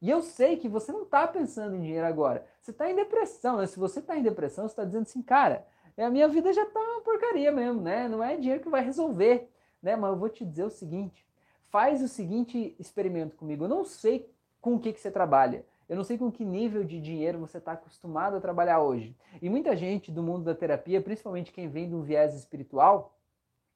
E 0.00 0.10
eu 0.10 0.20
sei 0.20 0.56
que 0.56 0.68
você 0.68 0.90
não 0.90 1.04
está 1.04 1.28
pensando 1.28 1.76
em 1.76 1.80
dinheiro 1.80 2.04
agora. 2.04 2.44
Você 2.60 2.72
está 2.72 2.90
em 2.90 2.96
depressão, 2.96 3.58
né? 3.58 3.66
Se 3.68 3.78
você 3.78 4.00
está 4.00 4.16
em 4.16 4.22
depressão, 4.22 4.66
você 4.66 4.72
está 4.72 4.84
dizendo 4.84 5.02
assim, 5.02 5.22
cara, 5.22 5.64
a 5.96 6.10
minha 6.10 6.26
vida 6.26 6.52
já 6.52 6.64
está 6.64 6.80
uma 6.80 7.02
porcaria 7.02 7.52
mesmo, 7.52 7.80
né? 7.80 8.08
Não 8.08 8.22
é 8.22 8.36
dinheiro 8.36 8.60
que 8.60 8.68
vai 8.68 8.84
resolver, 8.84 9.48
né? 9.80 9.94
Mas 9.94 10.10
eu 10.10 10.16
vou 10.16 10.28
te 10.28 10.44
dizer 10.44 10.64
o 10.64 10.70
seguinte: 10.70 11.24
faz 11.72 12.02
o 12.02 12.06
seguinte 12.06 12.76
experimento 12.78 13.34
comigo. 13.34 13.64
Eu 13.64 13.68
não 13.68 13.82
sei 13.82 14.30
com 14.60 14.74
o 14.74 14.78
que, 14.78 14.92
que 14.92 15.00
você 15.00 15.10
trabalha. 15.10 15.64
Eu 15.88 15.96
não 15.96 16.04
sei 16.04 16.18
com 16.18 16.30
que 16.30 16.44
nível 16.44 16.84
de 16.84 17.00
dinheiro 17.00 17.38
você 17.38 17.56
está 17.56 17.72
acostumado 17.72 18.36
a 18.36 18.40
trabalhar 18.40 18.80
hoje. 18.80 19.16
E 19.40 19.48
muita 19.48 19.74
gente 19.74 20.12
do 20.12 20.22
mundo 20.22 20.44
da 20.44 20.54
terapia, 20.54 21.00
principalmente 21.00 21.50
quem 21.50 21.68
vem 21.68 21.88
de 21.88 21.94
um 21.94 22.02
viés 22.02 22.34
espiritual 22.34 23.18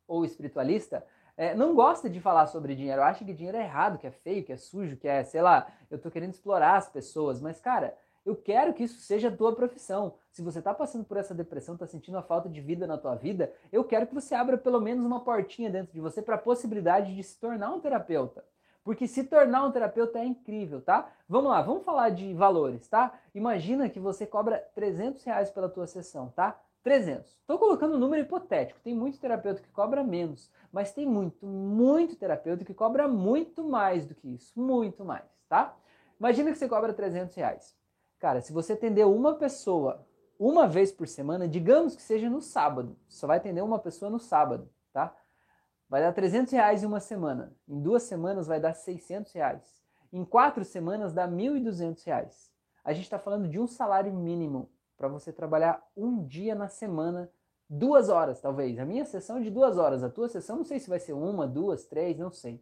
ou 0.07 0.25
espiritualista, 0.25 1.05
é, 1.39 1.55
não 1.55 1.75
gosta 1.75 2.09
de 2.09 2.21
falar 2.21 2.47
sobre 2.47 2.75
dinheiro, 2.75 3.03
acha 3.03 3.25
que 3.25 3.33
dinheiro 3.33 3.59
é 3.59 3.65
errado, 3.65 3.99
que 3.99 4.07
é 4.07 4.11
feio, 4.11 4.45
que 4.45 4.53
é 4.53 4.57
sujo, 4.57 4.97
que 4.97 5.09
é, 5.09 5.25
sei 5.25 5.43
lá, 5.43 5.67
eu 5.91 5.99
tô 5.99 6.11
querendo 6.11 6.33
explorar 6.33 6.77
as 6.77 6.89
pessoas, 6.89 7.41
mas 7.41 7.61
cara, 7.61 7.97
eu 8.27 8.35
quero 8.35 8.75
que 8.75 8.83
isso 8.83 9.01
seja 9.01 9.29
a 9.29 9.31
tua 9.35 9.55
profissão. 9.55 10.15
Se 10.33 10.43
você 10.43 10.59
está 10.59 10.75
passando 10.75 11.05
por 11.05 11.17
essa 11.17 11.33
depressão, 11.33 11.75
está 11.75 11.87
sentindo 11.87 12.19
a 12.19 12.23
falta 12.23 12.49
de 12.49 12.61
vida 12.61 12.85
na 12.85 12.99
tua 12.99 13.15
vida, 13.15 13.53
eu 13.71 13.85
quero 13.85 14.07
que 14.07 14.15
você 14.15 14.35
abra 14.35 14.59
pelo 14.59 14.81
menos 14.81 15.07
uma 15.07 15.21
portinha 15.21 15.71
dentro 15.71 15.95
de 15.95 16.01
você 16.01 16.21
para 16.21 16.35
a 16.35 16.39
possibilidade 16.39 17.15
de 17.15 17.23
se 17.23 17.39
tornar 17.39 17.73
um 17.73 17.79
terapeuta. 17.81 18.45
Porque 18.83 19.07
se 19.07 19.25
tornar 19.25 19.65
um 19.65 19.71
terapeuta 19.71 20.19
é 20.19 20.25
incrível, 20.25 20.81
tá? 20.81 21.11
Vamos 21.29 21.51
lá, 21.51 21.63
vamos 21.63 21.85
falar 21.85 22.11
de 22.11 22.35
valores, 22.35 22.87
tá? 22.89 23.19
Imagina 23.35 23.89
que 23.89 24.01
você 24.01 24.27
cobra 24.27 24.59
300 24.75 25.23
reais 25.23 25.51
pela 25.51 25.69
tua 25.69 25.87
sessão, 25.87 26.29
tá? 26.29 26.61
300. 26.83 27.33
Estou 27.33 27.59
colocando 27.59 27.97
um 27.97 27.99
número 27.99 28.23
hipotético. 28.23 28.79
Tem 28.81 28.95
muito 28.95 29.19
terapeuta 29.19 29.61
que 29.61 29.71
cobra 29.71 30.05
menos, 30.05 30.51
mas 30.71 30.93
tem 30.93 31.07
muito, 31.07 31.45
muito 31.47 32.15
terapeuta 32.17 32.65
que 32.65 32.75
cobra 32.75 33.09
muito 33.09 33.65
mais 33.65 34.05
do 34.07 34.15
que 34.15 34.29
isso. 34.29 34.53
Muito 34.55 35.05
mais, 35.05 35.25
tá? 35.49 35.77
Imagina 36.19 36.53
que 36.53 36.59
você 36.59 36.69
cobra 36.69 36.93
300 36.93 37.35
reais. 37.35 37.77
Cara, 38.27 38.41
se 38.41 38.53
você 38.53 38.73
atender 38.73 39.07
uma 39.07 39.37
pessoa 39.37 40.05
uma 40.37 40.67
vez 40.67 40.91
por 40.91 41.07
semana, 41.07 41.47
digamos 41.47 41.95
que 41.95 42.03
seja 42.03 42.29
no 42.29 42.43
sábado, 42.43 42.97
só 43.07 43.25
vai 43.25 43.37
atender 43.37 43.63
uma 43.63 43.79
pessoa 43.79 44.11
no 44.11 44.19
sábado, 44.19 44.69
tá? 44.93 45.17
Vai 45.89 46.03
dar 46.03 46.13
300 46.13 46.53
reais 46.53 46.83
em 46.83 46.87
uma 46.87 46.99
semana. 46.99 47.55
Em 47.69 47.81
duas 47.81 48.03
semanas 48.03 48.49
vai 48.49 48.59
dar 48.59 48.75
600 48.75 49.33
reais. 49.33 49.81
Em 50.13 50.25
quatro 50.25 50.65
semanas 50.65 51.13
dá 51.13 51.29
1.200 51.29 52.05
reais. 52.05 52.51
A 52.83 52.93
gente 52.93 53.05
está 53.05 53.17
falando 53.17 53.47
de 53.47 53.61
um 53.61 53.67
salário 53.69 54.13
mínimo 54.13 54.73
para 54.97 55.07
você 55.07 55.33
trabalhar 55.33 55.81
um 55.97 56.27
dia 56.27 56.57
na 56.57 56.67
semana, 56.67 57.31
duas 57.71 58.09
horas 58.09 58.41
talvez. 58.41 58.77
A 58.81 58.85
minha 58.85 59.05
sessão 59.05 59.37
é 59.37 59.41
de 59.41 59.53
duas 59.53 59.79
horas, 59.79 60.03
a 60.03 60.11
tua 60.11 60.29
sessão 60.29 60.57
não 60.57 60.65
sei 60.65 60.81
se 60.81 60.89
vai 60.89 60.99
ser 60.99 61.13
uma, 61.13 61.47
duas, 61.47 61.87
três, 61.87 62.19
não 62.19 62.33
sei. 62.33 62.61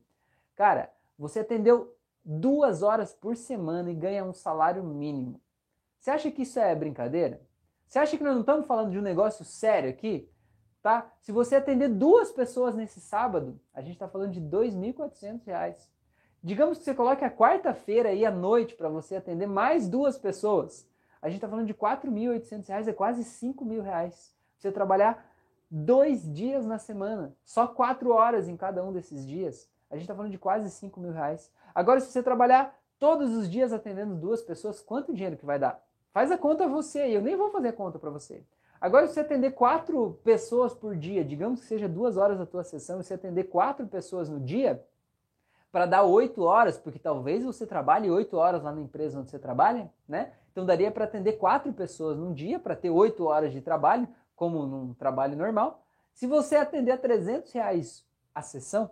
Cara, 0.55 0.93
você 1.19 1.41
atendeu 1.41 1.97
duas 2.23 2.83
horas 2.83 3.15
por 3.15 3.35
semana 3.35 3.91
e 3.91 3.95
ganha 3.95 4.27
um 4.27 4.35
salário 4.35 4.85
mínimo. 4.85 5.41
Você 6.05 6.11
acha 6.11 6.31
que 6.31 6.43
isso 6.43 6.59
é 6.59 6.75
brincadeira? 6.75 7.41
Você 7.87 7.99
acha 7.99 8.19
que 8.19 8.23
nós 8.23 8.35
não 8.35 8.41
estamos 8.41 8.67
falando 8.67 8.91
de 8.91 8.99
um 8.99 9.03
negócio 9.03 9.43
sério 9.43 9.89
aqui? 9.89 10.29
Tá? 10.83 11.11
Se 11.23 11.33
você 11.33 11.57
atender 11.57 11.89
duas 11.89 12.31
pessoas 12.31 12.75
nesse 12.75 13.01
sábado, 13.01 13.59
a 13.73 13.81
gente 13.81 13.95
está 13.95 14.07
falando 14.07 14.33
de 14.33 14.39
R$ 14.39 14.47
2.400. 14.47 15.77
Digamos 16.43 16.77
que 16.77 16.85
você 16.85 16.95
coloque 16.95 17.25
a 17.25 17.31
quarta-feira 17.31 18.11
aí 18.11 18.27
à 18.27 18.31
noite 18.31 18.75
para 18.75 18.91
você 18.91 19.17
atender 19.17 19.47
mais 19.47 19.89
duas 19.89 20.19
pessoas 20.19 20.87
a 21.25 21.29
gente 21.29 21.39
está 21.39 21.49
falando 21.49 21.67
de 21.67 21.73
R$ 21.73 21.79
4.800, 21.79 22.87
é 22.87 22.93
quase 22.93 23.25
5 23.25 23.65
mil 23.65 23.81
reais. 23.81 24.37
Você 24.59 24.71
trabalhar 24.71 25.27
dois 25.71 26.31
dias 26.31 26.67
na 26.67 26.77
semana, 26.77 27.35
só 27.43 27.67
quatro 27.67 28.11
horas 28.11 28.47
em 28.47 28.59
cada 28.59 28.85
um 28.85 28.93
desses 28.93 29.27
dias, 29.27 29.67
a 29.91 29.95
gente 29.95 30.03
está 30.03 30.15
falando 30.15 30.33
de 30.33 30.37
quase 30.37 30.71
5 30.71 31.01
mil 31.01 31.13
reais. 31.13 31.51
Agora, 31.75 31.99
se 31.99 32.13
você 32.13 32.23
trabalhar 32.23 32.79
todos 32.99 33.35
os 33.35 33.51
dias 33.51 33.73
atendendo 33.73 34.15
duas 34.15 34.43
pessoas, 34.43 34.83
quanto 34.83 35.15
dinheiro 35.15 35.39
que 35.39 35.47
vai 35.47 35.59
dar? 35.59 35.83
Faz 36.15 36.31
a 36.31 36.39
conta 36.39 36.69
você 36.69 37.01
aí, 37.01 37.15
eu 37.15 37.21
nem 37.21 37.35
vou 37.35 37.51
fazer 37.51 37.69
a 37.69 37.73
conta 37.73 37.99
para 37.99 38.09
você. 38.09 38.41
Agora, 38.81 39.09
se 39.09 39.15
você 39.15 39.21
atender 39.21 39.51
quatro 39.51 40.17
pessoas 40.23 40.73
por 40.73 40.95
dia, 40.95 41.25
digamos 41.25 41.61
que 41.61 41.67
seja 41.67 41.89
duas 41.89 42.17
horas 42.17 42.41
a 42.41 42.47
tua 42.47 42.63
sessão, 42.63 43.01
e 43.01 43.03
você 43.03 43.15
atender 43.15 43.45
quatro 43.45 43.85
pessoas 43.89 44.29
no 44.29 44.39
dia, 44.39 44.81
para 45.73 45.87
dar 45.87 46.05
oito 46.05 46.45
horas, 46.45 46.79
porque 46.79 47.01
talvez 47.01 47.43
você 47.43 47.67
trabalhe 47.67 48.09
oito 48.09 48.37
horas 48.37 48.63
lá 48.63 48.71
na 48.71 48.81
empresa 48.81 49.19
onde 49.19 49.29
você 49.29 49.41
trabalha, 49.41 49.93
né? 50.07 50.33
Então 50.53 50.65
daria 50.65 50.89
para 50.89 51.05
atender 51.05 51.33
quatro 51.33 51.73
pessoas 51.73 52.17
num 52.17 52.33
dia 52.33 52.61
para 52.61 52.77
ter 52.77 52.91
oito 52.91 53.25
horas 53.25 53.53
de 53.53 53.61
trabalho, 53.61 54.07
como 54.37 54.65
num 54.67 54.95
trabalho 54.95 55.37
normal. 55.37 55.83
Se 56.13 56.29
você 56.29 56.55
atender 56.55 56.93
a 56.93 56.97
300 56.97 57.51
reais 57.51 58.07
a 58.33 58.41
sessão, 58.41 58.89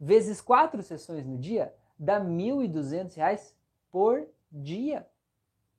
vezes 0.00 0.40
quatro 0.40 0.82
sessões 0.82 1.24
no 1.24 1.38
dia, 1.38 1.72
dá 1.96 2.20
1.200 2.20 3.14
reais 3.14 3.54
por 3.92 4.26
dia. 4.50 5.06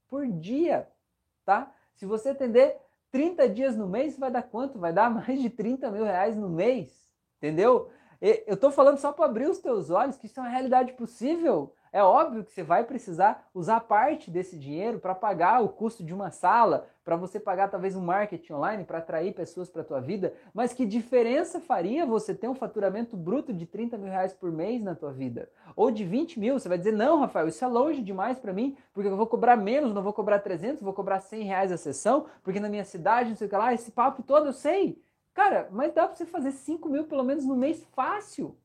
Por 0.09 0.27
dia, 0.27 0.87
tá? 1.45 1.71
Se 1.95 2.05
você 2.05 2.29
atender 2.29 2.77
30 3.11 3.47
dias 3.49 3.75
no 3.75 3.87
mês, 3.87 4.17
vai 4.17 4.31
dar 4.31 4.43
quanto? 4.43 4.79
Vai 4.79 4.91
dar 4.91 5.09
mais 5.13 5.41
de 5.41 5.49
30 5.49 5.89
mil 5.91 6.03
reais 6.03 6.35
no 6.35 6.49
mês, 6.49 7.07
entendeu? 7.37 7.89
Eu 8.21 8.55
estou 8.55 8.69
falando 8.69 8.97
só 8.97 9.13
para 9.13 9.25
abrir 9.25 9.49
os 9.49 9.59
teus 9.59 9.89
olhos 9.89 10.17
que 10.17 10.25
isso 10.25 10.39
é 10.39 10.43
uma 10.43 10.49
realidade 10.49 10.91
possível. 10.93 11.73
É 11.91 12.03
óbvio 12.03 12.43
que 12.43 12.51
você 12.51 12.61
vai 12.61 12.83
precisar 12.83 13.47
usar 13.53 13.79
parte 13.81 14.29
desse 14.29 14.59
dinheiro 14.59 14.99
para 14.99 15.15
pagar 15.15 15.63
o 15.63 15.69
custo 15.69 16.03
de 16.03 16.13
uma 16.13 16.29
sala, 16.29 16.87
para 17.09 17.15
você 17.15 17.39
pagar 17.39 17.69
talvez 17.69 17.95
um 17.95 18.01
marketing 18.01 18.53
online 18.53 18.83
para 18.83 18.99
atrair 18.99 19.33
pessoas 19.33 19.67
para 19.67 19.81
a 19.81 19.83
tua 19.83 19.99
vida. 19.99 20.31
Mas 20.53 20.73
que 20.73 20.85
diferença 20.85 21.59
faria 21.59 22.05
você 22.05 22.35
ter 22.35 22.47
um 22.47 22.53
faturamento 22.53 23.17
bruto 23.17 23.51
de 23.51 23.65
30 23.65 23.97
mil 23.97 24.11
reais 24.11 24.31
por 24.31 24.51
mês 24.51 24.79
na 24.79 24.93
tua 24.93 25.11
vida? 25.11 25.49
Ou 25.75 25.89
de 25.89 26.05
20 26.05 26.39
mil? 26.39 26.59
Você 26.59 26.69
vai 26.69 26.77
dizer, 26.77 26.91
não, 26.91 27.19
Rafael, 27.19 27.47
isso 27.47 27.65
é 27.65 27.67
longe 27.67 28.03
demais 28.03 28.37
para 28.37 28.53
mim, 28.53 28.77
porque 28.93 29.09
eu 29.09 29.17
vou 29.17 29.25
cobrar 29.25 29.57
menos, 29.57 29.91
não 29.91 30.03
vou 30.03 30.13
cobrar 30.13 30.37
300, 30.37 30.83
vou 30.83 30.93
cobrar 30.93 31.19
100 31.19 31.41
reais 31.45 31.71
a 31.71 31.77
sessão, 31.77 32.27
porque 32.43 32.59
na 32.59 32.69
minha 32.69 32.83
cidade, 32.83 33.29
não 33.29 33.35
sei 33.35 33.47
o 33.47 33.49
que 33.49 33.57
lá, 33.57 33.73
esse 33.73 33.89
papo 33.89 34.21
todo 34.21 34.45
eu 34.45 34.53
sei. 34.53 35.01
Cara, 35.33 35.67
mas 35.71 35.91
dá 35.91 36.05
para 36.05 36.15
você 36.15 36.27
fazer 36.27 36.51
5 36.51 36.87
mil 36.89 37.05
pelo 37.05 37.23
menos 37.23 37.43
no 37.43 37.55
mês 37.55 37.83
fácil. 37.95 38.55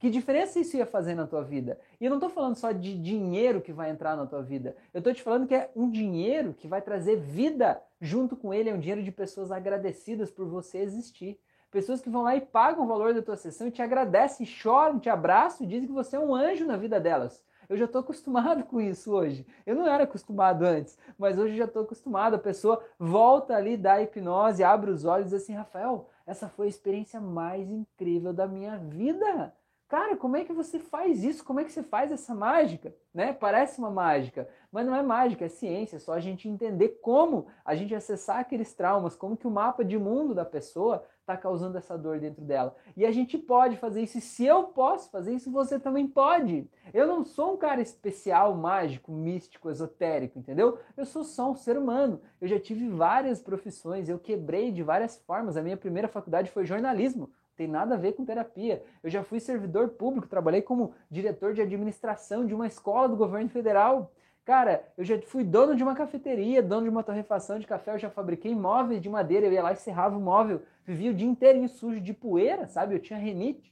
Que 0.00 0.08
diferença 0.08 0.58
isso 0.58 0.78
ia 0.78 0.86
fazer 0.86 1.14
na 1.14 1.26
tua 1.26 1.42
vida? 1.42 1.78
E 2.00 2.06
eu 2.06 2.08
não 2.08 2.16
estou 2.16 2.30
falando 2.30 2.56
só 2.56 2.72
de 2.72 2.98
dinheiro 2.98 3.60
que 3.60 3.70
vai 3.70 3.90
entrar 3.90 4.16
na 4.16 4.24
tua 4.24 4.42
vida. 4.42 4.74
Eu 4.94 5.00
estou 5.00 5.12
te 5.12 5.22
falando 5.22 5.46
que 5.46 5.54
é 5.54 5.70
um 5.76 5.90
dinheiro 5.90 6.54
que 6.54 6.66
vai 6.66 6.80
trazer 6.80 7.16
vida 7.16 7.78
junto 8.00 8.34
com 8.34 8.52
ele. 8.54 8.70
É 8.70 8.74
um 8.74 8.78
dinheiro 8.78 9.02
de 9.02 9.12
pessoas 9.12 9.52
agradecidas 9.52 10.30
por 10.30 10.46
você 10.46 10.78
existir. 10.78 11.38
Pessoas 11.70 12.00
que 12.00 12.08
vão 12.08 12.22
lá 12.22 12.34
e 12.34 12.40
pagam 12.40 12.84
o 12.84 12.88
valor 12.88 13.12
da 13.12 13.20
tua 13.20 13.36
sessão 13.36 13.66
e 13.68 13.70
te 13.70 13.82
agradecem, 13.82 14.46
choram, 14.46 14.98
te 14.98 15.10
abraçam 15.10 15.66
e 15.66 15.68
dizem 15.68 15.86
que 15.86 15.92
você 15.92 16.16
é 16.16 16.18
um 16.18 16.34
anjo 16.34 16.64
na 16.64 16.78
vida 16.78 16.98
delas. 16.98 17.44
Eu 17.68 17.76
já 17.76 17.84
estou 17.84 18.00
acostumado 18.00 18.64
com 18.72 18.80
isso 18.80 19.12
hoje. 19.12 19.46
Eu 19.66 19.76
não 19.76 19.86
era 19.86 20.04
acostumado 20.04 20.64
antes, 20.64 20.96
mas 21.18 21.38
hoje 21.38 21.58
já 21.58 21.66
estou 21.66 21.82
acostumado. 21.82 22.36
A 22.36 22.38
pessoa 22.38 22.82
volta 22.98 23.54
ali 23.54 23.76
da 23.76 24.00
hipnose, 24.00 24.64
abre 24.64 24.90
os 24.90 25.04
olhos 25.04 25.26
e 25.26 25.30
diz 25.34 25.42
assim: 25.42 25.52
Rafael, 25.52 26.08
essa 26.26 26.48
foi 26.48 26.68
a 26.68 26.70
experiência 26.70 27.20
mais 27.20 27.70
incrível 27.70 28.32
da 28.32 28.48
minha 28.48 28.78
vida. 28.78 29.52
Cara, 29.90 30.16
como 30.16 30.36
é 30.36 30.44
que 30.44 30.52
você 30.52 30.78
faz 30.78 31.24
isso? 31.24 31.44
Como 31.44 31.58
é 31.58 31.64
que 31.64 31.72
você 31.72 31.82
faz 31.82 32.12
essa 32.12 32.32
mágica? 32.32 32.94
Né? 33.12 33.32
Parece 33.32 33.80
uma 33.80 33.90
mágica, 33.90 34.48
mas 34.70 34.86
não 34.86 34.94
é 34.94 35.02
mágica, 35.02 35.46
é 35.46 35.48
ciência, 35.48 35.96
é 35.96 35.98
só 35.98 36.12
a 36.12 36.20
gente 36.20 36.48
entender 36.48 37.00
como 37.02 37.48
a 37.64 37.74
gente 37.74 37.92
acessar 37.92 38.38
aqueles 38.38 38.72
traumas, 38.72 39.16
como 39.16 39.36
que 39.36 39.48
o 39.48 39.50
mapa 39.50 39.84
de 39.84 39.98
mundo 39.98 40.32
da 40.32 40.44
pessoa 40.44 41.04
está 41.18 41.36
causando 41.36 41.76
essa 41.76 41.98
dor 41.98 42.20
dentro 42.20 42.40
dela. 42.44 42.76
E 42.96 43.04
a 43.04 43.10
gente 43.10 43.36
pode 43.36 43.76
fazer 43.78 44.02
isso, 44.02 44.18
e 44.18 44.20
se 44.20 44.44
eu 44.44 44.62
posso 44.62 45.10
fazer 45.10 45.34
isso, 45.34 45.50
você 45.50 45.76
também 45.76 46.06
pode. 46.06 46.70
Eu 46.94 47.08
não 47.08 47.24
sou 47.24 47.54
um 47.54 47.56
cara 47.56 47.82
especial, 47.82 48.54
mágico, 48.54 49.10
místico, 49.10 49.68
esotérico, 49.68 50.38
entendeu? 50.38 50.78
Eu 50.96 51.04
sou 51.04 51.24
só 51.24 51.50
um 51.50 51.56
ser 51.56 51.76
humano. 51.76 52.20
Eu 52.40 52.46
já 52.46 52.60
tive 52.60 52.88
várias 52.88 53.42
profissões, 53.42 54.08
eu 54.08 54.20
quebrei 54.20 54.70
de 54.70 54.84
várias 54.84 55.18
formas. 55.18 55.56
A 55.56 55.62
minha 55.62 55.76
primeira 55.76 56.06
faculdade 56.06 56.48
foi 56.48 56.64
jornalismo 56.64 57.28
tem 57.60 57.68
nada 57.68 57.94
a 57.94 57.98
ver 57.98 58.14
com 58.14 58.24
terapia. 58.24 58.82
Eu 59.02 59.10
já 59.10 59.22
fui 59.22 59.38
servidor 59.38 59.90
público, 59.90 60.26
trabalhei 60.26 60.62
como 60.62 60.94
diretor 61.10 61.52
de 61.52 61.60
administração 61.60 62.46
de 62.46 62.54
uma 62.54 62.66
escola 62.66 63.06
do 63.06 63.16
governo 63.16 63.50
federal. 63.50 64.10
Cara, 64.46 64.82
eu 64.96 65.04
já 65.04 65.20
fui 65.20 65.44
dono 65.44 65.76
de 65.76 65.82
uma 65.82 65.94
cafeteria, 65.94 66.62
dono 66.62 66.84
de 66.84 66.88
uma 66.88 67.02
torrefação 67.02 67.58
de 67.58 67.66
café, 67.66 67.92
eu 67.92 67.98
já 67.98 68.08
fabriquei 68.08 68.54
móveis 68.54 69.02
de 69.02 69.10
madeira, 69.10 69.44
eu 69.44 69.52
ia 69.52 69.62
lá 69.62 69.74
e 69.74 69.76
serrava 69.76 70.16
o 70.16 70.20
móvel, 70.22 70.62
vivia 70.86 71.10
o 71.10 71.14
dia 71.14 71.28
inteiro 71.28 71.68
sujo 71.68 72.00
de 72.00 72.14
poeira, 72.14 72.66
sabe? 72.66 72.94
Eu 72.94 72.98
tinha 72.98 73.18
renite. 73.18 73.70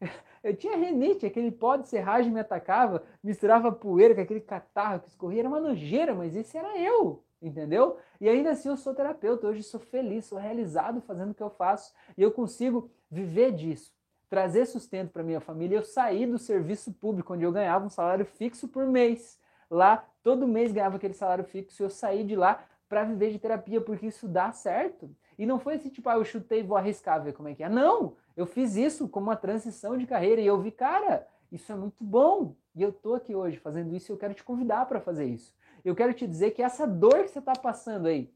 Eu 0.44 0.54
tinha 0.54 0.76
renite, 0.76 1.26
aquele 1.26 1.50
pó 1.50 1.74
de 1.74 1.88
serragem 1.88 2.30
me 2.30 2.38
atacava, 2.38 3.02
misturava 3.20 3.72
poeira 3.72 4.14
com 4.14 4.20
aquele 4.20 4.40
catarro 4.40 5.00
que 5.00 5.08
escorria, 5.08 5.40
era 5.40 5.48
uma 5.48 5.58
nojeira, 5.58 6.14
mas 6.14 6.36
esse 6.36 6.56
era 6.56 6.78
eu 6.78 7.26
entendeu? 7.40 7.98
E 8.20 8.28
ainda 8.28 8.50
assim 8.50 8.68
eu 8.68 8.76
sou 8.76 8.94
terapeuta, 8.94 9.46
hoje 9.46 9.62
sou 9.62 9.80
feliz, 9.80 10.24
sou 10.26 10.38
realizado 10.38 11.00
fazendo 11.02 11.30
o 11.30 11.34
que 11.34 11.42
eu 11.42 11.50
faço 11.50 11.92
e 12.16 12.22
eu 12.22 12.30
consigo 12.30 12.90
viver 13.10 13.52
disso, 13.52 13.92
trazer 14.28 14.66
sustento 14.66 15.10
para 15.10 15.22
minha 15.22 15.40
família. 15.40 15.76
Eu 15.76 15.84
saí 15.84 16.26
do 16.26 16.38
serviço 16.38 16.92
público, 16.92 17.34
onde 17.34 17.44
eu 17.44 17.52
ganhava 17.52 17.86
um 17.86 17.90
salário 17.90 18.24
fixo 18.24 18.68
por 18.68 18.86
mês. 18.86 19.38
Lá, 19.70 20.04
todo 20.22 20.46
mês 20.46 20.72
ganhava 20.72 20.96
aquele 20.96 21.14
salário 21.14 21.44
fixo 21.44 21.82
e 21.82 21.84
eu 21.84 21.90
saí 21.90 22.24
de 22.24 22.36
lá 22.36 22.64
para 22.88 23.04
viver 23.04 23.32
de 23.32 23.38
terapia, 23.38 23.80
porque 23.80 24.06
isso 24.06 24.28
dá 24.28 24.52
certo. 24.52 25.10
E 25.38 25.44
não 25.44 25.58
foi 25.58 25.74
assim, 25.74 25.88
tipo, 25.88 26.08
ah, 26.08 26.14
eu 26.14 26.24
chutei 26.24 26.62
vou 26.62 26.76
arriscar, 26.76 27.22
ver 27.22 27.32
como 27.32 27.48
é 27.48 27.54
que 27.54 27.62
é. 27.62 27.68
Não! 27.68 28.14
Eu 28.36 28.46
fiz 28.46 28.76
isso 28.76 29.08
como 29.08 29.26
uma 29.26 29.36
transição 29.36 29.96
de 29.96 30.06
carreira 30.06 30.40
e 30.40 30.46
eu 30.46 30.60
vi, 30.60 30.70
cara, 30.70 31.26
isso 31.50 31.70
é 31.72 31.74
muito 31.74 32.04
bom. 32.04 32.54
E 32.74 32.82
eu 32.82 32.92
tô 32.92 33.14
aqui 33.14 33.34
hoje 33.34 33.58
fazendo 33.58 33.94
isso 33.94 34.10
e 34.10 34.12
eu 34.12 34.18
quero 34.18 34.34
te 34.34 34.44
convidar 34.44 34.86
para 34.86 35.00
fazer 35.00 35.24
isso 35.24 35.54
eu 35.88 35.94
quero 35.94 36.12
te 36.12 36.26
dizer 36.26 36.50
que 36.50 36.62
essa 36.62 36.84
dor 36.84 37.22
que 37.22 37.28
você 37.28 37.38
está 37.38 37.52
passando 37.52 38.08
aí 38.08 38.34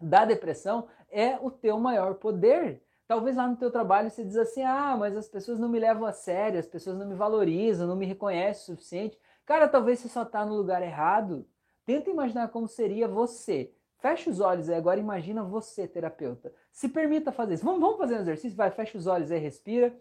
da 0.00 0.24
depressão 0.24 0.86
é 1.10 1.36
o 1.40 1.50
teu 1.50 1.78
maior 1.78 2.14
poder. 2.14 2.83
Talvez 3.06 3.36
lá 3.36 3.46
no 3.46 3.56
teu 3.56 3.70
trabalho 3.70 4.10
você 4.10 4.24
diz 4.24 4.36
assim: 4.36 4.62
ah, 4.62 4.96
mas 4.98 5.16
as 5.16 5.28
pessoas 5.28 5.58
não 5.58 5.68
me 5.68 5.78
levam 5.78 6.06
a 6.06 6.12
sério, 6.12 6.58
as 6.58 6.66
pessoas 6.66 6.98
não 6.98 7.06
me 7.06 7.14
valorizam, 7.14 7.86
não 7.86 7.96
me 7.96 8.06
reconhecem 8.06 8.62
o 8.62 8.76
suficiente. 8.76 9.18
Cara, 9.44 9.68
talvez 9.68 9.98
você 10.00 10.08
só 10.08 10.22
está 10.22 10.44
no 10.44 10.54
lugar 10.54 10.82
errado. 10.82 11.46
Tenta 11.84 12.08
imaginar 12.10 12.48
como 12.48 12.66
seria 12.66 13.06
você. 13.06 13.72
Fecha 13.98 14.30
os 14.30 14.40
olhos 14.40 14.68
aí, 14.68 14.76
agora 14.76 14.98
imagina 14.98 15.42
você, 15.42 15.86
terapeuta. 15.86 16.52
Se 16.72 16.88
permita 16.88 17.30
fazer 17.30 17.54
isso. 17.54 17.64
Vamos, 17.64 17.80
vamos 17.80 17.98
fazer 17.98 18.16
um 18.16 18.20
exercício? 18.20 18.56
Vai, 18.56 18.70
fecha 18.70 18.96
os 18.96 19.06
olhos 19.06 19.30
aí, 19.30 19.38
respira. 19.38 19.94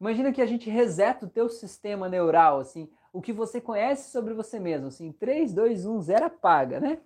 Imagina 0.00 0.32
que 0.32 0.42
a 0.42 0.46
gente 0.46 0.68
reseta 0.68 1.24
o 1.24 1.28
teu 1.28 1.48
sistema 1.48 2.08
neural, 2.08 2.58
assim 2.58 2.90
o 3.14 3.22
que 3.22 3.32
você 3.32 3.60
conhece 3.60 4.10
sobre 4.10 4.34
você 4.34 4.58
mesmo. 4.58 4.88
Assim, 4.88 5.12
3, 5.12 5.54
2, 5.54 5.86
1, 5.86 6.00
0, 6.02 6.24
apaga, 6.26 6.80
né? 6.80 6.98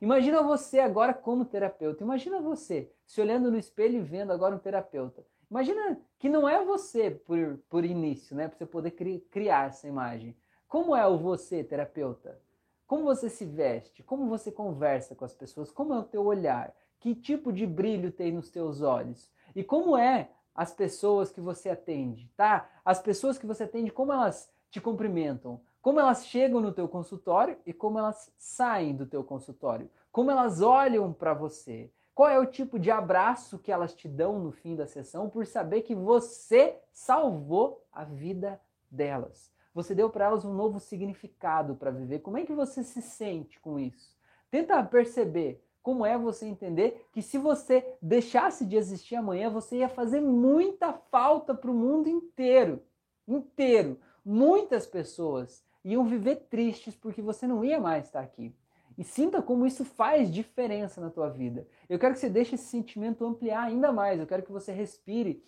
Imagina 0.00 0.42
você 0.42 0.78
agora 0.78 1.12
como 1.12 1.44
terapeuta. 1.44 2.04
Imagina 2.04 2.40
você 2.40 2.90
se 3.04 3.20
olhando 3.20 3.50
no 3.50 3.58
espelho 3.58 3.98
e 3.98 4.02
vendo 4.02 4.32
agora 4.32 4.54
um 4.54 4.58
terapeuta. 4.58 5.24
Imagina 5.50 5.98
que 6.18 6.28
não 6.28 6.48
é 6.48 6.64
você 6.64 7.10
por, 7.10 7.58
por 7.68 7.84
início, 7.84 8.36
né? 8.36 8.48
Para 8.48 8.58
você 8.58 8.66
poder 8.66 8.90
cri, 8.92 9.20
criar 9.30 9.68
essa 9.68 9.88
imagem. 9.88 10.36
Como 10.68 10.94
é 10.94 11.06
o 11.06 11.16
você, 11.16 11.64
terapeuta? 11.64 12.38
Como 12.86 13.04
você 13.04 13.28
se 13.28 13.44
veste? 13.44 14.02
Como 14.02 14.28
você 14.28 14.52
conversa 14.52 15.14
com 15.14 15.24
as 15.24 15.34
pessoas? 15.34 15.70
Como 15.70 15.94
é 15.94 15.98
o 15.98 16.04
teu 16.04 16.24
olhar? 16.24 16.74
Que 17.00 17.14
tipo 17.14 17.52
de 17.52 17.66
brilho 17.66 18.12
tem 18.12 18.32
nos 18.32 18.50
teus 18.50 18.82
olhos? 18.82 19.30
E 19.54 19.64
como 19.64 19.96
é 19.96 20.30
as 20.54 20.72
pessoas 20.72 21.30
que 21.30 21.40
você 21.40 21.70
atende, 21.70 22.30
tá? 22.36 22.68
As 22.84 23.00
pessoas 23.00 23.38
que 23.38 23.46
você 23.46 23.64
atende, 23.64 23.90
como 23.90 24.12
elas 24.12 24.52
te 24.70 24.80
cumprimentam, 24.80 25.60
como 25.88 26.00
elas 26.00 26.26
chegam 26.26 26.60
no 26.60 26.70
teu 26.70 26.86
consultório 26.86 27.56
e 27.64 27.72
como 27.72 27.98
elas 27.98 28.30
saem 28.36 28.94
do 28.94 29.06
teu 29.06 29.24
consultório, 29.24 29.88
como 30.12 30.30
elas 30.30 30.60
olham 30.60 31.14
para 31.14 31.32
você, 31.32 31.90
qual 32.14 32.28
é 32.28 32.38
o 32.38 32.44
tipo 32.44 32.78
de 32.78 32.90
abraço 32.90 33.58
que 33.58 33.72
elas 33.72 33.94
te 33.94 34.06
dão 34.06 34.38
no 34.38 34.52
fim 34.52 34.76
da 34.76 34.86
sessão 34.86 35.30
por 35.30 35.46
saber 35.46 35.80
que 35.80 35.94
você 35.94 36.78
salvou 36.92 37.82
a 37.90 38.04
vida 38.04 38.60
delas. 38.90 39.50
Você 39.72 39.94
deu 39.94 40.10
para 40.10 40.26
elas 40.26 40.44
um 40.44 40.52
novo 40.52 40.78
significado 40.78 41.74
para 41.74 41.90
viver. 41.90 42.18
Como 42.18 42.36
é 42.36 42.44
que 42.44 42.52
você 42.52 42.84
se 42.84 43.00
sente 43.00 43.58
com 43.58 43.78
isso? 43.78 44.14
Tenta 44.50 44.82
perceber 44.82 45.64
como 45.82 46.04
é 46.04 46.18
você 46.18 46.44
entender 46.44 47.08
que 47.14 47.22
se 47.22 47.38
você 47.38 47.96
deixasse 48.02 48.66
de 48.66 48.76
existir 48.76 49.16
amanhã, 49.16 49.48
você 49.48 49.78
ia 49.78 49.88
fazer 49.88 50.20
muita 50.20 50.92
falta 50.92 51.54
para 51.54 51.70
o 51.70 51.74
mundo 51.74 52.10
inteiro. 52.10 52.82
Inteiro 53.26 53.98
muitas 54.28 54.86
pessoas 54.86 55.64
iam 55.84 56.04
viver 56.04 56.46
tristes 56.50 56.94
porque 56.94 57.22
você 57.22 57.46
não 57.46 57.64
ia 57.64 57.80
mais 57.80 58.06
estar 58.06 58.20
aqui. 58.20 58.54
E 58.96 59.04
sinta 59.04 59.40
como 59.40 59.64
isso 59.64 59.84
faz 59.84 60.32
diferença 60.32 61.00
na 61.00 61.08
tua 61.08 61.28
vida. 61.28 61.66
Eu 61.88 61.98
quero 61.98 62.14
que 62.14 62.20
você 62.20 62.28
deixe 62.28 62.56
esse 62.56 62.64
sentimento 62.64 63.24
ampliar 63.24 63.62
ainda 63.62 63.92
mais. 63.92 64.18
Eu 64.18 64.26
quero 64.26 64.42
que 64.42 64.50
você 64.50 64.72
respire. 64.72 65.42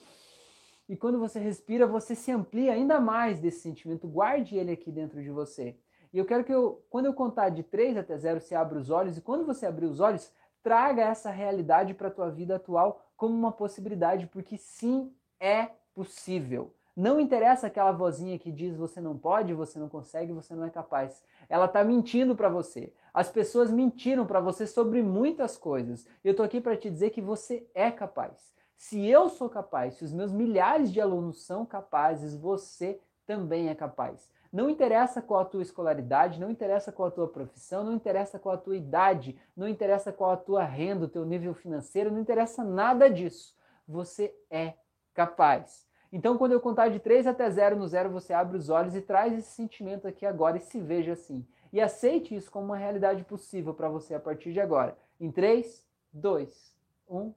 E 0.88 0.97
quando 0.97 1.19
você 1.19 1.40
respira, 1.40 1.87
você 1.87 2.14
se 2.14 2.31
amplia 2.31 2.73
ainda 2.73 3.01
mais 3.01 3.40
desse 3.40 3.61
sentimento. 3.61 4.07
Guarde 4.07 4.57
ele 4.57 4.71
aqui 4.71 4.93
dentro 4.93 5.21
de 5.21 5.31
você. 5.31 5.77
E 6.12 6.19
eu 6.19 6.25
quero 6.25 6.45
que 6.45 6.53
eu, 6.53 6.85
quando 6.88 7.07
eu 7.07 7.14
contar 7.14 7.49
de 7.49 7.62
3 7.62 7.97
até 7.97 8.16
0, 8.16 8.40
você 8.40 8.55
abra 8.55 8.79
os 8.79 8.88
olhos. 8.88 9.16
E 9.16 9.21
quando 9.21 9.45
você 9.45 9.66
abrir 9.66 9.87
os 9.87 9.99
olhos, 9.99 10.33
traga 10.62 11.03
essa 11.03 11.31
realidade 11.31 11.95
para 11.95 12.09
a 12.09 12.12
tua 12.12 12.31
vida 12.31 12.57
atual 12.57 13.05
como 13.16 13.35
uma 13.35 13.53
possibilidade, 13.53 14.27
porque 14.27 14.57
sim, 14.57 15.12
é 15.38 15.71
possível. 15.95 16.75
Não 17.01 17.19
interessa 17.19 17.67
aquela 17.67 17.93
vozinha 17.93 18.39
que 18.39 18.53
diz 18.53 18.77
você 18.77 19.01
não 19.01 19.17
pode, 19.17 19.55
você 19.55 19.79
não 19.79 19.89
consegue, 19.89 20.35
você 20.35 20.55
não 20.55 20.67
é 20.67 20.69
capaz. 20.69 21.25
Ela 21.49 21.65
está 21.65 21.83
mentindo 21.83 22.37
para 22.37 22.51
você. 22.51 22.93
As 23.15 23.31
pessoas 23.31 23.71
mentiram 23.71 24.27
para 24.27 24.39
você 24.39 24.67
sobre 24.67 25.03
muitas 25.03 25.57
coisas. 25.57 26.07
Eu 26.23 26.33
estou 26.33 26.45
aqui 26.45 26.61
para 26.61 26.77
te 26.77 26.91
dizer 26.91 27.09
que 27.09 27.23
você 27.23 27.67
é 27.75 27.91
capaz. 27.91 28.53
Se 28.77 29.03
eu 29.07 29.31
sou 29.31 29.49
capaz, 29.49 29.95
se 29.95 30.05
os 30.05 30.13
meus 30.13 30.31
milhares 30.31 30.93
de 30.93 31.01
alunos 31.01 31.43
são 31.43 31.65
capazes, 31.65 32.37
você 32.37 33.01
também 33.25 33.71
é 33.71 33.75
capaz. 33.75 34.29
Não 34.53 34.69
interessa 34.69 35.23
qual 35.23 35.41
a 35.41 35.47
tua 35.47 35.63
escolaridade, 35.63 36.39
não 36.39 36.51
interessa 36.51 36.93
qual 36.93 37.09
a 37.09 37.13
tua 37.13 37.29
profissão, 37.29 37.83
não 37.83 37.94
interessa 37.94 38.38
qual 38.38 38.57
a 38.57 38.59
tua 38.59 38.77
idade, 38.77 39.40
não 39.57 39.67
interessa 39.67 40.13
qual 40.13 40.33
a 40.33 40.37
tua 40.37 40.65
renda, 40.65 41.07
o 41.07 41.09
teu 41.09 41.25
nível 41.25 41.55
financeiro, 41.55 42.13
não 42.13 42.21
interessa 42.21 42.63
nada 42.63 43.09
disso. 43.09 43.57
Você 43.88 44.37
é 44.51 44.75
capaz. 45.15 45.88
Então, 46.13 46.37
quando 46.37 46.52
eu 46.52 46.61
contar 46.61 46.88
de 46.88 46.98
3 46.98 47.27
até 47.27 47.48
0 47.48 47.77
no 47.77 47.87
0, 47.87 48.11
você 48.11 48.33
abre 48.33 48.56
os 48.56 48.69
olhos 48.69 48.96
e 48.96 49.00
traz 49.00 49.33
esse 49.33 49.50
sentimento 49.50 50.08
aqui 50.08 50.27
agora 50.27 50.56
e 50.56 50.61
se 50.61 50.81
veja 50.81 51.13
assim. 51.13 51.46
e 51.73 51.81
aceite 51.81 52.35
isso 52.35 52.50
como 52.50 52.67
uma 52.67 52.77
realidade 52.77 53.23
possível 53.23 53.73
para 53.73 53.88
você 53.88 54.15
a 54.15 54.19
partir 54.19 54.52
de 54.52 54.61
agora. 54.61 54.96
Em 55.21 55.31
3, 55.31 55.87
2, 56.13 56.77
1, 57.08 57.33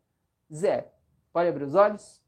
0. 0.51 0.85
Pode 1.31 1.49
abrir 1.49 1.65
os 1.65 1.75
olhos? 1.75 2.19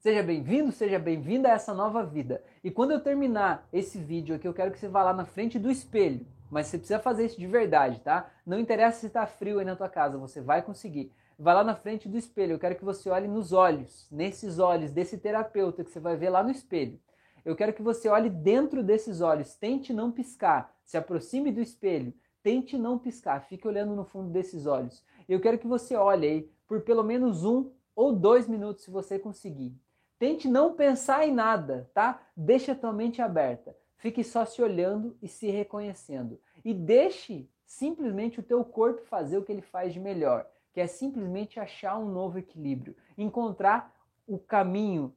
Seja 0.00 0.20
bem-vindo, 0.20 0.72
seja 0.72 0.98
bem-vinda 0.98 1.48
a 1.48 1.52
essa 1.52 1.72
nova 1.72 2.04
vida. 2.04 2.42
E 2.64 2.72
quando 2.72 2.90
eu 2.90 3.00
terminar 3.00 3.68
esse 3.72 3.98
vídeo 3.98 4.34
aqui, 4.34 4.48
eu 4.48 4.52
quero 4.52 4.72
que 4.72 4.78
você 4.80 4.88
vá 4.88 5.04
lá 5.04 5.12
na 5.12 5.24
frente 5.24 5.60
do 5.60 5.70
espelho. 5.70 6.26
Mas 6.50 6.66
você 6.66 6.76
precisa 6.76 6.98
fazer 6.98 7.26
isso 7.26 7.38
de 7.38 7.46
verdade, 7.46 8.00
tá? 8.00 8.28
Não 8.44 8.58
interessa 8.58 8.98
se 8.98 9.06
está 9.06 9.26
frio 9.26 9.60
aí 9.60 9.64
na 9.64 9.76
tua 9.76 9.88
casa, 9.88 10.18
você 10.18 10.40
vai 10.40 10.60
conseguir. 10.60 11.12
Vai 11.38 11.54
lá 11.54 11.64
na 11.64 11.74
frente 11.74 12.08
do 12.08 12.16
espelho. 12.16 12.52
Eu 12.52 12.58
quero 12.58 12.76
que 12.76 12.84
você 12.84 13.08
olhe 13.10 13.28
nos 13.28 13.52
olhos, 13.52 14.06
nesses 14.10 14.58
olhos 14.58 14.90
desse 14.90 15.18
terapeuta 15.18 15.84
que 15.84 15.90
você 15.90 16.00
vai 16.00 16.16
ver 16.16 16.30
lá 16.30 16.42
no 16.42 16.50
espelho. 16.50 17.00
Eu 17.44 17.56
quero 17.56 17.72
que 17.72 17.82
você 17.82 18.08
olhe 18.08 18.30
dentro 18.30 18.82
desses 18.82 19.20
olhos, 19.20 19.56
tente 19.56 19.92
não 19.92 20.12
piscar, 20.12 20.72
se 20.84 20.96
aproxime 20.96 21.50
do 21.50 21.60
espelho, 21.60 22.14
tente 22.42 22.78
não 22.78 22.98
piscar, 22.98 23.40
fique 23.40 23.66
olhando 23.66 23.96
no 23.96 24.04
fundo 24.04 24.30
desses 24.30 24.66
olhos. 24.66 25.04
Eu 25.28 25.40
quero 25.40 25.58
que 25.58 25.66
você 25.66 25.96
olhe 25.96 26.26
aí 26.26 26.50
por 26.68 26.82
pelo 26.82 27.02
menos 27.02 27.44
um 27.44 27.72
ou 27.94 28.12
dois 28.12 28.48
minutos, 28.48 28.84
se 28.84 28.90
você 28.90 29.18
conseguir. 29.18 29.74
Tente 30.18 30.46
não 30.46 30.74
pensar 30.74 31.26
em 31.26 31.34
nada, 31.34 31.90
tá? 31.92 32.22
Deixe 32.36 32.70
a 32.70 32.76
tua 32.76 32.92
mente 32.92 33.20
aberta. 33.20 33.76
Fique 33.96 34.22
só 34.22 34.44
se 34.44 34.62
olhando 34.62 35.16
e 35.20 35.28
se 35.28 35.50
reconhecendo. 35.50 36.40
E 36.64 36.72
deixe 36.72 37.48
simplesmente 37.64 38.38
o 38.38 38.42
teu 38.42 38.64
corpo 38.64 39.02
fazer 39.06 39.38
o 39.38 39.42
que 39.42 39.50
ele 39.50 39.62
faz 39.62 39.92
de 39.92 40.00
melhor, 40.00 40.46
que 40.72 40.80
é 40.80 40.86
simplesmente 40.86 41.60
achar 41.60 41.98
um 41.98 42.08
novo 42.08 42.38
equilíbrio, 42.38 42.96
encontrar 43.16 43.94
o 44.26 44.38
caminho, 44.38 45.14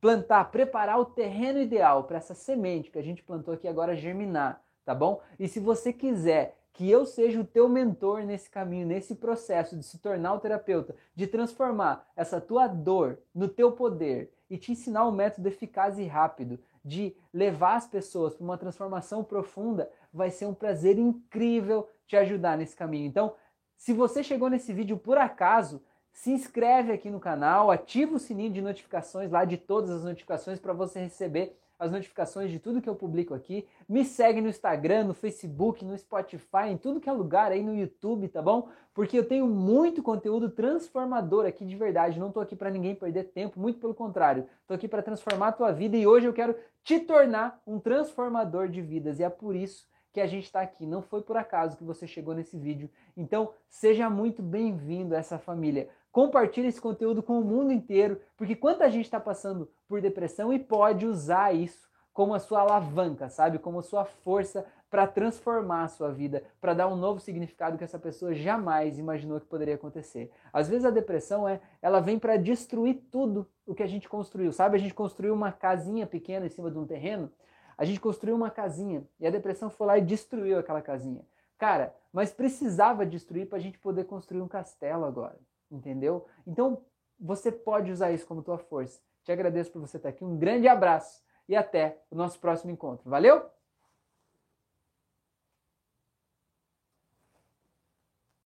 plantar, 0.00 0.50
preparar 0.50 1.00
o 1.00 1.06
terreno 1.06 1.58
ideal 1.60 2.04
para 2.04 2.18
essa 2.18 2.34
semente 2.34 2.90
que 2.90 2.98
a 2.98 3.02
gente 3.02 3.22
plantou 3.22 3.54
aqui 3.54 3.66
agora 3.66 3.96
germinar, 3.96 4.62
tá 4.84 4.94
bom? 4.94 5.20
E 5.38 5.48
se 5.48 5.58
você 5.58 5.92
quiser 5.92 6.58
que 6.74 6.90
eu 6.90 7.06
seja 7.06 7.40
o 7.40 7.44
teu 7.44 7.68
mentor 7.68 8.24
nesse 8.24 8.50
caminho, 8.50 8.86
nesse 8.86 9.14
processo 9.14 9.76
de 9.76 9.84
se 9.84 9.98
tornar 9.98 10.34
o 10.34 10.40
terapeuta, 10.40 10.94
de 11.14 11.26
transformar 11.26 12.06
essa 12.16 12.40
tua 12.40 12.66
dor 12.66 13.18
no 13.34 13.48
teu 13.48 13.72
poder 13.72 14.32
e 14.50 14.58
te 14.58 14.72
ensinar 14.72 15.06
um 15.06 15.12
método 15.12 15.48
eficaz 15.48 15.98
e 15.98 16.04
rápido 16.04 16.58
de 16.84 17.16
levar 17.32 17.76
as 17.76 17.86
pessoas 17.86 18.34
para 18.34 18.44
uma 18.44 18.58
transformação 18.58 19.24
profunda, 19.24 19.90
vai 20.12 20.30
ser 20.30 20.46
um 20.46 20.52
prazer 20.52 20.98
incrível 20.98 21.88
te 22.06 22.16
ajudar 22.16 22.58
nesse 22.58 22.76
caminho. 22.76 23.06
Então, 23.06 23.34
se 23.76 23.92
você 23.92 24.22
chegou 24.22 24.48
nesse 24.48 24.72
vídeo 24.72 24.96
por 24.96 25.18
acaso, 25.18 25.82
se 26.12 26.30
inscreve 26.30 26.92
aqui 26.92 27.10
no 27.10 27.20
canal, 27.20 27.70
ativa 27.70 28.14
o 28.14 28.18
sininho 28.18 28.52
de 28.52 28.62
notificações 28.62 29.30
lá 29.30 29.44
de 29.44 29.56
todas 29.56 29.90
as 29.90 30.04
notificações 30.04 30.58
para 30.58 30.72
você 30.72 31.00
receber 31.00 31.58
as 31.78 31.90
notificações 31.90 32.50
de 32.50 32.58
tudo 32.58 32.80
que 32.80 32.88
eu 32.88 32.94
publico 32.94 33.34
aqui. 33.34 33.66
Me 33.88 34.04
segue 34.04 34.40
no 34.40 34.48
Instagram, 34.48 35.04
no 35.04 35.14
Facebook, 35.14 35.84
no 35.84 35.98
Spotify, 35.98 36.68
em 36.68 36.76
tudo 36.76 37.00
que 37.00 37.08
é 37.08 37.12
lugar 37.12 37.50
aí 37.50 37.62
no 37.62 37.74
YouTube, 37.74 38.28
tá 38.28 38.40
bom? 38.40 38.68
Porque 38.94 39.18
eu 39.18 39.26
tenho 39.26 39.46
muito 39.46 40.02
conteúdo 40.02 40.48
transformador 40.48 41.46
aqui 41.46 41.64
de 41.64 41.76
verdade. 41.76 42.18
Não 42.18 42.30
tô 42.30 42.40
aqui 42.40 42.54
para 42.54 42.70
ninguém 42.70 42.94
perder 42.94 43.24
tempo, 43.24 43.58
muito 43.58 43.80
pelo 43.80 43.94
contrário. 43.94 44.46
Tô 44.66 44.74
aqui 44.74 44.86
para 44.86 45.02
transformar 45.02 45.48
a 45.48 45.52
tua 45.52 45.72
vida 45.72 45.96
e 45.96 46.06
hoje 46.06 46.26
eu 46.26 46.32
quero 46.32 46.56
te 46.82 47.00
tornar 47.00 47.60
um 47.66 47.80
transformador 47.80 48.68
de 48.68 48.80
vidas 48.80 49.18
e 49.18 49.24
é 49.24 49.28
por 49.28 49.56
isso 49.56 49.86
que 50.14 50.20
a 50.20 50.26
gente 50.28 50.44
está 50.44 50.60
aqui. 50.60 50.86
Não 50.86 51.02
foi 51.02 51.20
por 51.22 51.36
acaso 51.36 51.76
que 51.76 51.82
você 51.82 52.06
chegou 52.06 52.34
nesse 52.34 52.56
vídeo. 52.56 52.88
Então, 53.16 53.50
seja 53.68 54.08
muito 54.08 54.40
bem-vindo 54.42 55.12
a 55.12 55.18
essa 55.18 55.40
família. 55.40 55.88
Compartilhe 56.12 56.68
esse 56.68 56.80
conteúdo 56.80 57.20
com 57.20 57.40
o 57.40 57.44
mundo 57.44 57.72
inteiro, 57.72 58.20
porque 58.36 58.54
quanta 58.54 58.88
gente 58.88 59.06
está 59.06 59.18
passando 59.18 59.68
por 59.88 60.00
depressão 60.00 60.52
e 60.52 60.58
pode 60.60 61.04
usar 61.04 61.52
isso 61.52 61.90
como 62.12 62.32
a 62.32 62.38
sua 62.38 62.60
alavanca, 62.60 63.28
sabe? 63.28 63.58
Como 63.58 63.80
a 63.80 63.82
sua 63.82 64.04
força 64.04 64.64
para 64.88 65.08
transformar 65.08 65.82
a 65.82 65.88
sua 65.88 66.12
vida, 66.12 66.44
para 66.60 66.74
dar 66.74 66.86
um 66.86 66.94
novo 66.94 67.18
significado 67.18 67.76
que 67.76 67.82
essa 67.82 67.98
pessoa 67.98 68.32
jamais 68.32 68.96
imaginou 68.96 69.40
que 69.40 69.46
poderia 69.46 69.74
acontecer. 69.74 70.30
Às 70.52 70.68
vezes 70.68 70.84
a 70.84 70.90
depressão 70.90 71.48
é, 71.48 71.60
ela 71.82 71.98
vem 71.98 72.20
para 72.20 72.36
destruir 72.36 73.02
tudo 73.10 73.44
o 73.66 73.74
que 73.74 73.82
a 73.82 73.88
gente 73.88 74.08
construiu, 74.08 74.52
sabe? 74.52 74.76
A 74.76 74.78
gente 74.78 74.94
construiu 74.94 75.34
uma 75.34 75.50
casinha 75.50 76.06
pequena 76.06 76.46
em 76.46 76.50
cima 76.50 76.70
de 76.70 76.78
um 76.78 76.86
terreno, 76.86 77.32
a 77.76 77.84
gente 77.84 78.00
construiu 78.00 78.36
uma 78.36 78.50
casinha 78.50 79.06
e 79.18 79.26
a 79.26 79.30
depressão 79.30 79.70
foi 79.70 79.86
lá 79.86 79.98
e 79.98 80.02
destruiu 80.02 80.58
aquela 80.58 80.82
casinha. 80.82 81.24
Cara, 81.58 81.94
mas 82.12 82.32
precisava 82.32 83.06
destruir 83.06 83.48
para 83.48 83.58
a 83.58 83.60
gente 83.60 83.78
poder 83.78 84.04
construir 84.04 84.42
um 84.42 84.48
castelo 84.48 85.04
agora 85.04 85.38
entendeu? 85.74 86.26
Então, 86.46 86.82
você 87.18 87.50
pode 87.50 87.90
usar 87.90 88.12
isso 88.12 88.26
como 88.26 88.42
tua 88.42 88.58
força. 88.58 89.00
Te 89.24 89.32
agradeço 89.32 89.72
por 89.72 89.80
você 89.80 89.96
estar 89.96 90.08
aqui. 90.08 90.24
Um 90.24 90.36
grande 90.36 90.68
abraço 90.68 91.22
e 91.48 91.56
até 91.56 91.98
o 92.10 92.16
nosso 92.16 92.38
próximo 92.38 92.70
encontro. 92.70 93.08
Valeu? 93.08 93.44